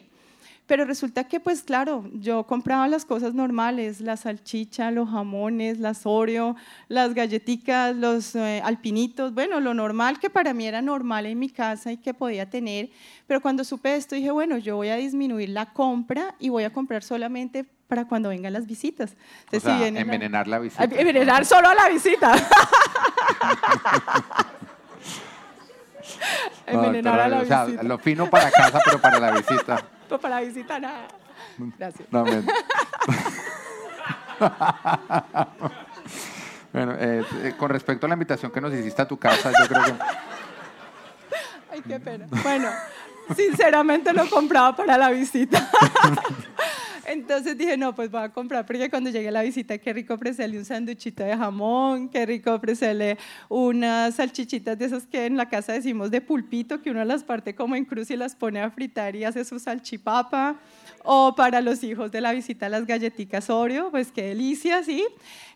Pero 0.66 0.86
resulta 0.86 1.24
que, 1.24 1.40
pues 1.40 1.62
claro, 1.62 2.08
yo 2.14 2.44
compraba 2.44 2.88
las 2.88 3.04
cosas 3.04 3.34
normales, 3.34 4.00
la 4.00 4.16
salchicha, 4.16 4.90
los 4.90 5.10
jamones, 5.10 5.78
las 5.78 6.06
Oreo, 6.06 6.56
las 6.88 7.12
galletitas, 7.12 7.94
los 7.94 8.34
eh, 8.34 8.62
alpinitos, 8.64 9.34
bueno, 9.34 9.60
lo 9.60 9.74
normal 9.74 10.18
que 10.18 10.30
para 10.30 10.54
mí 10.54 10.66
era 10.66 10.80
normal 10.80 11.26
en 11.26 11.38
mi 11.38 11.50
casa 11.50 11.92
y 11.92 11.98
que 11.98 12.14
podía 12.14 12.48
tener. 12.48 12.88
Pero 13.26 13.42
cuando 13.42 13.62
supe 13.62 13.94
esto 13.94 14.14
dije, 14.14 14.30
bueno, 14.30 14.56
yo 14.56 14.76
voy 14.76 14.88
a 14.88 14.96
disminuir 14.96 15.50
la 15.50 15.66
compra 15.66 16.34
y 16.38 16.48
voy 16.48 16.64
a 16.64 16.72
comprar 16.72 17.02
solamente 17.02 17.66
para 17.86 18.06
cuando 18.06 18.30
vengan 18.30 18.54
las 18.54 18.66
visitas. 18.66 19.16
o 19.52 19.60
sea, 19.60 19.86
envenenar 19.86 20.48
la, 20.48 20.60
visita. 20.60 20.84
Envenenar 20.84 21.44
solo 21.50 21.68
a 21.68 21.74
la 21.74 21.90
visita. 21.90 22.34
envenenar 26.66 27.20
a 27.20 27.28
la 27.28 27.40
visita. 27.40 27.82
lo 27.82 27.98
fino 27.98 28.30
para 28.30 28.50
casa, 28.50 28.80
pero 28.82 28.98
para 28.98 29.20
la 29.20 29.32
visita. 29.32 29.84
Pues 30.08 30.20
para 30.20 30.40
visita 30.40 30.78
nada. 30.78 31.08
Gracias. 31.78 32.08
bueno, 36.72 36.94
eh, 36.98 37.24
eh, 37.42 37.54
con 37.56 37.70
respecto 37.70 38.06
a 38.06 38.08
la 38.08 38.14
invitación 38.14 38.50
que 38.50 38.60
nos 38.60 38.74
hiciste 38.74 39.02
a 39.02 39.08
tu 39.08 39.16
casa, 39.18 39.52
yo 39.58 39.68
creo 39.68 39.84
que... 39.84 39.94
Ay, 41.72 41.82
qué 41.86 42.00
pena. 42.00 42.26
Bueno, 42.42 42.68
sinceramente 43.34 44.12
lo 44.12 44.28
compraba 44.28 44.76
para 44.76 44.98
la 44.98 45.10
visita. 45.10 45.70
Entonces 47.06 47.56
dije, 47.58 47.76
no, 47.76 47.94
pues 47.94 48.10
voy 48.10 48.22
a 48.22 48.28
comprar, 48.30 48.64
porque 48.64 48.88
cuando 48.88 49.10
llegue 49.10 49.28
a 49.28 49.32
la 49.32 49.42
visita, 49.42 49.76
qué 49.78 49.92
rico 49.92 50.14
ofrecerle 50.14 50.58
un 50.58 50.64
sanduchito 50.64 51.22
de 51.22 51.36
jamón, 51.36 52.08
qué 52.08 52.24
rico 52.24 52.52
ofrecerle 52.52 53.18
unas 53.48 54.14
salchichitas 54.14 54.78
de 54.78 54.86
esas 54.86 55.06
que 55.06 55.26
en 55.26 55.36
la 55.36 55.48
casa 55.48 55.72
decimos 55.72 56.10
de 56.10 56.20
pulpito, 56.20 56.80
que 56.80 56.90
uno 56.90 57.04
las 57.04 57.24
parte 57.24 57.54
como 57.54 57.76
en 57.76 57.84
cruz 57.84 58.10
y 58.10 58.16
las 58.16 58.34
pone 58.34 58.60
a 58.60 58.70
fritar 58.70 59.16
y 59.16 59.24
hace 59.24 59.44
su 59.44 59.58
salchipapa. 59.58 60.56
O 61.04 61.34
para 61.34 61.60
los 61.60 61.84
hijos 61.84 62.10
de 62.10 62.22
la 62.22 62.32
visita 62.32 62.68
las 62.70 62.86
galletitas 62.86 63.50
Oreo, 63.50 63.90
pues 63.90 64.10
qué 64.10 64.22
delicia, 64.28 64.82
¿sí? 64.82 65.04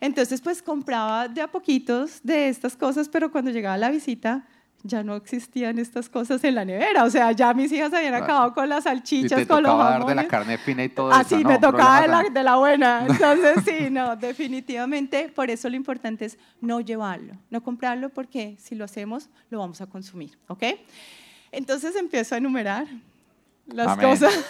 Entonces 0.01 0.43
pues 0.43 0.61
compraba 0.61 1.29
de 1.29 1.41
a 1.41 1.49
poquitos 1.49 2.21
de 2.23 2.49
estas 2.49 2.77
cosas, 2.77 3.09
pero 3.09 3.33
cuando 3.33 3.51
llegaba 3.51 3.79
la 3.79 3.91
visita 3.91 4.47
ya 4.85 5.03
no 5.03 5.17
existían 5.17 5.79
estas 5.79 6.09
cosas 6.09 6.43
en 6.45 6.55
la 6.55 6.65
nevera. 6.65 7.05
O 7.05 7.11
sea, 7.11 7.33
ya 7.33 7.53
mis 7.53 7.71
hijas 7.73 7.93
habían 7.93 8.11
Claro. 8.13 8.25
acabado 8.25 8.55
con 8.55 8.69
las 8.69 8.85
salchichas, 8.85 9.41
y 9.41 9.43
te 9.43 9.47
con 9.49 9.63
los 9.63 9.73
tocaba 9.73 9.91
dar 9.91 9.99
de 10.01 10.15
la 10.15 10.23
jamones. 10.23 10.29
carne 10.31 10.59
fina 10.59 10.85
y 10.85 10.89
todo 10.89 11.11
Así 11.13 11.35
eso. 11.37 11.49
me 11.49 11.55
no, 11.55 11.61
tocaba 11.61 12.01
de 12.03 12.09
la, 12.09 12.23
de 12.23 12.43
la 12.45 12.57
buena. 12.57 13.07
Entonces, 13.09 13.65
sí, 13.65 13.91
no, 13.91 14.15
definitivamente. 14.17 15.29
Por 15.35 15.51
eso 15.51 15.69
lo 15.69 15.77
importante 15.77 16.27
es 16.27 16.39
no 16.61 16.81
llevarlo, 16.81 17.35
no 17.51 17.63
comprarlo, 17.63 18.09
porque 18.11 18.57
si 18.59 18.75
lo 18.77 18.85
hacemos, 18.85 19.29
lo 19.51 19.59
vamos 19.59 19.81
a 19.81 19.87
consumir. 19.87 20.39
¿Ok? 20.49 20.63
Entonces 21.51 21.97
empiezo 21.97 22.35
a 22.35 22.39
enumerar 22.39 22.87
las 23.67 23.89
Amén. 23.89 24.09
cosas. 24.11 24.33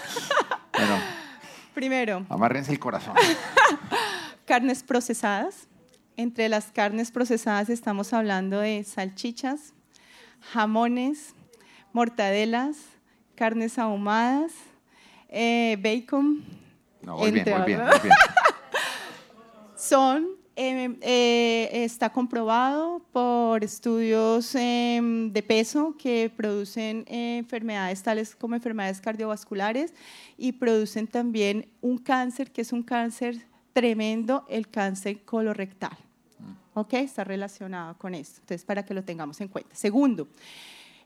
Bueno, 0.72 0.94
Primero, 1.74 2.24
amárrense 2.28 2.70
el 2.70 2.78
corazón. 2.78 3.14
carnes 4.44 4.82
procesadas. 4.82 5.66
Entre 6.16 6.48
las 6.48 6.72
carnes 6.72 7.10
procesadas 7.12 7.68
estamos 7.68 8.12
hablando 8.12 8.58
de 8.60 8.82
salchichas, 8.84 9.72
jamones, 10.40 11.34
mortadelas, 11.92 12.76
carnes 13.34 13.78
ahumadas, 13.78 14.52
eh, 15.28 15.76
bacon. 15.82 16.44
No, 17.02 17.16
muy 17.18 17.30
bien, 17.30 17.38
Entre 17.38 17.54
muy 17.56 17.66
bien, 17.66 17.80
otras. 17.80 18.00
muy 18.02 18.08
bien. 18.08 18.18
Son, 19.76 20.26
eh, 20.56 20.98
eh, 21.02 21.68
está 21.84 22.10
comprobado 22.10 23.00
por 23.12 23.62
estudios 23.62 24.54
eh, 24.56 25.00
de 25.30 25.42
peso 25.42 25.94
que 25.96 26.32
producen 26.36 27.04
eh, 27.06 27.38
enfermedades 27.38 28.02
tales 28.02 28.34
como 28.34 28.56
enfermedades 28.56 29.00
cardiovasculares 29.00 29.94
y 30.36 30.52
producen 30.52 31.06
también 31.06 31.68
un 31.80 31.98
cáncer 31.98 32.50
que 32.50 32.62
es 32.62 32.72
un 32.72 32.82
cáncer 32.82 33.46
tremendo, 33.72 34.44
el 34.48 34.68
cáncer 34.68 35.24
colorectal. 35.24 35.96
¿Ok? 36.78 36.94
Está 36.94 37.24
relacionado 37.24 37.98
con 37.98 38.14
esto. 38.14 38.40
Entonces, 38.40 38.64
para 38.64 38.84
que 38.84 38.94
lo 38.94 39.02
tengamos 39.02 39.40
en 39.40 39.48
cuenta. 39.48 39.74
Segundo, 39.74 40.28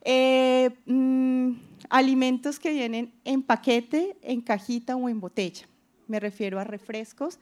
eh, 0.05 0.71
mm, 0.85 1.53
alimentos 1.89 2.59
que 2.59 2.73
vienen 2.73 3.13
en 3.25 3.43
paquete, 3.43 4.17
en 4.23 4.41
cajita 4.43 4.97
o 4.97 5.09
en 5.09 5.19
botella. 5.19 5.67
Me 6.09 6.21
refiero 6.21 6.61
a 6.61 6.65
refrescos, 6.65 7.39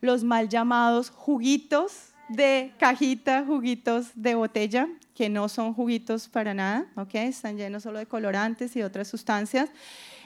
los 0.00 0.22
mal 0.22 0.48
llamados 0.48 1.10
juguitos 1.10 2.12
de 2.28 2.72
cajita, 2.78 3.44
juguitos 3.44 4.10
de 4.14 4.34
botella, 4.34 4.88
que 5.14 5.28
no 5.28 5.48
son 5.48 5.74
juguitos 5.74 6.28
para 6.28 6.54
nada, 6.54 6.86
¿ok? 6.96 7.14
Están 7.16 7.56
llenos 7.56 7.82
solo 7.82 7.98
de 7.98 8.06
colorantes 8.06 8.76
y 8.76 8.82
otras 8.82 9.08
sustancias. 9.08 9.70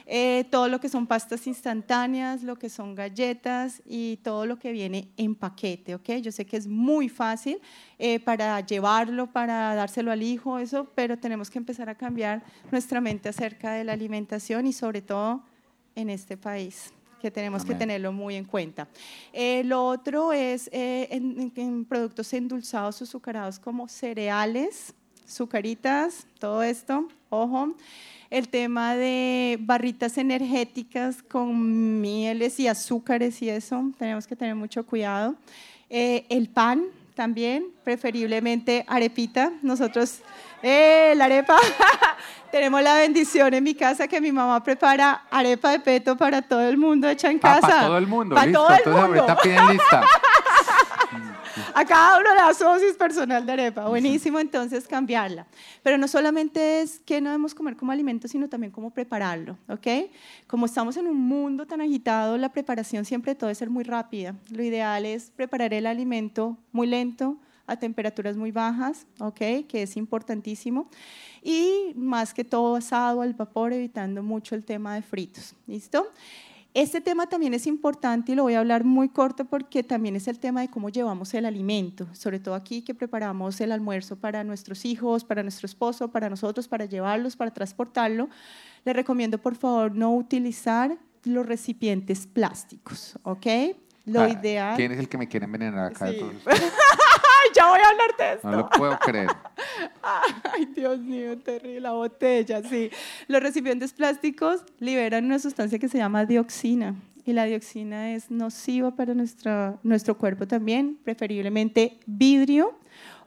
Eh, 0.09 0.45
todo 0.49 0.69
lo 0.69 0.79
que 0.79 0.87
son 0.87 1.05
pastas 1.05 1.47
instantáneas, 1.47 2.41
lo 2.41 2.55
que 2.55 2.69
son 2.69 2.95
galletas 2.95 3.81
y 3.85 4.15
todo 4.23 4.45
lo 4.45 4.57
que 4.57 4.71
viene 4.71 5.09
en 5.17 5.35
paquete, 5.35 5.95
¿ok? 5.95 6.09
Yo 6.21 6.31
sé 6.31 6.45
que 6.45 6.55
es 6.55 6.65
muy 6.65 7.09
fácil 7.09 7.59
eh, 7.99 8.21
para 8.21 8.61
llevarlo, 8.61 9.27
para 9.27 9.75
dárselo 9.75 10.09
al 10.13 10.23
hijo, 10.23 10.59
eso, 10.59 10.85
pero 10.95 11.17
tenemos 11.17 11.49
que 11.49 11.57
empezar 11.57 11.89
a 11.89 11.95
cambiar 11.95 12.41
nuestra 12.71 13.01
mente 13.01 13.27
acerca 13.27 13.73
de 13.73 13.83
la 13.83 13.91
alimentación 13.91 14.65
y 14.65 14.71
sobre 14.71 15.01
todo 15.01 15.43
en 15.93 16.09
este 16.09 16.37
país 16.37 16.93
que 17.21 17.29
tenemos 17.29 17.63
que 17.65 17.71
Amén. 17.71 17.79
tenerlo 17.79 18.13
muy 18.13 18.35
en 18.35 18.45
cuenta. 18.45 18.87
Eh, 19.33 19.63
lo 19.65 19.83
otro 19.85 20.31
es 20.31 20.69
eh, 20.71 21.09
en, 21.11 21.37
en- 21.41 21.51
en 21.57 21.83
productos 21.83 22.31
endulzados 22.31 23.01
o 23.01 23.03
azucarados 23.03 23.59
como 23.59 23.89
cereales, 23.89 24.93
sucaritas, 25.25 26.25
todo 26.39 26.63
esto, 26.63 27.09
ojo. 27.29 27.73
El 28.29 28.49
tema 28.49 28.95
de 28.95 29.57
barritas 29.61 30.17
energéticas 30.17 31.23
con 31.23 32.01
mieles 32.01 32.59
y 32.59 32.67
azúcares 32.67 33.41
y 33.41 33.49
eso, 33.49 33.83
tenemos 33.97 34.27
que 34.27 34.35
tener 34.35 34.53
mucho 34.55 34.85
cuidado. 34.85 35.35
Eh, 35.89 36.25
el 36.29 36.49
pan 36.49 36.83
también, 37.15 37.67
preferiblemente 37.85 38.83
arepita. 38.87 39.51
Nosotros, 39.61 40.19
¡eh, 40.61 41.13
la 41.15 41.25
arepa! 41.25 41.55
Tenemos 42.51 42.81
la 42.81 42.95
bendición 42.95 43.53
en 43.53 43.63
mi 43.63 43.73
casa 43.75 44.07
que 44.07 44.19
mi 44.21 44.31
mamá 44.31 44.61
prepara 44.63 45.23
arepa 45.31 45.71
de 45.71 45.79
peto 45.79 46.15
para 46.17 46.41
todo 46.41 46.61
el 46.67 46.77
mundo 46.77 47.07
hecha 47.09 47.29
en 47.31 47.37
Ah, 47.37 47.55
casa. 47.55 47.61
para 47.67 47.81
todo 47.87 47.97
el 47.97 48.07
mundo, 48.07 48.35
Para 48.35 48.47
listo. 48.47 48.59
todo 48.61 48.69
el 48.71 48.77
Entonces 48.77 49.01
mundo. 49.07 49.21
ahorita 49.23 49.41
piden 49.41 49.67
lista. 49.69 50.03
A 51.73 51.85
cada 51.85 52.19
uno 52.19 52.29
le 52.33 52.65
dosis 52.65 52.93
personal 52.95 53.45
de 53.45 53.51
arepa. 53.51 53.87
Buenísimo, 53.87 54.39
entonces 54.39 54.87
cambiarla. 54.87 55.45
Pero 55.83 55.97
no 55.97 56.07
solamente 56.07 56.81
es 56.81 56.99
que 56.99 57.21
no 57.21 57.29
debemos 57.29 57.53
comer 57.53 57.75
como 57.75 57.91
alimento, 57.91 58.27
sino 58.27 58.47
también 58.49 58.71
cómo 58.71 58.91
prepararlo, 58.91 59.57
¿ok? 59.69 60.09
Como 60.47 60.65
estamos 60.65 60.97
en 60.97 61.07
un 61.07 61.17
mundo 61.17 61.65
tan 61.65 61.81
agitado, 61.81 62.37
la 62.37 62.51
preparación 62.51 63.05
siempre 63.05 63.35
todo 63.35 63.47
debe 63.47 63.55
ser 63.55 63.69
muy 63.69 63.83
rápida. 63.83 64.35
Lo 64.49 64.63
ideal 64.63 65.05
es 65.05 65.31
preparar 65.35 65.73
el 65.73 65.85
alimento 65.85 66.57
muy 66.71 66.87
lento, 66.87 67.37
a 67.67 67.75
temperaturas 67.75 68.37
muy 68.37 68.51
bajas, 68.51 69.05
¿ok? 69.19 69.67
Que 69.67 69.83
es 69.83 69.97
importantísimo. 69.97 70.89
Y 71.43 71.91
más 71.95 72.33
que 72.33 72.45
todo 72.45 72.77
asado 72.77 73.21
al 73.21 73.33
vapor, 73.33 73.73
evitando 73.73 74.23
mucho 74.23 74.55
el 74.55 74.63
tema 74.63 74.95
de 74.95 75.01
fritos, 75.01 75.53
¿listo? 75.67 76.07
Este 76.73 77.01
tema 77.01 77.27
también 77.27 77.53
es 77.55 77.65
importante 77.65 78.31
y 78.33 78.35
lo 78.35 78.43
voy 78.43 78.53
a 78.53 78.59
hablar 78.59 78.83
muy 78.83 79.09
corto 79.09 79.45
porque 79.45 79.81
también 79.81 80.15
es 80.15 80.27
el 80.27 80.37
tema 80.37 80.61
de 80.61 80.67
cómo 80.69 80.89
llevamos 80.89 81.33
el 81.33 81.45
alimento, 81.45 82.07
sobre 82.13 82.39
todo 82.39 82.53
aquí 82.53 82.83
que 82.83 82.93
preparamos 82.93 83.59
el 83.61 83.71
almuerzo 83.71 84.15
para 84.15 84.43
nuestros 84.43 84.85
hijos, 84.85 85.23
para 85.23 85.41
nuestro 85.41 85.65
esposo, 85.65 86.11
para 86.11 86.29
nosotros, 86.29 86.67
para 86.67 86.85
llevarlos, 86.85 87.35
para 87.35 87.49
transportarlo. 87.51 88.29
Les 88.85 88.95
recomiendo 88.95 89.39
por 89.39 89.55
favor 89.55 89.95
no 89.95 90.13
utilizar 90.15 90.97
los 91.23 91.45
recipientes 91.47 92.27
plásticos, 92.27 93.17
¿ok? 93.23 93.47
Lo 94.05 94.21
Ah, 94.21 94.29
ideal... 94.29 94.75
¿Quién 94.77 94.91
es 94.91 94.99
el 94.99 95.09
que 95.09 95.17
me 95.17 95.27
quiere 95.27 95.45
envenenar 95.45 95.87
acá? 95.91 96.05
de 96.05 96.11
Sí. 96.13 96.19
todos 96.19 96.35
ustedes? 96.45 96.61
¡Ay, 97.47 97.53
ya 97.55 97.69
voy 97.69 97.79
a 97.79 97.89
hablar 97.89 98.17
de 98.17 98.33
esto! 98.33 98.49
No 98.49 98.57
lo 98.57 98.69
puedo 98.69 98.97
creer. 98.99 99.29
Ay, 100.01 100.65
Dios 100.75 100.99
mío, 100.99 101.37
terrible, 101.39 101.81
la 101.81 101.93
botella, 101.93 102.61
sí. 102.63 102.89
Los 103.27 103.41
recipientes 103.41 103.93
plásticos 103.93 104.63
liberan 104.79 105.25
una 105.25 105.39
sustancia 105.39 105.79
que 105.79 105.87
se 105.87 105.97
llama 105.97 106.25
dioxina 106.25 106.95
y 107.25 107.33
la 107.33 107.45
dioxina 107.45 108.13
es 108.13 108.31
nociva 108.31 108.95
para 108.95 109.13
nuestra, 109.13 109.77
nuestro 109.83 110.17
cuerpo 110.17 110.47
también, 110.47 110.97
preferiblemente 111.03 111.99
vidrio 112.05 112.77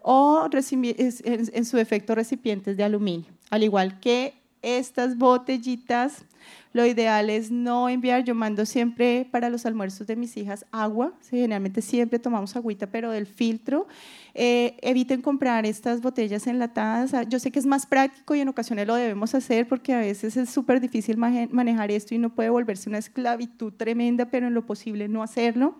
o 0.02 0.48
en, 0.52 1.50
en 1.52 1.64
su 1.64 1.76
defecto 1.76 2.14
recipientes 2.14 2.76
de 2.76 2.84
aluminio. 2.84 3.30
Al 3.50 3.62
igual 3.62 4.00
que 4.00 4.39
estas 4.62 5.16
botellitas, 5.16 6.24
lo 6.72 6.86
ideal 6.86 7.30
es 7.30 7.50
no 7.50 7.88
enviar, 7.88 8.22
yo 8.22 8.34
mando 8.34 8.64
siempre 8.64 9.26
para 9.30 9.50
los 9.50 9.66
almuerzos 9.66 10.06
de 10.06 10.14
mis 10.14 10.36
hijas 10.36 10.64
agua, 10.70 11.12
generalmente 11.28 11.82
siempre 11.82 12.18
tomamos 12.18 12.54
agüita, 12.54 12.86
pero 12.86 13.10
del 13.10 13.26
filtro. 13.26 13.88
Eh, 14.34 14.76
eviten 14.82 15.20
comprar 15.20 15.66
estas 15.66 16.00
botellas 16.00 16.46
enlatadas. 16.46 17.12
Ah, 17.12 17.24
Yo 17.24 17.40
sé 17.40 17.50
que 17.50 17.58
es 17.58 17.66
más 17.66 17.86
práctico 17.86 18.36
y 18.36 18.40
en 18.40 18.48
ocasiones 18.48 18.86
lo 18.86 18.94
debemos 18.94 19.34
hacer 19.34 19.66
porque 19.66 19.92
a 19.94 19.98
veces 19.98 20.36
es 20.36 20.48
súper 20.50 20.80
difícil 20.80 21.16
manejar 21.16 21.90
esto 21.90 22.14
y 22.14 22.18
no 22.18 22.30
puede 22.30 22.50
volverse 22.50 22.88
una 22.88 22.98
esclavitud 22.98 23.72
tremenda, 23.72 24.26
pero 24.26 24.46
en 24.46 24.54
lo 24.54 24.64
posible 24.64 25.08
no 25.08 25.24
hacerlo. 25.24 25.74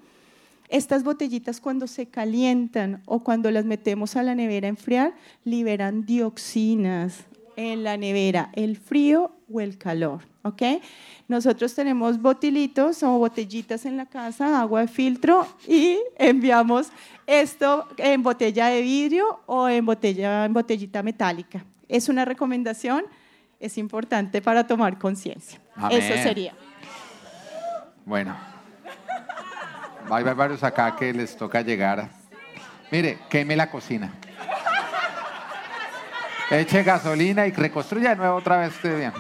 Estas 0.69 1.05
botellitas 1.05 1.61
cuando 1.61 1.87
se 1.87 2.07
calientan 2.07 3.03
o 3.07 3.21
cuando 3.21 3.51
las 3.51 3.65
metemos 3.65 4.17
a 4.17 4.23
la 4.23 4.35
nevera 4.35 4.67
a 4.67 4.71
enfriar, 4.71 5.15
liberan 5.45 6.05
dioxinas 6.05 7.27
en 7.61 7.85
la 7.85 7.99
nevera, 7.99 8.49
el 8.55 8.79
frío 8.79 9.33
o 9.53 9.61
el 9.61 9.77
calor, 9.77 10.23
¿ok? 10.43 10.63
Nosotros 11.29 11.75
tenemos 11.75 12.21
botilitos 12.21 13.03
o 13.03 13.19
botellitas 13.19 13.85
en 13.85 13.99
la 13.99 14.07
casa, 14.07 14.63
agua 14.63 14.81
de 14.81 14.89
filtro 14.89 15.47
y 15.69 15.99
enviamos 16.17 16.89
esto 17.27 17.87
en 17.99 18.23
botella 18.23 18.69
de 18.69 18.81
vidrio 18.81 19.41
o 19.45 19.69
en 19.69 19.85
botella 19.85 20.47
en 20.47 20.55
botellita 20.55 21.03
metálica. 21.03 21.63
Es 21.87 22.09
una 22.09 22.25
recomendación, 22.25 23.05
es 23.59 23.77
importante 23.77 24.41
para 24.41 24.67
tomar 24.67 24.99
conciencia. 24.99 25.61
Eso 25.91 26.15
sería. 26.23 26.55
Bueno. 28.07 28.35
Hay 30.11 30.25
varios 30.25 30.65
acá 30.65 30.97
que 30.97 31.13
les 31.13 31.37
toca 31.37 31.61
llegar. 31.61 32.09
Mire, 32.91 33.19
queme 33.29 33.55
la 33.55 33.71
cocina. 33.71 34.13
Eche 36.51 36.83
gasolina 36.83 37.47
y 37.47 37.53
reconstruya 37.53 38.11
de 38.11 38.17
nuevo 38.17 38.37
otra 38.37 38.59
vez 38.59 38.75
esté 38.75 38.97
bien. 38.97 39.13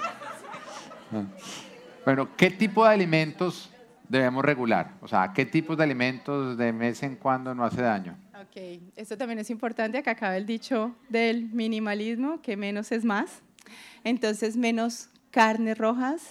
Bueno, 2.04 2.36
¿qué 2.36 2.50
tipo 2.50 2.84
de 2.84 2.92
alimentos 2.92 3.70
debemos 4.08 4.44
regular? 4.44 4.94
O 5.00 5.06
sea, 5.06 5.32
¿qué 5.32 5.46
tipos 5.46 5.76
de 5.76 5.84
alimentos 5.84 6.58
de 6.58 6.72
vez 6.72 7.04
en 7.04 7.14
cuando 7.14 7.54
no 7.54 7.64
hace 7.64 7.82
daño? 7.82 8.16
Ok, 8.34 8.82
esto 8.96 9.16
también 9.16 9.38
es 9.38 9.48
importante. 9.48 9.98
Acá 9.98 10.12
acaba 10.12 10.36
el 10.36 10.44
dicho 10.44 10.96
del 11.08 11.44
minimalismo, 11.52 12.42
que 12.42 12.56
menos 12.56 12.90
es 12.90 13.04
más. 13.04 13.42
Entonces, 14.02 14.56
menos 14.56 15.08
carnes 15.30 15.78
rojas 15.78 16.22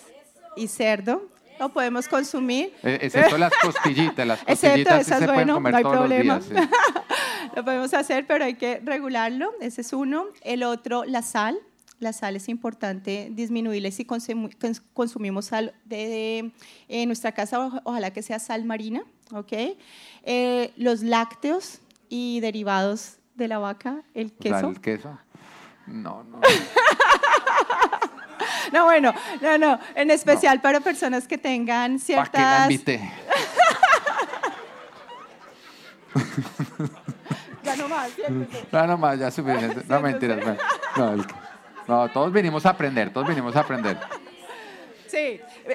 y 0.57 0.67
cerdo. 0.67 1.29
Lo 1.59 1.69
podemos 1.69 2.07
consumir. 2.07 2.73
Eh, 2.83 2.99
Excepto 3.01 3.37
las 3.37 3.51
costillitas. 3.61 4.25
Las 4.25 4.39
Excepto 4.47 4.67
costillitas 4.67 4.95
sí 5.05 5.11
esas, 5.11 5.19
se 5.19 5.25
pueden 5.25 5.35
bueno, 5.41 5.53
comer 5.55 5.71
no 5.73 5.77
hay 5.77 5.83
todos 5.83 5.97
problema. 5.97 6.35
los 6.37 6.49
días. 6.49 6.63
sí. 6.63 6.69
Lo 7.55 7.65
podemos 7.65 7.93
hacer, 7.93 8.25
pero 8.27 8.45
hay 8.45 8.53
que 8.55 8.79
regularlo. 8.83 9.51
Ese 9.59 9.81
es 9.81 9.91
uno. 9.93 10.25
El 10.41 10.63
otro, 10.63 11.03
la 11.05 11.21
sal. 11.21 11.57
La 11.99 12.13
sal 12.13 12.37
es 12.37 12.47
importante 12.47 13.27
disminuirla 13.31 13.91
si 13.91 14.05
consum- 14.05 14.55
cons- 14.57 14.81
consumimos 14.93 15.47
sal 15.47 15.73
de, 15.83 15.97
de- 16.07 16.51
en 16.87 17.09
nuestra 17.09 17.33
casa, 17.33 17.81
ojalá 17.83 18.11
que 18.13 18.21
sea 18.21 18.39
sal 18.39 18.63
marina, 18.63 19.03
¿ok? 19.33 19.51
Eh, 20.23 20.71
los 20.77 21.01
lácteos 21.01 21.81
y 22.07 22.39
derivados 22.39 23.17
de 23.35 23.49
la 23.49 23.57
vaca, 23.59 24.01
el 24.13 24.31
queso. 24.31 24.69
el 24.69 24.79
queso. 24.79 25.19
No, 25.87 26.23
no. 26.23 26.39
No, 28.71 28.85
bueno, 28.85 29.13
no, 29.41 29.57
no. 29.57 29.79
En 29.95 30.11
especial 30.11 30.61
para 30.61 30.79
personas 30.79 31.27
que 31.27 31.37
tengan 31.37 31.99
¿Para 31.99 32.25
qué 32.29 32.37
la 32.37 32.67
ciertas. 32.67 32.71
invité? 32.71 33.11
Ya 37.61 37.75
no 37.75 37.87
más. 37.89 38.09
No, 38.71 38.87
no 38.87 38.97
más, 38.97 39.19
ya 39.19 39.29
suficiente. 39.29 39.81
No, 39.87 39.99
mentiras. 39.99 40.39
No, 40.95 41.15
no, 41.87 42.09
todos 42.09 42.31
vinimos 42.31 42.65
a 42.65 42.69
aprender, 42.69 43.11
todos 43.11 43.27
vinimos 43.27 43.55
a 43.55 43.59
aprender. 43.59 43.97
Sí, 45.09 45.17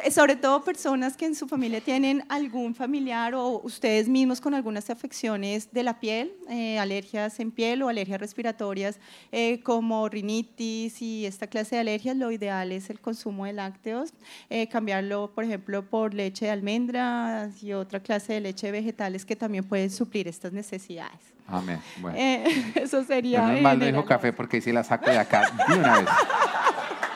eh, 0.05 0.11
sobre 0.13 0.37
todo 0.37 0.63
personas 0.63 1.17
que 1.17 1.27
en 1.27 1.35
su 1.35 1.49
familia 1.49 1.81
tienen 1.81 2.25
algún 2.29 2.73
familiar 2.73 3.35
o 3.35 3.61
ustedes 3.65 4.09
mismos 4.09 4.41
con 4.41 4.55
algunas 4.55 4.91
afecciones 4.91 5.73
de 5.73 5.83
la 5.83 5.99
piel, 5.99 6.33
eh, 6.49 6.79
alergias 6.79 7.41
en 7.41 7.51
piel 7.51 7.83
o 7.83 7.89
alergias 7.89 8.21
respiratorias 8.21 9.01
eh, 9.33 9.61
como 9.65 10.09
rinitis 10.09 11.03
y 11.03 11.27
esta 11.27 11.49
clase 11.49 11.75
de 11.75 11.81
alergias, 11.81 12.17
lo 12.17 12.31
ideal 12.31 12.71
es 12.71 12.91
el 12.91 13.01
consumo 13.01 13.45
de 13.45 13.55
lácteos, 13.55 14.15
eh, 14.51 14.69
cambiarlo, 14.69 15.33
por 15.35 15.43
ejemplo, 15.43 15.85
por 15.85 16.15
leche 16.15 16.45
de 16.45 16.53
almendras 16.53 17.61
y 17.61 17.73
otra 17.73 17.99
clase 17.99 18.35
de 18.35 18.41
leche 18.41 18.69
de 18.69 18.73
vegetales 18.73 19.25
que 19.25 19.35
también 19.35 19.65
pueden 19.65 19.91
suplir 19.91 20.29
estas 20.29 20.53
necesidades. 20.53 21.19
Amén. 21.49 21.81
Bueno. 21.99 22.17
Eso 22.77 23.03
sería... 23.03 23.43
Menos 23.43 23.57
en 23.57 23.63
mal 23.65 23.79
no 23.81 23.85
dijo 23.85 24.05
café 24.05 24.33
porque 24.33 24.61
sí 24.61 24.71
la 24.71 24.85
saco 24.85 25.11
de 25.11 25.19
acá 25.19 25.51
de 25.69 25.75
una 25.75 25.99
vez. 25.99 26.09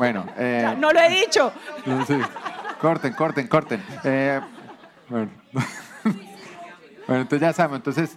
Bueno, 0.00 0.24
eh, 0.38 0.74
No 0.78 0.92
lo 0.92 0.98
he 0.98 1.10
dicho. 1.10 1.52
sí. 2.06 2.14
corten, 2.80 3.12
corten, 3.12 3.46
corten. 3.48 3.82
Eh, 4.02 4.40
bueno. 5.10 5.30
bueno, 7.06 7.22
entonces 7.22 7.40
ya 7.40 7.52
sabemos. 7.52 7.76
Entonces, 7.80 8.16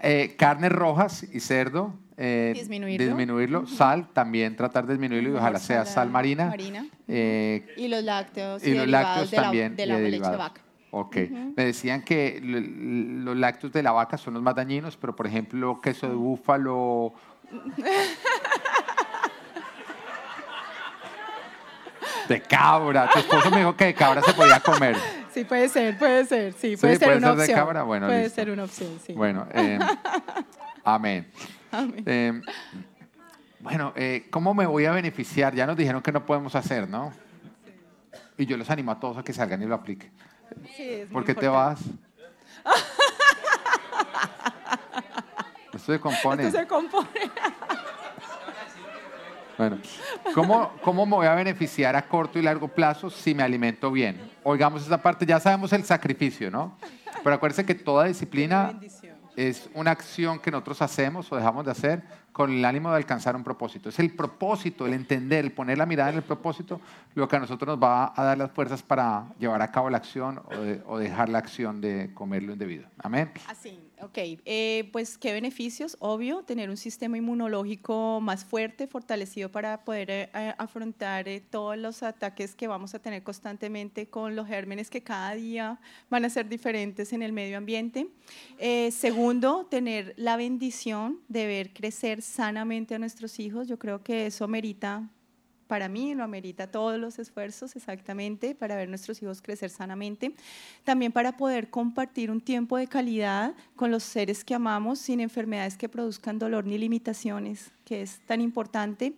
eh, 0.00 0.36
carnes 0.38 0.70
rojas 0.70 1.24
y 1.24 1.40
cerdo. 1.40 1.92
eh, 2.16 2.52
Disminuirlo. 2.54 3.04
disminuirlo. 3.04 3.66
Sal, 3.66 4.08
también 4.12 4.54
tratar 4.54 4.86
de 4.86 4.92
disminuirlo 4.92 5.30
y 5.30 5.34
ojalá 5.34 5.58
sea 5.58 5.84
sal 5.86 6.08
marina. 6.08 6.46
Marina. 6.46 6.86
Eh, 7.08 7.66
Y 7.76 7.88
los 7.88 8.04
lácteos 8.04 8.62
y 8.64 8.70
los 8.70 8.80
derivados 8.82 9.08
lácteos 9.08 9.30
de 9.32 9.36
la- 9.36 9.42
también. 9.42 9.74
de 9.76 9.82
y 9.82 9.86
la, 9.86 9.98
leche 9.98 10.30
de 10.30 10.36
vaca. 10.36 10.60
Ok. 10.92 11.16
Me 11.56 11.64
decían 11.64 12.02
que 12.02 12.38
los 12.42 13.36
lácteos 13.36 13.72
de 13.72 13.82
la 13.82 13.90
vaca 13.90 14.16
son 14.16 14.34
los 14.34 14.42
más 14.44 14.54
dañinos, 14.54 14.96
pero 14.96 15.16
por 15.16 15.26
ejemplo, 15.26 15.80
queso 15.80 16.08
de 16.08 16.14
búfalo. 16.14 17.12
De 22.28 22.42
cabra. 22.42 23.08
Tu 23.12 23.18
esposo 23.20 23.50
me 23.50 23.58
dijo 23.58 23.76
que 23.76 23.86
de 23.86 23.94
cabra 23.94 24.22
se 24.22 24.32
podía 24.34 24.60
comer. 24.60 24.96
Sí, 25.32 25.44
puede 25.44 25.68
ser, 25.68 25.96
puede 25.98 26.24
ser, 26.26 26.52
sí, 26.52 26.72
Sí, 26.72 26.76
puede 26.76 26.96
ser 26.96 27.06
puede 27.08 27.18
una 27.18 27.28
ser 27.28 27.36
de 27.36 27.42
opción. 27.44 27.58
cabra, 27.58 27.82
bueno, 27.84 28.06
puede 28.06 28.22
listo. 28.24 28.34
ser 28.34 28.50
una 28.50 28.64
opción, 28.64 28.98
sí. 29.04 29.12
Bueno, 29.14 29.46
eh, 29.52 29.78
amén. 30.84 31.30
Amén. 31.70 32.02
Eh, 32.06 32.40
bueno, 33.60 33.92
eh, 33.96 34.26
¿cómo 34.30 34.54
me 34.54 34.66
voy 34.66 34.84
a 34.86 34.92
beneficiar? 34.92 35.54
Ya 35.54 35.66
nos 35.66 35.76
dijeron 35.76 36.02
que 36.02 36.12
no 36.12 36.24
podemos 36.26 36.54
hacer, 36.54 36.88
¿no? 36.88 37.12
Y 38.36 38.46
yo 38.46 38.56
los 38.56 38.70
animo 38.70 38.92
a 38.92 39.00
todos 39.00 39.16
a 39.18 39.24
que 39.24 39.32
salgan 39.32 39.60
y 39.62 39.66
lo 39.66 39.74
apliquen. 39.74 40.12
Sí, 40.76 41.04
¿Por 41.12 41.24
qué 41.24 41.34
te 41.34 41.48
vas? 41.48 41.80
Esto 45.72 45.92
se 45.92 46.00
compone. 46.00 46.46
Esto 46.46 46.58
se 46.60 46.66
compone. 46.66 47.08
Bueno, 49.58 49.78
¿cómo, 50.34 50.70
¿cómo 50.82 51.04
me 51.04 51.16
voy 51.16 51.26
a 51.26 51.34
beneficiar 51.34 51.96
a 51.96 52.02
corto 52.08 52.38
y 52.38 52.42
largo 52.42 52.68
plazo 52.68 53.10
si 53.10 53.34
me 53.34 53.42
alimento 53.42 53.90
bien? 53.90 54.30
Oigamos 54.44 54.86
esa 54.86 55.02
parte, 55.02 55.26
ya 55.26 55.40
sabemos 55.40 55.72
el 55.72 55.84
sacrificio, 55.84 56.50
¿no? 56.50 56.78
Pero 57.24 57.34
acuérdense 57.34 57.66
que 57.66 57.74
toda 57.74 58.04
disciplina 58.04 58.78
es 59.36 59.68
una 59.74 59.90
acción 59.90 60.38
que 60.38 60.50
nosotros 60.52 60.80
hacemos 60.82 61.30
o 61.32 61.36
dejamos 61.36 61.64
de 61.64 61.72
hacer 61.72 62.02
con 62.32 62.52
el 62.52 62.64
ánimo 62.64 62.90
de 62.90 62.96
alcanzar 62.98 63.34
un 63.34 63.42
propósito. 63.42 63.88
Es 63.88 63.98
el 63.98 64.14
propósito, 64.14 64.86
el 64.86 64.94
entender, 64.94 65.44
el 65.44 65.50
poner 65.52 65.76
la 65.78 65.86
mirada 65.86 66.10
en 66.10 66.16
el 66.16 66.22
propósito, 66.22 66.80
lo 67.16 67.26
que 67.26 67.34
a 67.34 67.40
nosotros 67.40 67.66
nos 67.76 67.82
va 67.82 68.12
a 68.14 68.24
dar 68.24 68.38
las 68.38 68.52
fuerzas 68.52 68.80
para 68.82 69.24
llevar 69.40 69.60
a 69.62 69.72
cabo 69.72 69.90
la 69.90 69.96
acción 69.98 70.40
o, 70.44 70.56
de- 70.56 70.80
o 70.86 70.98
dejar 70.98 71.28
la 71.28 71.38
acción 71.38 71.80
de 71.80 72.12
comerlo 72.14 72.52
indebido. 72.52 72.86
Amén. 73.02 73.32
Así, 73.48 73.87
ok. 74.02 74.18
Eh, 74.44 74.88
pues 74.92 75.18
qué 75.18 75.32
beneficios, 75.32 75.96
obvio, 76.00 76.42
tener 76.42 76.70
un 76.70 76.76
sistema 76.76 77.18
inmunológico 77.18 78.20
más 78.20 78.44
fuerte, 78.44 78.86
fortalecido 78.86 79.50
para 79.50 79.84
poder 79.84 80.10
eh, 80.10 80.30
eh, 80.34 80.54
afrontar 80.58 81.26
todos 81.50 81.76
los 81.76 82.02
ataques 82.02 82.54
que 82.54 82.68
vamos 82.68 82.94
a 82.94 82.98
tener 82.98 83.22
constantemente 83.22 84.08
con 84.08 84.36
los 84.36 84.46
gérmenes 84.46 84.90
que 84.90 85.02
cada 85.02 85.34
día 85.34 85.80
van 86.10 86.24
a 86.24 86.30
ser 86.30 86.48
diferentes 86.48 87.12
en 87.12 87.22
el 87.22 87.32
medio 87.32 87.58
ambiente. 87.58 88.08
Segundo, 88.90 89.66
tener 89.66 90.14
la 90.16 90.36
bendición 90.36 91.20
de 91.28 91.46
ver 91.46 91.72
crecer 91.72 92.22
sanamente 92.22 92.94
a 92.94 92.98
nuestros 92.98 93.38
hijos. 93.38 93.68
Yo 93.68 93.78
creo 93.78 94.02
que 94.02 94.26
eso 94.26 94.46
merita 94.48 95.08
para 95.68 95.88
mí 95.88 96.14
lo 96.14 96.24
amerita 96.24 96.70
todos 96.70 96.98
los 96.98 97.18
esfuerzos 97.18 97.76
exactamente 97.76 98.54
para 98.54 98.74
ver 98.74 98.88
nuestros 98.88 99.22
hijos 99.22 99.40
crecer 99.40 99.70
sanamente, 99.70 100.32
también 100.82 101.12
para 101.12 101.36
poder 101.36 101.70
compartir 101.70 102.30
un 102.30 102.40
tiempo 102.40 102.76
de 102.76 102.88
calidad 102.88 103.54
con 103.76 103.90
los 103.90 104.02
seres 104.02 104.42
que 104.42 104.54
amamos 104.54 104.98
sin 104.98 105.20
enfermedades 105.20 105.76
que 105.76 105.88
produzcan 105.88 106.38
dolor 106.38 106.64
ni 106.64 106.78
limitaciones, 106.78 107.70
que 107.84 108.02
es 108.02 108.18
tan 108.26 108.40
importante. 108.40 109.12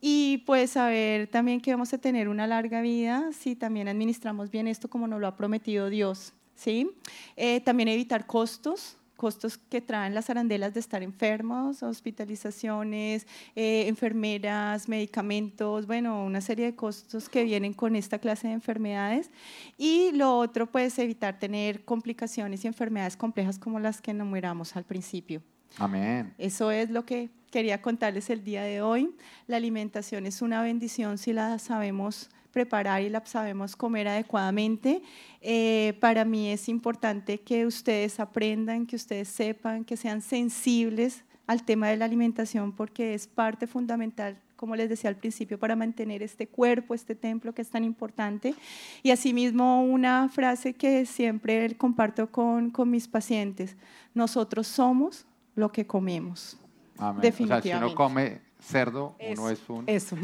Y 0.00 0.38
pues 0.46 0.72
saber 0.72 1.28
también 1.28 1.60
que 1.60 1.70
vamos 1.70 1.94
a 1.94 1.98
tener 1.98 2.28
una 2.28 2.48
larga 2.48 2.80
vida 2.80 3.30
si 3.32 3.54
también 3.54 3.86
administramos 3.86 4.50
bien 4.50 4.66
esto 4.66 4.90
como 4.90 5.06
nos 5.06 5.20
lo 5.20 5.28
ha 5.28 5.36
prometido 5.36 5.88
Dios. 5.88 6.32
¿sí? 6.56 6.90
Eh, 7.36 7.60
también 7.60 7.88
evitar 7.88 8.26
costos, 8.26 8.96
costos 9.22 9.56
que 9.56 9.80
traen 9.80 10.16
las 10.16 10.30
arandelas 10.30 10.74
de 10.74 10.80
estar 10.80 11.00
enfermos, 11.00 11.84
hospitalizaciones, 11.84 13.24
eh, 13.54 13.86
enfermeras, 13.86 14.88
medicamentos, 14.88 15.86
bueno, 15.86 16.24
una 16.24 16.40
serie 16.40 16.64
de 16.64 16.74
costos 16.74 17.28
que 17.28 17.44
vienen 17.44 17.72
con 17.72 17.94
esta 17.94 18.18
clase 18.18 18.48
de 18.48 18.54
enfermedades. 18.54 19.30
Y 19.78 20.10
lo 20.10 20.36
otro, 20.36 20.66
pues 20.66 20.98
evitar 20.98 21.38
tener 21.38 21.84
complicaciones 21.84 22.64
y 22.64 22.66
enfermedades 22.66 23.16
complejas 23.16 23.60
como 23.60 23.78
las 23.78 24.00
que 24.00 24.10
enumeramos 24.10 24.74
al 24.74 24.82
principio. 24.82 25.40
Amén. 25.78 26.34
Eso 26.36 26.72
es 26.72 26.90
lo 26.90 27.04
que 27.04 27.30
quería 27.52 27.80
contarles 27.80 28.28
el 28.28 28.42
día 28.42 28.64
de 28.64 28.82
hoy. 28.82 29.14
La 29.46 29.56
alimentación 29.56 30.26
es 30.26 30.42
una 30.42 30.62
bendición 30.62 31.16
si 31.16 31.32
la 31.32 31.60
sabemos 31.60 32.28
preparar 32.52 33.02
y 33.02 33.08
la 33.08 33.24
sabemos 33.24 33.74
comer 33.74 34.06
adecuadamente. 34.06 35.02
Eh, 35.40 35.96
para 36.00 36.24
mí 36.24 36.50
es 36.50 36.68
importante 36.68 37.40
que 37.40 37.66
ustedes 37.66 38.20
aprendan, 38.20 38.86
que 38.86 38.96
ustedes 38.96 39.28
sepan, 39.28 39.84
que 39.84 39.96
sean 39.96 40.22
sensibles 40.22 41.24
al 41.46 41.64
tema 41.64 41.88
de 41.88 41.96
la 41.96 42.04
alimentación 42.04 42.72
porque 42.72 43.14
es 43.14 43.26
parte 43.26 43.66
fundamental, 43.66 44.38
como 44.56 44.76
les 44.76 44.88
decía 44.88 45.10
al 45.10 45.16
principio, 45.16 45.58
para 45.58 45.74
mantener 45.74 46.22
este 46.22 46.46
cuerpo, 46.46 46.94
este 46.94 47.14
templo 47.14 47.52
que 47.52 47.62
es 47.62 47.70
tan 47.70 47.82
importante. 47.82 48.54
Y 49.02 49.10
asimismo 49.10 49.82
una 49.82 50.28
frase 50.28 50.74
que 50.74 51.04
siempre 51.06 51.76
comparto 51.76 52.30
con, 52.30 52.70
con 52.70 52.90
mis 52.90 53.08
pacientes, 53.08 53.76
nosotros 54.14 54.68
somos 54.68 55.26
lo 55.56 55.72
que 55.72 55.86
comemos. 55.86 56.56
Amén. 56.98 57.18
O 57.18 57.22
sea, 57.22 57.32
si 57.32 57.42
uno 57.42 57.50
Definitivamente. 57.56 57.94
come 57.94 58.40
cerdo, 58.60 59.16
uno 59.18 59.50
es 59.50 59.68
un... 59.68 59.84
Eso. 59.88 60.16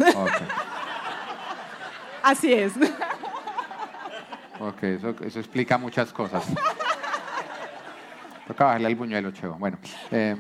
Así 2.23 2.53
es. 2.53 2.73
Ok, 4.61 4.83
eso, 4.83 5.15
eso 5.25 5.39
explica 5.39 5.79
muchas 5.79 6.13
cosas. 6.13 6.45
Toca 8.47 8.65
bajarle 8.65 8.89
al 8.89 8.97
buñuelo, 8.97 9.31
Cheo. 9.31 9.55
Bueno, 9.55 9.79
eh, 10.11 10.37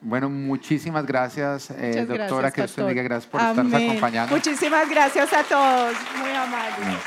bueno 0.00 0.30
muchísimas 0.30 1.04
gracias, 1.06 1.70
eh, 1.70 2.04
doctora. 2.06 2.50
gracias, 2.50 2.52
que 2.52 2.60
Dios 2.60 2.70
te 2.70 2.82
pastor. 2.82 2.84
bendiga. 2.84 3.02
Gracias 3.02 3.30
por 3.30 3.40
estarnos 3.40 3.74
Amén. 3.74 3.90
acompañando. 3.90 4.34
Muchísimas 4.36 4.88
gracias 4.88 5.32
a 5.32 5.42
todos. 5.42 5.96
Muy 6.20 6.30
amables. 6.30 6.98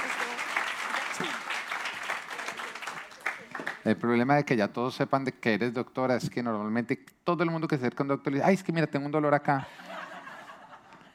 El 3.86 3.95
problema 3.95 4.36
de 4.36 4.43
que 4.43 4.58
ya 4.58 4.68
todos 4.68 4.95
sepan 4.95 5.24
de 5.24 5.32
que 5.32 5.53
eres 5.53 5.74
doctora 5.74 6.18
es 6.18 6.30
que 6.30 6.43
normalmente 6.43 7.05
todo 7.24 7.43
el 7.43 7.49
mundo 7.49 7.70
que 7.70 7.78
se 7.78 7.84
acerca 7.84 8.01
a 8.01 8.03
un 8.03 8.10
doctor 8.10 8.34
le 8.34 8.39
dice, 8.39 8.49
ay, 8.49 8.55
es 8.55 8.64
que 8.64 8.74
mira, 8.74 8.86
tengo 8.86 9.05
un 9.05 9.14
dolor 9.14 9.34
acá. 9.34 9.66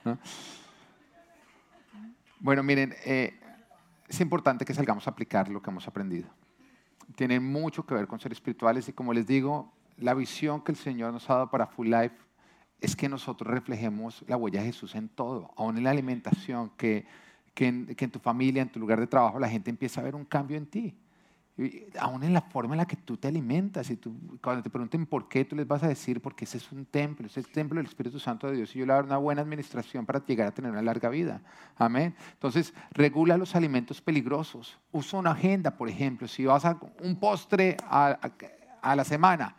¿No? 0.04 0.16
Bueno, 2.42 2.64
miren, 2.64 2.92
eh, 3.04 3.38
es 4.08 4.20
importante 4.20 4.64
que 4.64 4.74
salgamos 4.74 5.06
a 5.06 5.10
aplicar 5.10 5.48
lo 5.48 5.62
que 5.62 5.70
hemos 5.70 5.86
aprendido. 5.86 6.28
Tiene 7.14 7.38
mucho 7.38 7.86
que 7.86 7.94
ver 7.94 8.08
con 8.08 8.18
ser 8.18 8.32
espirituales 8.32 8.88
y 8.88 8.92
como 8.92 9.12
les 9.12 9.28
digo, 9.28 9.72
la 9.96 10.12
visión 10.12 10.60
que 10.60 10.72
el 10.72 10.76
Señor 10.76 11.12
nos 11.12 11.30
ha 11.30 11.34
dado 11.34 11.50
para 11.50 11.68
Full 11.68 11.86
Life 11.86 12.16
es 12.80 12.96
que 12.96 13.08
nosotros 13.08 13.48
reflejemos 13.48 14.24
la 14.26 14.36
huella 14.36 14.58
de 14.58 14.66
Jesús 14.66 14.96
en 14.96 15.08
todo, 15.08 15.54
aún 15.56 15.78
en 15.78 15.84
la 15.84 15.90
alimentación, 15.90 16.72
que, 16.76 17.06
que, 17.54 17.68
en, 17.68 17.86
que 17.94 18.06
en 18.06 18.10
tu 18.10 18.18
familia, 18.18 18.60
en 18.60 18.72
tu 18.72 18.80
lugar 18.80 18.98
de 18.98 19.06
trabajo, 19.06 19.38
la 19.38 19.48
gente 19.48 19.70
empieza 19.70 20.00
a 20.00 20.04
ver 20.04 20.16
un 20.16 20.24
cambio 20.24 20.56
en 20.56 20.66
ti. 20.66 20.96
Aún 22.00 22.24
en 22.24 22.32
la 22.32 22.40
forma 22.40 22.74
en 22.74 22.78
la 22.78 22.86
que 22.86 22.96
tú 22.96 23.18
te 23.18 23.28
alimentas, 23.28 23.90
y 23.90 23.96
tú, 23.96 24.38
cuando 24.40 24.62
te 24.62 24.70
pregunten 24.70 25.04
por 25.04 25.28
qué, 25.28 25.44
tú 25.44 25.54
les 25.54 25.66
vas 25.66 25.82
a 25.82 25.88
decir, 25.88 26.22
porque 26.22 26.46
ese 26.46 26.56
es 26.56 26.72
un 26.72 26.86
templo, 26.86 27.26
ese 27.26 27.40
es 27.40 27.46
el 27.46 27.52
templo 27.52 27.76
del 27.76 27.86
Espíritu 27.86 28.18
Santo 28.18 28.46
de 28.46 28.56
Dios, 28.56 28.74
y 28.74 28.78
yo 28.78 28.86
le 28.86 28.92
voy 28.92 28.94
a 28.94 28.96
dar 28.96 29.04
una 29.04 29.18
buena 29.18 29.42
administración 29.42 30.06
para 30.06 30.24
llegar 30.24 30.48
a 30.48 30.50
tener 30.52 30.70
una 30.70 30.80
larga 30.80 31.10
vida. 31.10 31.42
Amén. 31.76 32.14
Entonces, 32.32 32.72
regula 32.92 33.36
los 33.36 33.54
alimentos 33.54 34.00
peligrosos. 34.00 34.78
Usa 34.92 35.18
una 35.18 35.32
agenda, 35.32 35.76
por 35.76 35.90
ejemplo, 35.90 36.26
si 36.26 36.46
vas 36.46 36.64
a 36.64 36.78
un 37.02 37.16
postre 37.16 37.76
a, 37.82 38.18
la 38.96 39.04
semana, 39.04 39.56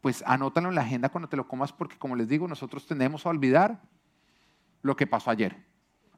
pues 0.00 0.22
anótalo 0.24 0.68
en 0.68 0.76
la 0.76 0.82
agenda 0.82 1.08
cuando 1.08 1.28
te 1.28 1.36
lo 1.36 1.48
comas 1.48 1.72
porque 1.72 1.98
como 1.98 2.14
les 2.14 2.28
digo, 2.28 2.46
nosotros 2.46 2.86
tendemos 2.86 3.26
a 3.26 3.30
olvidar 3.30 3.82
lo 4.82 4.96
que 4.96 5.06
pasó 5.06 5.30
ayer. 5.30 5.56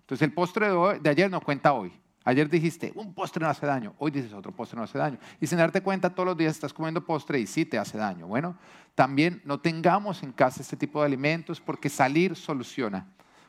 Entonces 0.01 0.27
el 0.27 0.35
postre 0.35 0.69
de, 1.01 1.11
ayer 1.11 1.31
no 1.31 1.41
cuenta 1.41 1.73
hoy. 1.73 1.93
Ayer 2.25 2.49
dijiste, 2.51 2.93
un 2.95 3.15
postre 3.15 3.43
no 3.43 3.51
hace 3.51 3.65
daño. 3.65 3.95
Hoy 3.99 4.11
dices, 4.11 4.33
otro 4.33 4.53
postre 4.53 4.77
no 4.77 4.85
hace 4.85 4.99
daño. 4.99 5.19
Y 5.41 5.47
sin 5.47 5.59
darte 5.59 5.81
cuenta, 5.83 6.15
todos 6.15 6.27
los 6.27 6.37
días 6.37 6.53
estás 6.53 6.73
comiendo 6.73 7.05
postre 7.05 7.41
y 7.41 7.47
sí 7.47 7.65
te 7.65 7.79
hace 7.79 7.97
daño. 7.97 8.27
Bueno, 8.27 8.57
también 8.95 9.41
no 9.45 9.61
tengamos 9.61 10.23
en 10.23 10.33
casa 10.33 10.61
este 10.61 10.77
tipo 10.77 11.01
de 11.01 11.07
alimentos 11.07 11.61
porque 11.61 11.89
salir 11.89 12.37
soluciona. 12.37 13.07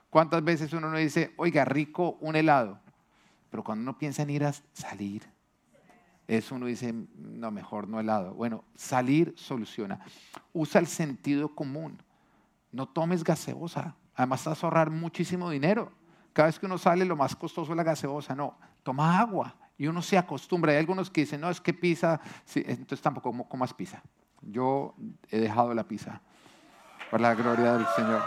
¿Cuántas 0.10 0.44
veces 0.44 0.72
uno 0.74 0.90
no 0.90 0.98
dice, 0.98 1.34
oiga, 1.38 1.66
rico 1.66 2.18
un 2.22 2.36
helado? 2.36 2.80
Pero 3.50 3.64
cuando 3.64 3.84
uno 3.84 3.98
piensa 3.98 4.24
en 4.24 4.30
ir 4.30 4.46
a 4.46 4.54
salir, 4.72 5.24
eso 6.28 6.56
uno 6.56 6.68
dice, 6.68 6.94
no, 7.16 7.52
mejor 7.52 7.90
no 7.90 8.00
helado. 8.00 8.34
Bueno, 8.34 8.64
salir 8.76 9.34
soluciona. 9.36 10.00
Usa 10.54 10.80
el 10.80 10.88
sentido 10.88 11.54
común. 11.54 12.02
No 12.72 12.88
tomes 12.88 13.26
gaseosa. 13.26 13.98
Además, 14.16 14.46
vas 14.46 14.64
a 14.64 14.68
ahorrar 14.68 14.90
muchísimo 14.90 15.50
dinero. 15.50 15.92
Cada 16.34 16.48
vez 16.48 16.60
que 16.60 16.66
uno 16.66 16.78
sale, 16.78 17.06
lo 17.06 17.16
más 17.16 17.36
costoso 17.36 17.72
es 17.72 17.78
la 17.78 17.84
gaseosa. 17.84 18.36
No, 18.36 18.58
toma 18.84 19.20
agua. 19.20 19.56
Y 19.78 19.88
uno 19.88 20.02
se 20.02 20.18
acostumbra. 20.18 20.72
Hay 20.72 20.78
algunos 20.78 21.10
que 21.10 21.22
dicen, 21.22 21.42
no, 21.42 21.50
es 21.50 21.60
que 21.60 21.74
pizza. 21.74 22.20
entonces 22.56 23.02
tampoco 23.02 23.32
comas 23.48 23.74
pizza. 23.74 24.02
Yo 24.42 24.96
he 25.30 25.40
dejado 25.40 25.74
la 25.74 25.84
pizza. 25.84 26.22
Por 27.10 27.20
la 27.20 27.36
gloria 27.36 27.74
del 27.74 27.88
Señor. 27.96 28.22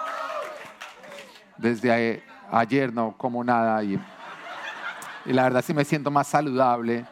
Desde 1.57 2.23
ayer 2.51 2.93
no 2.93 3.17
como 3.17 3.43
nada 3.43 3.83
y, 3.83 3.99
la 5.27 5.45
verdad 5.45 5.63
sí 5.63 5.73
me 5.73 5.85
siento 5.85 6.11
más 6.11 6.27
saludable. 6.27 7.07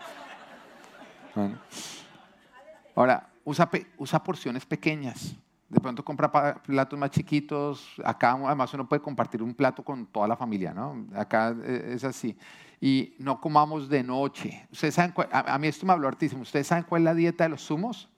Ahora, 2.94 3.30
usa 3.44 4.22
porciones 4.22 4.66
pequeñas. 4.66 5.34
De 5.72 5.80
pronto 5.80 6.04
compra 6.04 6.30
platos 6.60 6.98
más 6.98 7.10
chiquitos. 7.10 7.94
Acá 8.04 8.32
además 8.32 8.74
uno 8.74 8.86
puede 8.86 9.00
compartir 9.00 9.42
un 9.42 9.54
plato 9.54 9.82
con 9.82 10.04
toda 10.04 10.28
la 10.28 10.36
familia, 10.36 10.74
¿no? 10.74 11.06
Acá 11.16 11.56
eh, 11.64 11.92
es 11.94 12.04
así. 12.04 12.36
Y 12.78 13.14
no 13.18 13.40
comamos 13.40 13.88
de 13.88 14.02
noche. 14.02 14.66
¿Ustedes 14.70 14.94
saben 14.94 15.14
a, 15.32 15.58
mí 15.58 15.68
esto 15.68 15.86
me 15.86 15.94
habló 15.94 16.08
artísimo. 16.08 16.42
¿Ustedes 16.42 16.66
saben 16.66 16.84
cuál 16.84 17.00
es 17.00 17.04
la 17.04 17.14
dieta 17.14 17.44
de 17.44 17.48
los 17.48 17.64
zumos? 17.64 18.10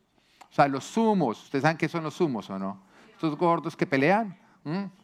O 0.50 0.52
sea, 0.52 0.66
los 0.66 0.84
zumos. 0.84 1.44
¿Ustedes 1.44 1.62
saben 1.62 1.76
qué 1.76 1.88
son 1.88 2.02
los 2.02 2.16
zumos 2.16 2.50
o 2.50 2.58
no? 2.58 2.82
Estos 3.12 3.36
gordos 3.36 3.76
que 3.76 3.86
pelean. 3.86 4.36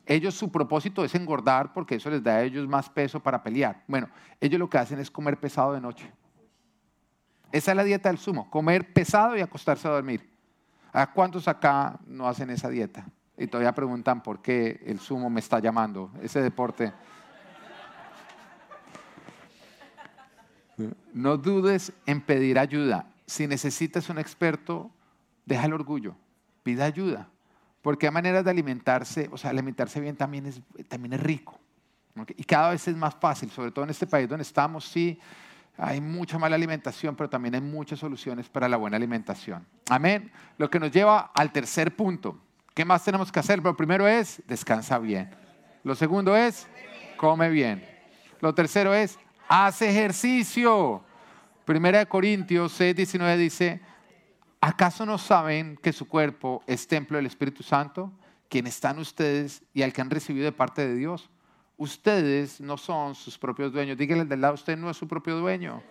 Ellos 0.05 0.35
su 0.35 0.51
propósito 0.51 1.05
es 1.05 1.15
engordar 1.15 1.73
porque 1.73 1.95
eso 1.95 2.11
les 2.11 2.21
da 2.21 2.33
a 2.33 2.43
ellos 2.43 2.67
más 2.67 2.91
peso 2.91 3.21
para 3.21 3.45
pelear. 3.45 3.85
Bueno, 3.87 4.09
ellos 4.41 4.59
lo 4.59 4.69
que 4.69 4.79
hacen 4.79 4.99
es 4.99 5.09
comer 5.09 5.39
pesado 5.39 5.73
de 5.73 5.81
noche. 5.81 6.11
Esa 7.53 7.71
es 7.71 7.77
la 7.77 7.85
dieta 7.85 8.09
del 8.09 8.19
sumo, 8.19 8.51
comer 8.51 8.93
pesado 8.93 9.37
y 9.37 9.41
acostarse 9.41 9.87
a 9.87 9.93
dormir. 9.93 10.30
¿A 10.93 11.13
cuántos 11.13 11.49
acá 11.49 11.99
no 12.07 12.27
hacen 12.27 12.51
esa 12.51 12.69
dieta? 12.69 13.07
Y 13.37 13.47
todavía 13.47 13.73
preguntan 13.73 14.23
por 14.23 14.43
qué 14.43 14.83
el 14.87 15.01
sumo 15.01 15.31
me 15.31 15.41
está 15.41 15.61
llamando, 15.61 16.13
ese 16.23 16.43
deporte. 16.43 16.93
No 21.13 21.37
dudes 21.37 21.93
en 22.07 22.21
pedir 22.21 22.59
ayuda. 22.59 23.07
Si 23.27 23.47
necesitas 23.47 24.09
un 24.09 24.19
experto, 24.19 24.91
deja 25.47 25.67
el 25.67 25.73
orgullo, 25.73 26.17
pida 26.63 26.85
ayuda. 26.85 27.29
Porque 27.83 28.07
hay 28.07 28.13
maneras 28.13 28.45
de 28.45 28.51
alimentarse, 28.51 29.29
o 29.33 29.39
sea, 29.39 29.51
alimentarse 29.51 30.01
bien 30.01 30.17
también 30.17 30.47
es, 30.47 30.61
también 30.89 31.15
es 31.15 31.23
rico. 31.23 31.59
Y 32.37 32.45
cada 32.45 32.71
vez 32.71 32.87
es 32.89 32.97
más 32.97 33.15
fácil, 33.15 33.51
sobre 33.51 33.71
todo 33.71 33.85
en 33.85 33.91
este 33.91 34.07
país 34.07 34.29
donde 34.29 34.43
estamos, 34.43 34.85
sí, 34.85 35.19
hay 35.77 36.01
mucha 36.01 36.39
mala 36.39 36.57
alimentación, 36.57 37.17
pero 37.17 37.31
también 37.31 37.55
hay 37.55 37.61
muchas 37.61 37.99
soluciones 37.99 38.49
para 38.49 38.69
la 38.69 38.77
buena 38.77 38.97
alimentación. 38.97 39.67
Amén. 39.89 40.31
Lo 40.59 40.69
que 40.69 40.79
nos 40.79 40.91
lleva 40.91 41.31
al 41.35 41.53
tercer 41.53 41.97
punto. 41.97 42.39
¿Qué 42.75 42.85
más 42.85 43.05
tenemos 43.05 43.33
que 43.33 43.41
hacer? 43.41 43.61
Lo 43.61 43.77
primero 43.77 44.07
es, 44.07 44.43
descansa 44.47 44.99
bien. 44.99 45.31
Lo 45.83 45.95
segundo 45.95 46.37
es, 46.37 46.67
come 47.17 47.49
bien. 47.49 47.85
Lo 48.41 48.55
tercero 48.55 48.95
es, 48.95 49.19
haz 49.49 49.83
ejercicio. 49.83 51.03
Primera 51.65 51.99
de 51.99 52.07
Corintios 52.07 52.73
6, 52.73 52.97
19 52.97 53.37
dice, 53.37 53.81
¿acaso 54.61 55.07
no 55.07 55.19
saben 55.19 55.79
que 55.83 55.93
su 55.93 56.07
cuerpo 56.09 56.63
es 56.67 56.87
templo 56.87 57.17
del 57.17 57.27
Espíritu 57.27 57.63
Santo, 57.63 58.13
quien 58.49 58.67
están 58.67 58.99
ustedes 58.99 59.63
y 59.73 59.83
al 59.83 59.93
que 59.93 60.01
han 60.01 60.11
recibido 60.11 60.45
de 60.45 60.53
parte 60.53 60.87
de 60.87 60.95
Dios? 60.95 61.31
Ustedes 61.81 62.61
no 62.61 62.77
son 62.77 63.15
sus 63.15 63.39
propios 63.39 63.73
dueños. 63.73 63.97
Díganle 63.97 64.27
del 64.27 64.43
lado, 64.43 64.53
usted 64.53 64.77
no 64.77 64.91
es 64.91 64.99
su 64.99 65.09
propio 65.09 65.39
dueño. 65.39 65.83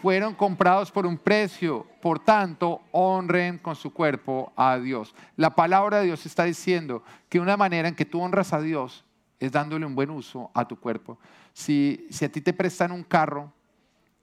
Fueron 0.00 0.34
comprados 0.34 0.90
por 0.90 1.04
un 1.04 1.18
precio, 1.18 1.86
por 2.00 2.18
tanto, 2.18 2.80
honren 2.90 3.58
con 3.58 3.76
su 3.76 3.92
cuerpo 3.92 4.50
a 4.56 4.78
Dios. 4.78 5.14
La 5.36 5.54
palabra 5.54 5.98
de 5.98 6.06
Dios 6.06 6.24
está 6.24 6.44
diciendo 6.44 7.02
que 7.28 7.38
una 7.38 7.58
manera 7.58 7.86
en 7.86 7.94
que 7.94 8.06
tú 8.06 8.18
honras 8.18 8.54
a 8.54 8.62
Dios 8.62 9.04
es 9.38 9.52
dándole 9.52 9.84
un 9.84 9.94
buen 9.94 10.08
uso 10.08 10.50
a 10.54 10.66
tu 10.66 10.80
cuerpo. 10.80 11.18
Si, 11.52 12.06
si 12.08 12.24
a 12.24 12.32
ti 12.32 12.40
te 12.40 12.54
prestan 12.54 12.92
un 12.92 13.04
carro 13.04 13.52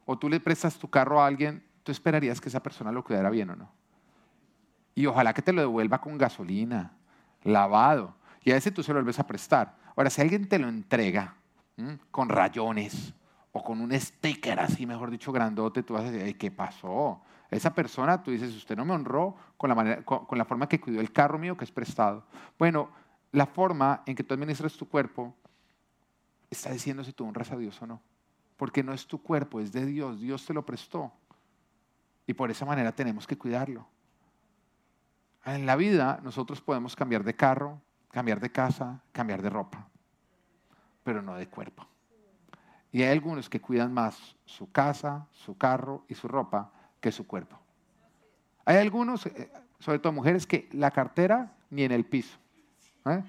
o 0.03 0.17
tú 0.17 0.29
le 0.29 0.39
prestas 0.39 0.79
tu 0.79 0.89
carro 0.89 1.21
a 1.21 1.27
alguien, 1.27 1.63
tú 1.83 1.91
esperarías 1.91 2.41
que 2.41 2.49
esa 2.49 2.63
persona 2.63 2.91
lo 2.91 3.03
cuidara 3.03 3.29
bien 3.29 3.51
o 3.51 3.55
no. 3.55 3.71
Y 4.95 5.05
ojalá 5.05 5.31
que 5.31 5.43
te 5.43 5.53
lo 5.53 5.61
devuelva 5.61 6.01
con 6.01 6.17
gasolina, 6.17 6.93
lavado. 7.43 8.15
Y 8.43 8.51
a 8.51 8.57
ese 8.57 8.71
tú 8.71 8.81
se 8.81 8.91
lo 8.91 8.95
vuelves 8.95 9.19
a 9.19 9.27
prestar. 9.27 9.75
Ahora, 9.97 10.11
si 10.11 10.21
alguien 10.21 10.47
te 10.47 10.59
lo 10.59 10.69
entrega 10.69 11.35
con 12.11 12.29
rayones 12.29 13.15
o 13.51 13.63
con 13.63 13.81
un 13.81 13.91
sticker 13.99 14.59
así, 14.59 14.85
mejor 14.85 15.09
dicho, 15.09 15.31
grandote, 15.31 15.81
tú 15.81 15.95
vas 15.95 16.05
a 16.05 16.11
decir, 16.11 16.37
¿qué 16.37 16.51
pasó? 16.51 17.23
Esa 17.49 17.73
persona, 17.73 18.21
tú 18.21 18.29
dices, 18.29 18.55
usted 18.55 18.77
no 18.77 18.85
me 18.85 18.93
honró 18.93 19.35
con 19.57 19.69
la, 19.69 19.75
manera, 19.75 20.05
con, 20.05 20.37
la 20.37 20.45
forma 20.45 20.69
que 20.69 20.79
cuidó 20.79 21.01
el 21.01 21.11
carro 21.11 21.39
mío 21.39 21.57
que 21.57 21.65
es 21.65 21.71
prestado. 21.71 22.27
Bueno, 22.59 22.91
la 23.31 23.47
forma 23.47 24.03
en 24.05 24.15
que 24.15 24.23
tú 24.23 24.35
administras 24.35 24.73
tu 24.73 24.87
cuerpo 24.87 25.33
está 26.51 26.71
diciendo 26.71 27.03
si 27.03 27.11
tú 27.11 27.25
honras 27.25 27.51
a 27.51 27.57
Dios 27.57 27.81
o 27.81 27.87
no. 27.87 27.99
Porque 28.55 28.83
no 28.83 28.93
es 28.93 29.07
tu 29.07 29.19
cuerpo, 29.19 29.59
es 29.59 29.71
de 29.71 29.83
Dios. 29.87 30.19
Dios 30.19 30.45
te 30.45 30.53
lo 30.53 30.63
prestó. 30.63 31.11
Y 32.27 32.33
por 32.33 32.51
esa 32.51 32.65
manera 32.65 32.91
tenemos 32.91 33.25
que 33.25 33.35
cuidarlo. 33.35 33.87
En 35.43 35.65
la 35.65 35.75
vida 35.75 36.19
nosotros 36.23 36.61
podemos 36.61 36.95
cambiar 36.95 37.23
de 37.23 37.35
carro, 37.35 37.81
cambiar 38.11 38.39
de 38.39 38.51
casa, 38.51 39.01
cambiar 39.11 39.41
de 39.41 39.49
ropa, 39.49 39.87
pero 41.03 41.21
no 41.21 41.35
de 41.35 41.47
cuerpo. 41.47 41.87
Y 42.91 43.03
hay 43.03 43.11
algunos 43.11 43.49
que 43.49 43.61
cuidan 43.61 43.93
más 43.93 44.35
su 44.45 44.71
casa, 44.71 45.27
su 45.31 45.57
carro 45.57 46.05
y 46.07 46.15
su 46.15 46.27
ropa 46.27 46.71
que 46.99 47.11
su 47.11 47.27
cuerpo. 47.27 47.59
Hay 48.65 48.77
algunos, 48.77 49.25
eh, 49.25 49.51
sobre 49.79 49.99
todo 49.99 50.13
mujeres, 50.13 50.47
que 50.47 50.69
la 50.71 50.91
cartera 50.91 51.53
ni 51.69 51.83
en 51.83 51.91
el 51.91 52.05
piso. 52.05 52.37
¿eh? 53.05 53.23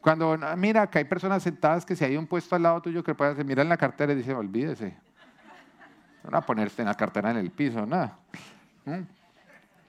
Cuando 0.00 0.36
mira 0.56 0.88
que 0.88 0.98
hay 0.98 1.04
personas 1.04 1.42
sentadas 1.42 1.84
que 1.84 1.96
si 1.96 2.04
hay 2.04 2.16
un 2.16 2.26
puesto 2.26 2.54
al 2.56 2.62
lado 2.62 2.80
tuyo 2.80 3.02
que 3.02 3.14
puedes 3.14 3.44
miran 3.44 3.68
la 3.68 3.76
cartera 3.76 4.12
y 4.12 4.16
dicen, 4.16 4.36
olvídese. 4.36 4.96
No 6.30 6.36
a 6.36 6.40
ponerse 6.42 6.82
en 6.82 6.88
la 6.88 6.94
cartera 6.94 7.30
en 7.30 7.38
el 7.38 7.50
piso, 7.50 7.86
nada. 7.86 8.18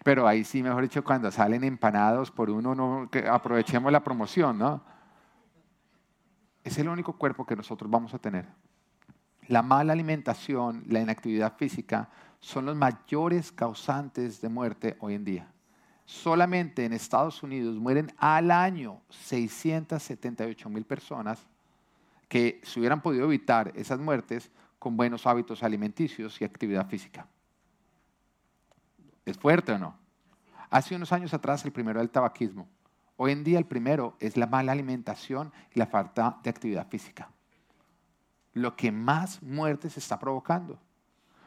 Pero 0.04 0.28
ahí 0.28 0.44
sí, 0.44 0.64
mejor 0.64 0.84
dicho, 0.84 1.04
cuando 1.04 1.32
salen 1.32 1.64
empanados 1.64 2.32
por 2.32 2.50
uno, 2.50 2.74
no, 2.74 3.10
que 3.12 3.28
aprovechemos 3.28 3.92
la 3.92 4.04
promoción, 4.04 4.58
¿no? 4.58 4.82
Es 6.64 6.78
el 6.78 6.88
único 6.88 7.14
cuerpo 7.14 7.46
que 7.46 7.56
nosotros 7.56 7.90
vamos 7.90 8.14
a 8.14 8.20
tener. 8.20 8.46
La 9.48 9.62
mala 9.62 9.94
alimentación, 9.94 10.84
la 10.88 11.00
inactividad 11.00 11.58
física 11.58 12.10
son 12.40 12.66
los 12.66 12.76
mayores 12.76 13.52
causantes 13.52 14.42
de 14.42 14.50
muerte 14.50 14.96
hoy 15.00 15.16
en 15.16 15.26
día. 15.26 15.52
Solamente 16.06 16.86
en 16.86 16.94
Estados 16.94 17.44
Unidos 17.44 17.76
mueren 17.76 18.12
al 18.18 18.52
año 18.52 19.02
678 19.10 20.70
mil 20.70 20.86
personas 20.86 21.46
que 22.28 22.62
se 22.64 22.80
hubieran 22.80 23.02
podido 23.02 23.26
evitar 23.26 23.72
esas 23.76 24.00
muertes 24.00 24.52
con 24.78 24.96
buenos 24.96 25.28
hábitos 25.28 25.62
alimenticios 25.62 26.40
y 26.42 26.46
actividad 26.46 26.88
física. 26.88 27.28
¿Es 29.30 29.38
fuerte 29.38 29.72
o 29.74 29.78
no? 29.78 29.96
Hace 30.72 30.96
unos 30.96 31.12
años 31.12 31.34
atrás 31.36 31.64
el 31.64 31.72
primero 31.72 32.00
era 32.00 32.04
el 32.04 32.10
tabaquismo. 32.10 32.68
Hoy 33.16 33.32
en 33.32 33.44
día 33.44 33.60
el 33.60 33.66
primero 33.66 34.16
es 34.20 34.38
la 34.38 34.48
mala 34.48 34.72
alimentación 34.72 35.52
y 35.74 35.78
la 35.78 35.86
falta 35.86 36.40
de 36.42 36.50
actividad 36.50 36.88
física. 36.88 37.30
Lo 38.54 38.76
que 38.76 38.92
más 38.92 39.44
muertes 39.44 39.98
está 39.98 40.18
provocando. 40.18 40.80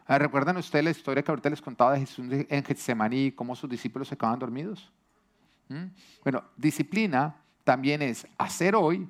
Ah, 0.07 0.19
¿Recuerdan 0.19 0.57
ustedes 0.59 0.85
la 0.85 0.91
historia 0.91 1.25
que 1.25 1.31
ahorita 1.33 1.51
les 1.51 1.61
contaba 1.61 1.93
de 1.93 2.01
Jesús 2.01 2.27
en 2.31 2.65
Getsemaní 2.65 3.33
cómo 3.33 3.57
sus 3.57 3.69
discípulos 3.69 4.07
se 4.07 4.15
acaban 4.15 4.39
dormidos? 4.39 4.93
¿Mm? 5.69 5.87
Bueno, 6.23 6.45
disciplina 6.57 7.35
también 7.65 8.01
es 8.03 8.29
hacer 8.39 8.77
hoy 8.77 9.09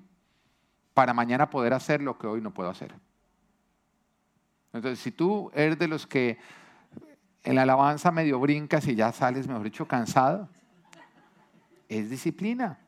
para 0.94 1.12
mañana 1.12 1.50
poder 1.50 1.74
hacer 1.74 2.00
lo 2.00 2.16
que 2.16 2.26
hoy 2.26 2.40
no 2.40 2.54
puedo 2.54 2.70
hacer. 2.70 2.94
Entonces, 4.72 4.98
si 4.98 5.10
tú 5.10 5.50
eres 5.54 5.78
de 5.78 5.88
los 5.88 6.06
que 6.06 6.38
en 7.44 7.54
la 7.56 7.62
alabanza 7.62 8.10
medio 8.10 8.38
brincas 8.38 8.86
y 8.86 8.94
ya 8.94 9.12
sales, 9.12 9.48
mejor 9.48 9.64
dicho, 9.64 9.86
cansado. 9.86 10.48
Es 11.88 12.08
disciplina, 12.08 12.78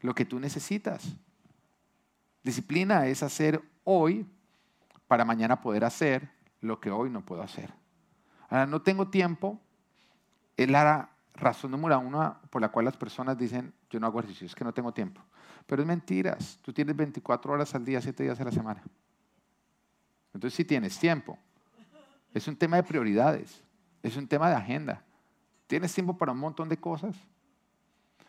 lo 0.00 0.14
que 0.14 0.24
tú 0.24 0.38
necesitas. 0.38 1.16
Disciplina 2.42 3.06
es 3.06 3.22
hacer 3.22 3.60
hoy 3.84 4.26
para 5.08 5.24
mañana 5.24 5.60
poder 5.60 5.84
hacer 5.84 6.30
lo 6.60 6.80
que 6.80 6.90
hoy 6.90 7.10
no 7.10 7.24
puedo 7.24 7.42
hacer. 7.42 7.72
Ahora, 8.48 8.66
no 8.66 8.82
tengo 8.82 9.08
tiempo, 9.08 9.60
es 10.56 10.70
la 10.70 11.10
razón 11.34 11.72
número 11.72 11.98
uno 11.98 12.38
por 12.50 12.62
la 12.62 12.70
cual 12.70 12.84
las 12.84 12.96
personas 12.96 13.36
dicen, 13.36 13.74
yo 13.90 14.00
no 14.00 14.06
hago 14.06 14.20
ejercicio, 14.20 14.46
es 14.46 14.54
que 14.54 14.64
no 14.64 14.72
tengo 14.72 14.92
tiempo. 14.92 15.20
Pero 15.66 15.82
es 15.82 15.88
mentiras, 15.88 16.58
tú 16.62 16.72
tienes 16.72 16.96
24 16.96 17.52
horas 17.52 17.74
al 17.74 17.84
día, 17.84 18.00
7 18.00 18.22
días 18.22 18.40
a 18.40 18.44
la 18.44 18.52
semana. 18.52 18.82
Entonces 20.32 20.56
sí 20.56 20.64
tienes 20.64 20.98
tiempo. 20.98 21.38
Es 22.32 22.46
un 22.46 22.56
tema 22.56 22.76
de 22.76 22.82
prioridades, 22.82 23.62
es 24.06 24.16
un 24.16 24.28
tema 24.28 24.48
de 24.48 24.56
agenda. 24.56 25.02
¿Tienes 25.66 25.92
tiempo 25.92 26.16
para 26.16 26.32
un 26.32 26.38
montón 26.38 26.68
de 26.68 26.76
cosas? 26.76 27.16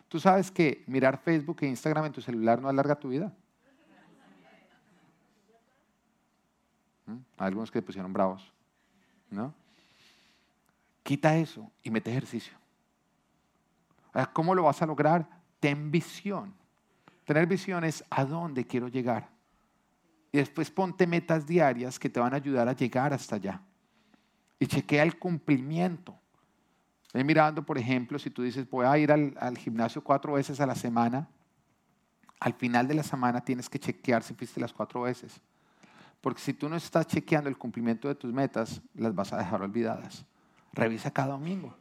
¿Tú 0.08 0.18
sabes 0.18 0.50
que 0.50 0.82
mirar 0.86 1.18
Facebook 1.18 1.58
e 1.60 1.66
Instagram 1.66 2.06
en 2.06 2.12
tu 2.12 2.20
celular 2.20 2.60
no 2.60 2.68
alarga 2.68 2.98
tu 2.98 3.10
vida? 3.10 3.32
¿Mm? 7.06 7.18
Algunos 7.36 7.70
que 7.70 7.80
pusieron 7.80 8.12
bravos, 8.12 8.52
¿no? 9.30 9.54
Quita 11.02 11.36
eso 11.36 11.70
y 11.82 11.90
mete 11.90 12.10
ejercicio. 12.10 12.58
¿Cómo 14.32 14.54
lo 14.54 14.64
vas 14.64 14.82
a 14.82 14.86
lograr? 14.86 15.28
Ten 15.60 15.90
visión. 15.90 16.54
Tener 17.24 17.46
visión 17.46 17.84
es 17.84 18.04
a 18.10 18.24
dónde 18.24 18.66
quiero 18.66 18.88
llegar. 18.88 19.28
Y 20.32 20.38
después 20.38 20.70
ponte 20.70 21.06
metas 21.06 21.46
diarias 21.46 21.98
que 21.98 22.10
te 22.10 22.18
van 22.18 22.32
a 22.32 22.36
ayudar 22.36 22.68
a 22.68 22.72
llegar 22.72 23.12
hasta 23.12 23.36
allá. 23.36 23.62
Y 24.58 24.66
chequea 24.66 25.02
el 25.02 25.18
cumplimiento. 25.18 26.18
Ven 27.14 27.26
mirando, 27.26 27.64
por 27.64 27.78
ejemplo, 27.78 28.18
si 28.18 28.30
tú 28.30 28.42
dices, 28.42 28.68
voy 28.68 28.86
a 28.86 28.98
ir 28.98 29.12
al, 29.12 29.36
al, 29.40 29.56
gimnasio 29.56 30.02
cuatro 30.02 30.34
veces 30.34 30.60
a 30.60 30.66
la 30.66 30.74
semana, 30.74 31.28
al 32.40 32.54
final 32.54 32.86
de 32.86 32.94
la 32.94 33.02
semana 33.02 33.40
tienes 33.40 33.68
que 33.68 33.78
chequear 33.78 34.22
si 34.22 34.34
fuiste 34.34 34.60
las 34.60 34.72
cuatro 34.72 35.02
veces. 35.02 35.40
Porque 36.20 36.40
si 36.40 36.52
tú 36.52 36.68
no 36.68 36.76
estás 36.76 37.06
chequeando 37.06 37.48
el 37.48 37.56
cumplimiento 37.56 38.08
de 38.08 38.14
tus 38.14 38.32
metas, 38.32 38.82
las 38.94 39.14
vas 39.14 39.32
a 39.32 39.38
dejar 39.38 39.62
olvidadas. 39.62 40.24
Revisa 40.72 41.10
cada 41.10 41.28
domingo. 41.28 41.74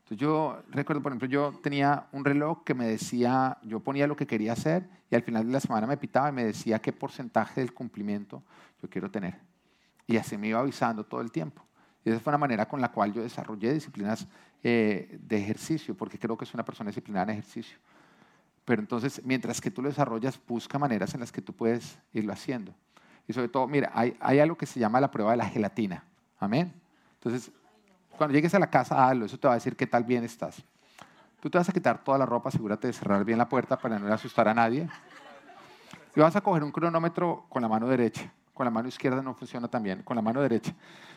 Entonces 0.00 0.18
yo 0.18 0.62
recuerdo, 0.70 1.02
por 1.02 1.12
ejemplo, 1.12 1.28
yo 1.28 1.52
tenía 1.62 2.08
un 2.12 2.24
reloj 2.24 2.64
que 2.64 2.74
me 2.74 2.86
decía, 2.86 3.58
yo 3.62 3.80
ponía 3.80 4.06
lo 4.06 4.16
que 4.16 4.26
quería 4.26 4.52
hacer 4.52 4.88
y 5.10 5.14
al 5.14 5.22
final 5.22 5.46
de 5.46 5.52
la 5.52 5.60
semana 5.60 5.86
me 5.86 5.96
pitaba 5.96 6.28
y 6.28 6.32
me 6.32 6.44
decía 6.44 6.80
qué 6.80 6.92
porcentaje 6.92 7.60
del 7.60 7.72
cumplimiento 7.72 8.42
yo 8.82 8.88
quiero 8.88 9.10
tener. 9.10 9.38
Y 10.06 10.16
así 10.16 10.36
me 10.36 10.48
iba 10.48 10.60
avisando 10.60 11.04
todo 11.04 11.20
el 11.20 11.30
tiempo. 11.30 11.62
Y 12.04 12.10
esa 12.10 12.20
fue 12.20 12.30
una 12.30 12.38
manera 12.38 12.66
con 12.66 12.80
la 12.80 12.90
cual 12.90 13.12
yo 13.12 13.22
desarrollé 13.22 13.72
disciplinas 13.72 14.26
eh, 14.62 15.18
de 15.20 15.36
ejercicio, 15.36 15.96
porque 15.96 16.18
creo 16.18 16.36
que 16.36 16.44
es 16.44 16.54
una 16.54 16.64
persona 16.64 16.88
disciplinada 16.88 17.24
en 17.24 17.38
ejercicio. 17.38 17.78
Pero 18.64 18.80
entonces, 18.80 19.20
mientras 19.24 19.60
que 19.60 19.70
tú 19.70 19.82
lo 19.82 19.88
desarrollas, 19.88 20.38
busca 20.46 20.78
maneras 20.78 21.14
en 21.14 21.20
las 21.20 21.32
que 21.32 21.42
tú 21.42 21.52
puedes 21.52 21.98
irlo 22.12 22.32
haciendo. 22.32 22.74
Y 23.26 23.32
sobre 23.32 23.48
todo, 23.48 23.66
mira, 23.66 23.90
hay, 23.94 24.16
hay 24.20 24.38
algo 24.38 24.56
que 24.56 24.66
se 24.66 24.80
llama 24.80 25.00
la 25.00 25.10
prueba 25.10 25.32
de 25.32 25.36
la 25.36 25.46
gelatina. 25.46 26.04
Amén. 26.38 26.72
Entonces, 27.14 27.52
cuando 28.16 28.34
llegues 28.34 28.54
a 28.54 28.58
la 28.58 28.68
casa, 28.68 29.08
hazlo. 29.08 29.26
Eso 29.26 29.38
te 29.38 29.48
va 29.48 29.54
a 29.54 29.56
decir 29.56 29.76
qué 29.76 29.86
tal 29.86 30.04
bien 30.04 30.24
estás. 30.24 30.62
Tú 31.40 31.48
te 31.48 31.58
vas 31.58 31.68
a 31.68 31.72
quitar 31.72 32.04
toda 32.04 32.18
la 32.18 32.26
ropa, 32.26 32.50
asegúrate 32.50 32.86
de 32.86 32.92
cerrar 32.92 33.24
bien 33.24 33.38
la 33.38 33.48
puerta 33.48 33.78
para 33.78 33.98
no 33.98 34.12
asustar 34.12 34.46
a 34.46 34.54
nadie. 34.54 34.88
Y 36.14 36.20
vas 36.20 36.36
a 36.36 36.40
coger 36.40 36.62
un 36.62 36.70
cronómetro 36.70 37.46
con 37.48 37.62
la 37.62 37.68
mano 37.68 37.88
derecha. 37.88 38.30
Con 38.60 38.66
la 38.66 38.70
mano 38.70 38.88
izquierda 38.88 39.22
no 39.22 39.32
funciona 39.32 39.68
tan 39.68 39.82
bien, 39.82 40.02
con 40.02 40.14
la 40.14 40.20
mano 40.20 40.42
derecha. 40.42 40.74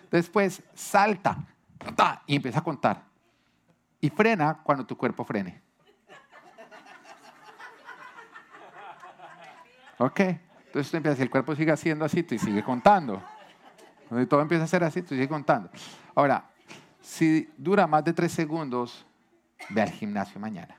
Después 0.09 0.63
salta 0.73 1.45
y 2.25 2.37
empieza 2.37 2.59
a 2.59 2.63
contar. 2.63 3.03
Y 3.99 4.09
frena 4.09 4.61
cuando 4.63 4.85
tu 4.85 4.95
cuerpo 4.95 5.25
frene. 5.25 5.61
¿Ok? 9.97 10.19
Entonces 10.21 10.89
tú 10.89 10.95
empiezas, 10.95 11.19
el 11.19 11.29
cuerpo 11.29 11.53
sigue 11.53 11.73
haciendo 11.73 12.05
así, 12.05 12.23
tú 12.23 12.39
sigue 12.39 12.63
contando. 12.63 13.21
Todo 14.29 14.39
empieza 14.39 14.63
a 14.63 14.67
ser 14.67 14.85
así, 14.85 15.01
tú 15.01 15.09
sigue 15.09 15.27
contando. 15.27 15.69
Ahora, 16.15 16.49
si 17.01 17.51
dura 17.57 17.87
más 17.87 18.05
de 18.05 18.13
tres 18.13 18.31
segundos, 18.31 19.05
ve 19.67 19.81
al 19.81 19.89
gimnasio 19.89 20.39
mañana. 20.39 20.77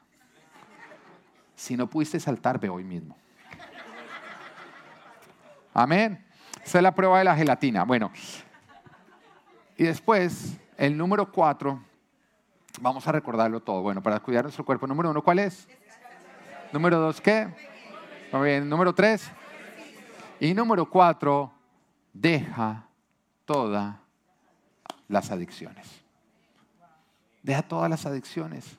Si 1.54 1.76
no 1.76 1.90
pudiste 1.90 2.18
saltar, 2.18 2.58
ve 2.58 2.70
hoy 2.70 2.84
mismo. 2.84 3.18
Amén. 5.74 6.23
Esa 6.64 6.78
es 6.78 6.82
la 6.82 6.94
prueba 6.94 7.18
de 7.18 7.24
la 7.24 7.36
gelatina. 7.36 7.84
Bueno, 7.84 8.10
y 9.76 9.84
después, 9.84 10.56
el 10.76 10.96
número 10.96 11.30
cuatro, 11.30 11.82
vamos 12.80 13.06
a 13.06 13.12
recordarlo 13.12 13.60
todo. 13.60 13.82
Bueno, 13.82 14.02
para 14.02 14.18
cuidar 14.20 14.44
nuestro 14.44 14.64
cuerpo, 14.64 14.86
número 14.86 15.10
uno, 15.10 15.22
¿cuál 15.22 15.40
es? 15.40 15.68
Número 16.72 16.98
dos, 16.98 17.20
¿qué? 17.20 17.48
Muy 18.32 18.48
bien, 18.48 18.68
número 18.68 18.94
tres. 18.94 19.30
Y 20.40 20.54
número 20.54 20.88
cuatro, 20.88 21.52
deja 22.12 22.86
todas 23.44 23.96
las 25.06 25.30
adicciones. 25.30 26.02
Deja 27.42 27.62
todas 27.62 27.90
las 27.90 28.06
adicciones. 28.06 28.78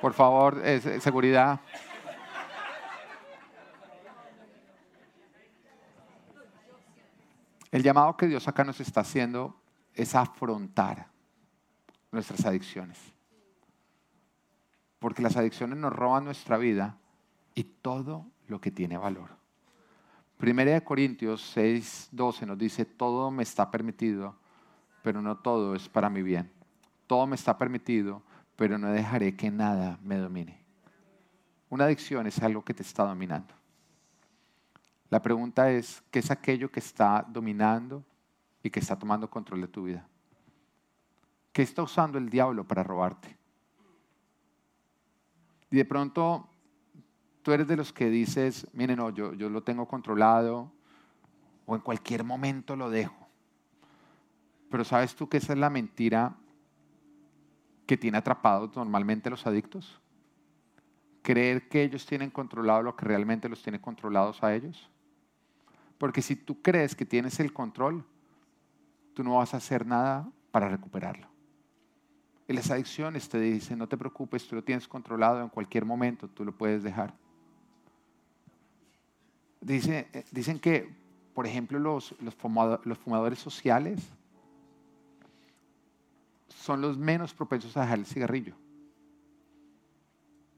Por 0.00 0.12
favor, 0.12 0.62
seguridad. 1.00 1.60
El 7.76 7.82
llamado 7.82 8.16
que 8.16 8.26
Dios 8.26 8.48
acá 8.48 8.64
nos 8.64 8.80
está 8.80 9.02
haciendo 9.02 9.54
es 9.92 10.14
afrontar 10.14 11.08
nuestras 12.10 12.46
adicciones. 12.46 12.98
Porque 14.98 15.20
las 15.20 15.36
adicciones 15.36 15.76
nos 15.76 15.92
roban 15.92 16.24
nuestra 16.24 16.56
vida 16.56 16.96
y 17.54 17.64
todo 17.64 18.30
lo 18.48 18.62
que 18.62 18.70
tiene 18.70 18.96
valor. 18.96 19.28
Primera 20.38 20.72
de 20.72 20.84
Corintios 20.84 21.42
6, 21.52 22.08
12 22.12 22.46
nos 22.46 22.56
dice, 22.56 22.86
todo 22.86 23.30
me 23.30 23.42
está 23.42 23.70
permitido, 23.70 24.36
pero 25.02 25.20
no 25.20 25.36
todo 25.36 25.74
es 25.74 25.86
para 25.86 26.08
mi 26.08 26.22
bien. 26.22 26.50
Todo 27.06 27.26
me 27.26 27.36
está 27.36 27.58
permitido, 27.58 28.22
pero 28.56 28.78
no 28.78 28.88
dejaré 28.88 29.36
que 29.36 29.50
nada 29.50 29.98
me 30.02 30.16
domine. 30.16 30.64
Una 31.68 31.84
adicción 31.84 32.26
es 32.26 32.42
algo 32.42 32.64
que 32.64 32.72
te 32.72 32.82
está 32.82 33.04
dominando. 33.04 33.52
La 35.10 35.22
pregunta 35.22 35.70
es, 35.70 36.02
¿qué 36.10 36.18
es 36.18 36.30
aquello 36.30 36.70
que 36.70 36.80
está 36.80 37.24
dominando 37.28 38.04
y 38.62 38.70
que 38.70 38.80
está 38.80 38.98
tomando 38.98 39.30
control 39.30 39.60
de 39.60 39.68
tu 39.68 39.84
vida? 39.84 40.06
¿Qué 41.52 41.62
está 41.62 41.82
usando 41.82 42.18
el 42.18 42.28
diablo 42.28 42.64
para 42.64 42.82
robarte? 42.82 43.36
Y 45.70 45.76
de 45.76 45.84
pronto 45.84 46.48
tú 47.42 47.52
eres 47.52 47.68
de 47.68 47.76
los 47.76 47.92
que 47.92 48.10
dices, 48.10 48.66
miren, 48.72 48.96
no, 48.96 49.10
yo, 49.10 49.32
yo 49.34 49.48
lo 49.48 49.62
tengo 49.62 49.86
controlado 49.86 50.72
o 51.64 51.74
en 51.74 51.80
cualquier 51.80 52.24
momento 52.24 52.76
lo 52.76 52.90
dejo. 52.90 53.26
Pero 54.70 54.84
¿sabes 54.84 55.14
tú 55.14 55.28
que 55.28 55.36
esa 55.36 55.52
es 55.52 55.58
la 55.58 55.70
mentira 55.70 56.36
que 57.86 57.96
tiene 57.96 58.18
atrapados 58.18 58.74
normalmente 58.74 59.30
los 59.30 59.46
adictos? 59.46 60.00
Creer 61.22 61.68
que 61.68 61.82
ellos 61.82 62.04
tienen 62.04 62.30
controlado 62.30 62.82
lo 62.82 62.96
que 62.96 63.04
realmente 63.04 63.48
los 63.48 63.62
tiene 63.62 63.80
controlados 63.80 64.42
a 64.42 64.54
ellos. 64.54 64.90
Porque 65.98 66.22
si 66.22 66.36
tú 66.36 66.60
crees 66.60 66.94
que 66.94 67.06
tienes 67.06 67.40
el 67.40 67.52
control, 67.52 68.04
tú 69.14 69.24
no 69.24 69.36
vas 69.36 69.54
a 69.54 69.56
hacer 69.56 69.86
nada 69.86 70.28
para 70.50 70.68
recuperarlo. 70.68 71.28
Y 72.48 72.52
las 72.52 72.70
adicciones 72.70 73.28
te 73.28 73.40
dicen, 73.40 73.78
no 73.78 73.88
te 73.88 73.96
preocupes, 73.96 74.46
tú 74.46 74.54
lo 74.54 74.62
tienes 74.62 74.86
controlado 74.86 75.40
en 75.42 75.48
cualquier 75.48 75.84
momento, 75.84 76.28
tú 76.28 76.44
lo 76.44 76.52
puedes 76.52 76.82
dejar. 76.82 77.14
Eh, 79.66 80.24
dicen 80.30 80.60
que, 80.60 80.94
por 81.34 81.46
ejemplo, 81.46 81.78
los, 81.78 82.14
los 82.20 82.98
fumadores 82.98 83.38
sociales 83.38 84.00
son 86.48 86.80
los 86.80 86.96
menos 86.96 87.34
propensos 87.34 87.76
a 87.76 87.82
dejar 87.82 87.98
el 87.98 88.06
cigarrillo. 88.06 88.54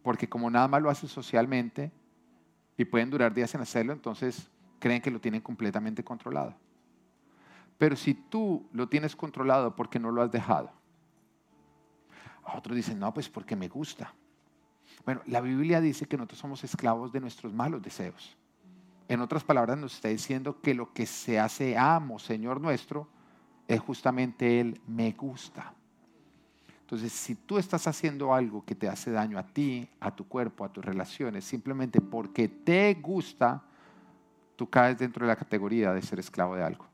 Porque 0.03 0.29
como 0.29 0.51
nada 0.51 0.69
más 0.69 0.83
lo 0.83 0.91
hacen 0.91 1.09
socialmente 1.09 1.91
y 2.77 2.85
pueden 2.85 3.11
durar 3.11 3.33
días 3.33 3.55
en 3.55 3.63
hacerlo, 3.63 3.93
entonces 3.93 4.51
creen 4.79 5.03
que 5.03 5.11
lo 5.11 5.21
tienen 5.21 5.41
completamente 5.41 6.05
controlado. 6.05 6.55
Pero 7.79 7.97
si 7.97 8.15
tú 8.15 8.67
lo 8.73 8.89
tienes 8.89 9.15
controlado 9.15 9.75
porque 9.77 9.99
no 9.99 10.11
lo 10.11 10.23
has 10.23 10.33
dejado, 10.33 10.71
otros 12.57 12.77
dicen, 12.77 12.99
no, 12.99 13.13
pues 13.13 13.29
porque 13.29 13.57
me 13.57 13.69
gusta. 13.69 14.15
Bueno, 15.05 15.21
la 15.27 15.41
Biblia 15.41 15.81
dice 15.81 16.07
que 16.07 16.17
nosotros 16.17 16.41
somos 16.41 16.65
esclavos 16.65 17.13
de 17.13 17.21
nuestros 17.21 17.53
malos 17.53 17.83
deseos. 17.83 18.37
En 19.07 19.21
otras 19.21 19.45
palabras, 19.45 19.79
nos 19.79 19.95
está 19.95 20.09
diciendo 20.09 20.61
que 20.61 20.75
lo 20.75 20.93
que 20.93 21.07
se 21.07 21.39
hace 21.39 21.77
amo, 21.77 22.19
Señor 22.19 22.61
nuestro, 22.61 23.09
es 23.67 23.81
justamente 23.81 24.61
el 24.61 24.81
me 24.87 25.13
gusta. 25.13 25.75
Entonces, 26.81 27.13
si 27.13 27.35
tú 27.35 27.59
estás 27.59 27.87
haciendo 27.87 28.33
algo 28.33 28.65
que 28.65 28.75
te 28.75 28.89
hace 28.89 29.11
daño 29.11 29.39
a 29.39 29.43
ti, 29.43 29.89
a 30.01 30.15
tu 30.15 30.27
cuerpo, 30.27 30.65
a 30.65 30.73
tus 30.73 30.85
relaciones, 30.85 31.45
simplemente 31.45 32.01
porque 32.01 32.49
te 32.49 32.95
gusta, 32.95 33.63
tú 34.59 34.69
caes 34.69 34.99
dentro 34.99 35.25
de 35.25 35.29
la 35.29 35.37
categoría 35.37 35.93
de 35.93 36.03
ser 36.03 36.19
esclavo 36.19 36.57
de 36.57 36.65
algo. 36.65 36.85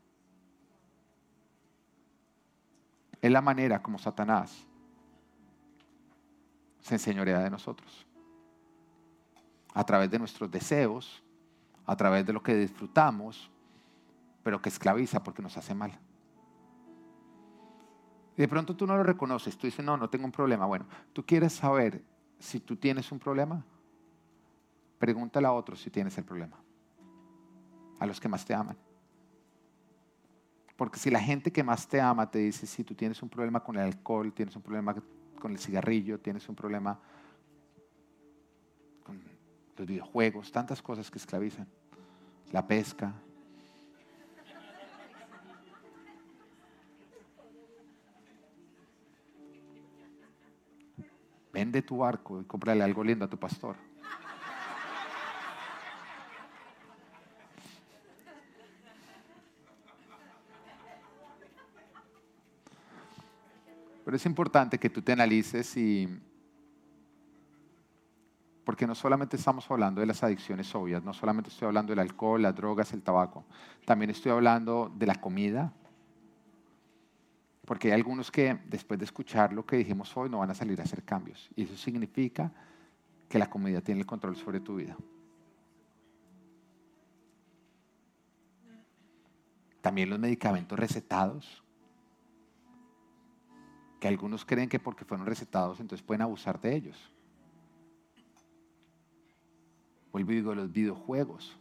Es 3.19 3.31
la 3.31 3.41
manera 3.41 3.81
como 3.81 3.97
Satanás 3.97 4.67
se 6.79 6.93
enseñorea 6.93 7.39
de 7.39 7.49
nosotros. 7.49 8.05
A 9.73 9.83
través 9.83 10.11
de 10.11 10.19
nuestros 10.19 10.51
deseos, 10.51 11.23
a 11.87 11.95
través 11.95 12.23
de 12.23 12.33
lo 12.33 12.43
que 12.43 12.55
disfrutamos, 12.55 13.49
pero 14.43 14.61
que 14.61 14.69
esclaviza 14.69 15.23
porque 15.23 15.41
nos 15.41 15.57
hace 15.57 15.73
mal. 15.73 15.97
Y 18.37 18.41
de 18.41 18.47
pronto 18.47 18.75
tú 18.75 18.85
no 18.85 18.95
lo 18.95 19.01
reconoces, 19.01 19.57
tú 19.57 19.65
dices, 19.65 19.83
no, 19.83 19.97
no 19.97 20.07
tengo 20.07 20.25
un 20.25 20.31
problema. 20.31 20.67
Bueno, 20.67 20.85
tú 21.13 21.25
quieres 21.25 21.53
saber 21.53 22.03
si 22.37 22.59
tú 22.59 22.75
tienes 22.75 23.11
un 23.11 23.17
problema, 23.17 23.65
pregúntale 24.99 25.47
a 25.47 25.51
otros 25.51 25.81
si 25.81 25.89
tienes 25.89 26.15
el 26.19 26.25
problema, 26.25 26.57
a 27.99 28.05
los 28.05 28.19
que 28.19 28.27
más 28.27 28.45
te 28.45 28.53
aman. 28.53 28.77
Porque 30.75 30.99
si 30.99 31.09
la 31.09 31.19
gente 31.19 31.51
que 31.51 31.63
más 31.63 31.87
te 31.87 32.01
ama 32.01 32.29
te 32.29 32.39
dice, 32.39 32.67
si 32.67 32.83
tú 32.83 32.95
tienes 32.95 33.21
un 33.23 33.29
problema 33.29 33.61
con 33.63 33.75
el 33.77 33.83
alcohol, 33.83 34.33
tienes 34.33 34.55
un 34.55 34.61
problema 34.61 34.95
con 35.39 35.51
el 35.51 35.59
cigarrillo, 35.59 36.19
tienes 36.19 36.47
un 36.49 36.55
problema 36.55 36.99
con 39.03 39.21
los 39.77 39.87
videojuegos, 39.87 40.51
tantas 40.51 40.81
cosas 40.81 41.09
que 41.09 41.17
esclavizan, 41.17 41.67
la 42.51 42.65
pesca. 42.67 43.13
Vende 51.53 51.81
tu 51.81 51.97
barco 51.99 52.41
y 52.41 52.43
cómprale 52.43 52.83
algo 52.83 53.01
lindo 53.01 53.23
a 53.23 53.29
tu 53.29 53.37
pastor. 53.37 53.77
Pero 64.05 64.17
es 64.17 64.25
importante 64.27 64.77
que 64.77 64.91
tú 64.91 65.01
te 65.01 65.11
analices 65.11 65.75
y... 65.75 66.07
Porque 68.63 68.87
no 68.87 68.95
solamente 68.95 69.35
estamos 69.35 69.69
hablando 69.69 69.99
de 69.99 70.07
las 70.07 70.23
adicciones 70.23 70.73
obvias, 70.73 71.03
no 71.03 71.13
solamente 71.13 71.49
estoy 71.49 71.67
hablando 71.67 71.91
del 71.91 71.99
alcohol, 71.99 72.41
las 72.41 72.55
drogas, 72.55 72.93
el 72.93 73.03
tabaco, 73.03 73.45
también 73.83 74.09
estoy 74.11 74.31
hablando 74.31 74.91
de 74.95 75.05
la 75.05 75.15
comida. 75.15 75.73
Porque 77.65 77.87
hay 77.87 77.93
algunos 77.93 78.31
que 78.31 78.59
después 78.67 78.99
de 78.99 79.05
escuchar 79.05 79.53
lo 79.53 79.65
que 79.65 79.77
dijimos 79.77 80.15
hoy 80.15 80.29
no 80.29 80.39
van 80.39 80.51
a 80.51 80.55
salir 80.55 80.79
a 80.79 80.83
hacer 80.83 81.03
cambios. 81.03 81.49
Y 81.55 81.63
eso 81.63 81.75
significa 81.75 82.51
que 83.27 83.39
la 83.39 83.49
comida 83.49 83.81
tiene 83.81 84.01
el 84.01 84.07
control 84.07 84.35
sobre 84.35 84.59
tu 84.59 84.75
vida. 84.75 84.95
También 89.81 90.09
los 90.09 90.19
medicamentos 90.19 90.77
recetados 90.77 91.64
que 94.05 94.09
algunos 94.09 94.45
creen 94.45 94.69
que 94.69 94.77
porque 94.77 95.03
fueron 95.03 95.25
recetados 95.25 95.79
entonces 95.79 96.05
pueden 96.05 96.21
abusar 96.21 96.61
de 96.61 96.75
ellos. 96.75 97.11
Vuelvo 100.11 100.53
los 100.53 100.71
videojuegos, 100.71 101.57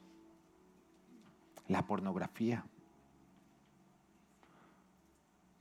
la 1.68 1.86
pornografía. 1.86 2.62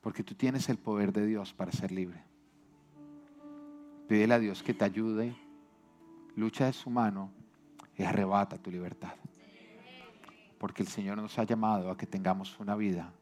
Porque 0.02 0.26
tú 0.26 0.36
tienes 0.36 0.68
el 0.68 0.78
poder 0.78 1.14
de 1.14 1.26
Dios 1.26 1.54
para 1.54 1.72
ser 1.72 1.90
libre. 1.90 2.22
Pídele 4.10 4.34
a 4.34 4.40
Dios 4.40 4.62
que 4.62 4.74
te 4.74 4.84
ayude, 4.84 5.38
lucha 6.36 6.66
de 6.66 6.74
su 6.74 6.90
mano 6.90 7.32
y 7.98 8.04
arrebata 8.04 8.58
tu 8.58 8.70
libertad. 8.70 9.16
Porque 10.58 10.84
el 10.84 10.90
Señor 10.90 11.16
nos 11.16 11.40
ha 11.40 11.46
llamado 11.46 11.90
a 11.90 11.96
que 11.96 12.08
tengamos 12.08 12.60
una 12.60 12.76
vida 12.76 13.14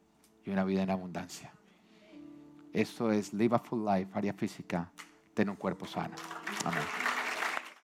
y 0.44 0.50
una 0.50 0.64
vida 0.64 0.82
en 0.82 0.90
abundancia. 0.90 1.54
Esto 2.74 3.12
es 3.12 3.34
Live 3.34 3.56
a 3.56 3.60
Full 3.60 3.86
Life, 3.86 4.12
área 4.14 4.34
física, 4.34 4.90
tener 5.34 5.50
un 5.50 5.58
cuerpo 5.58 5.86
sano. 5.86 6.16
Amén. 6.64 7.11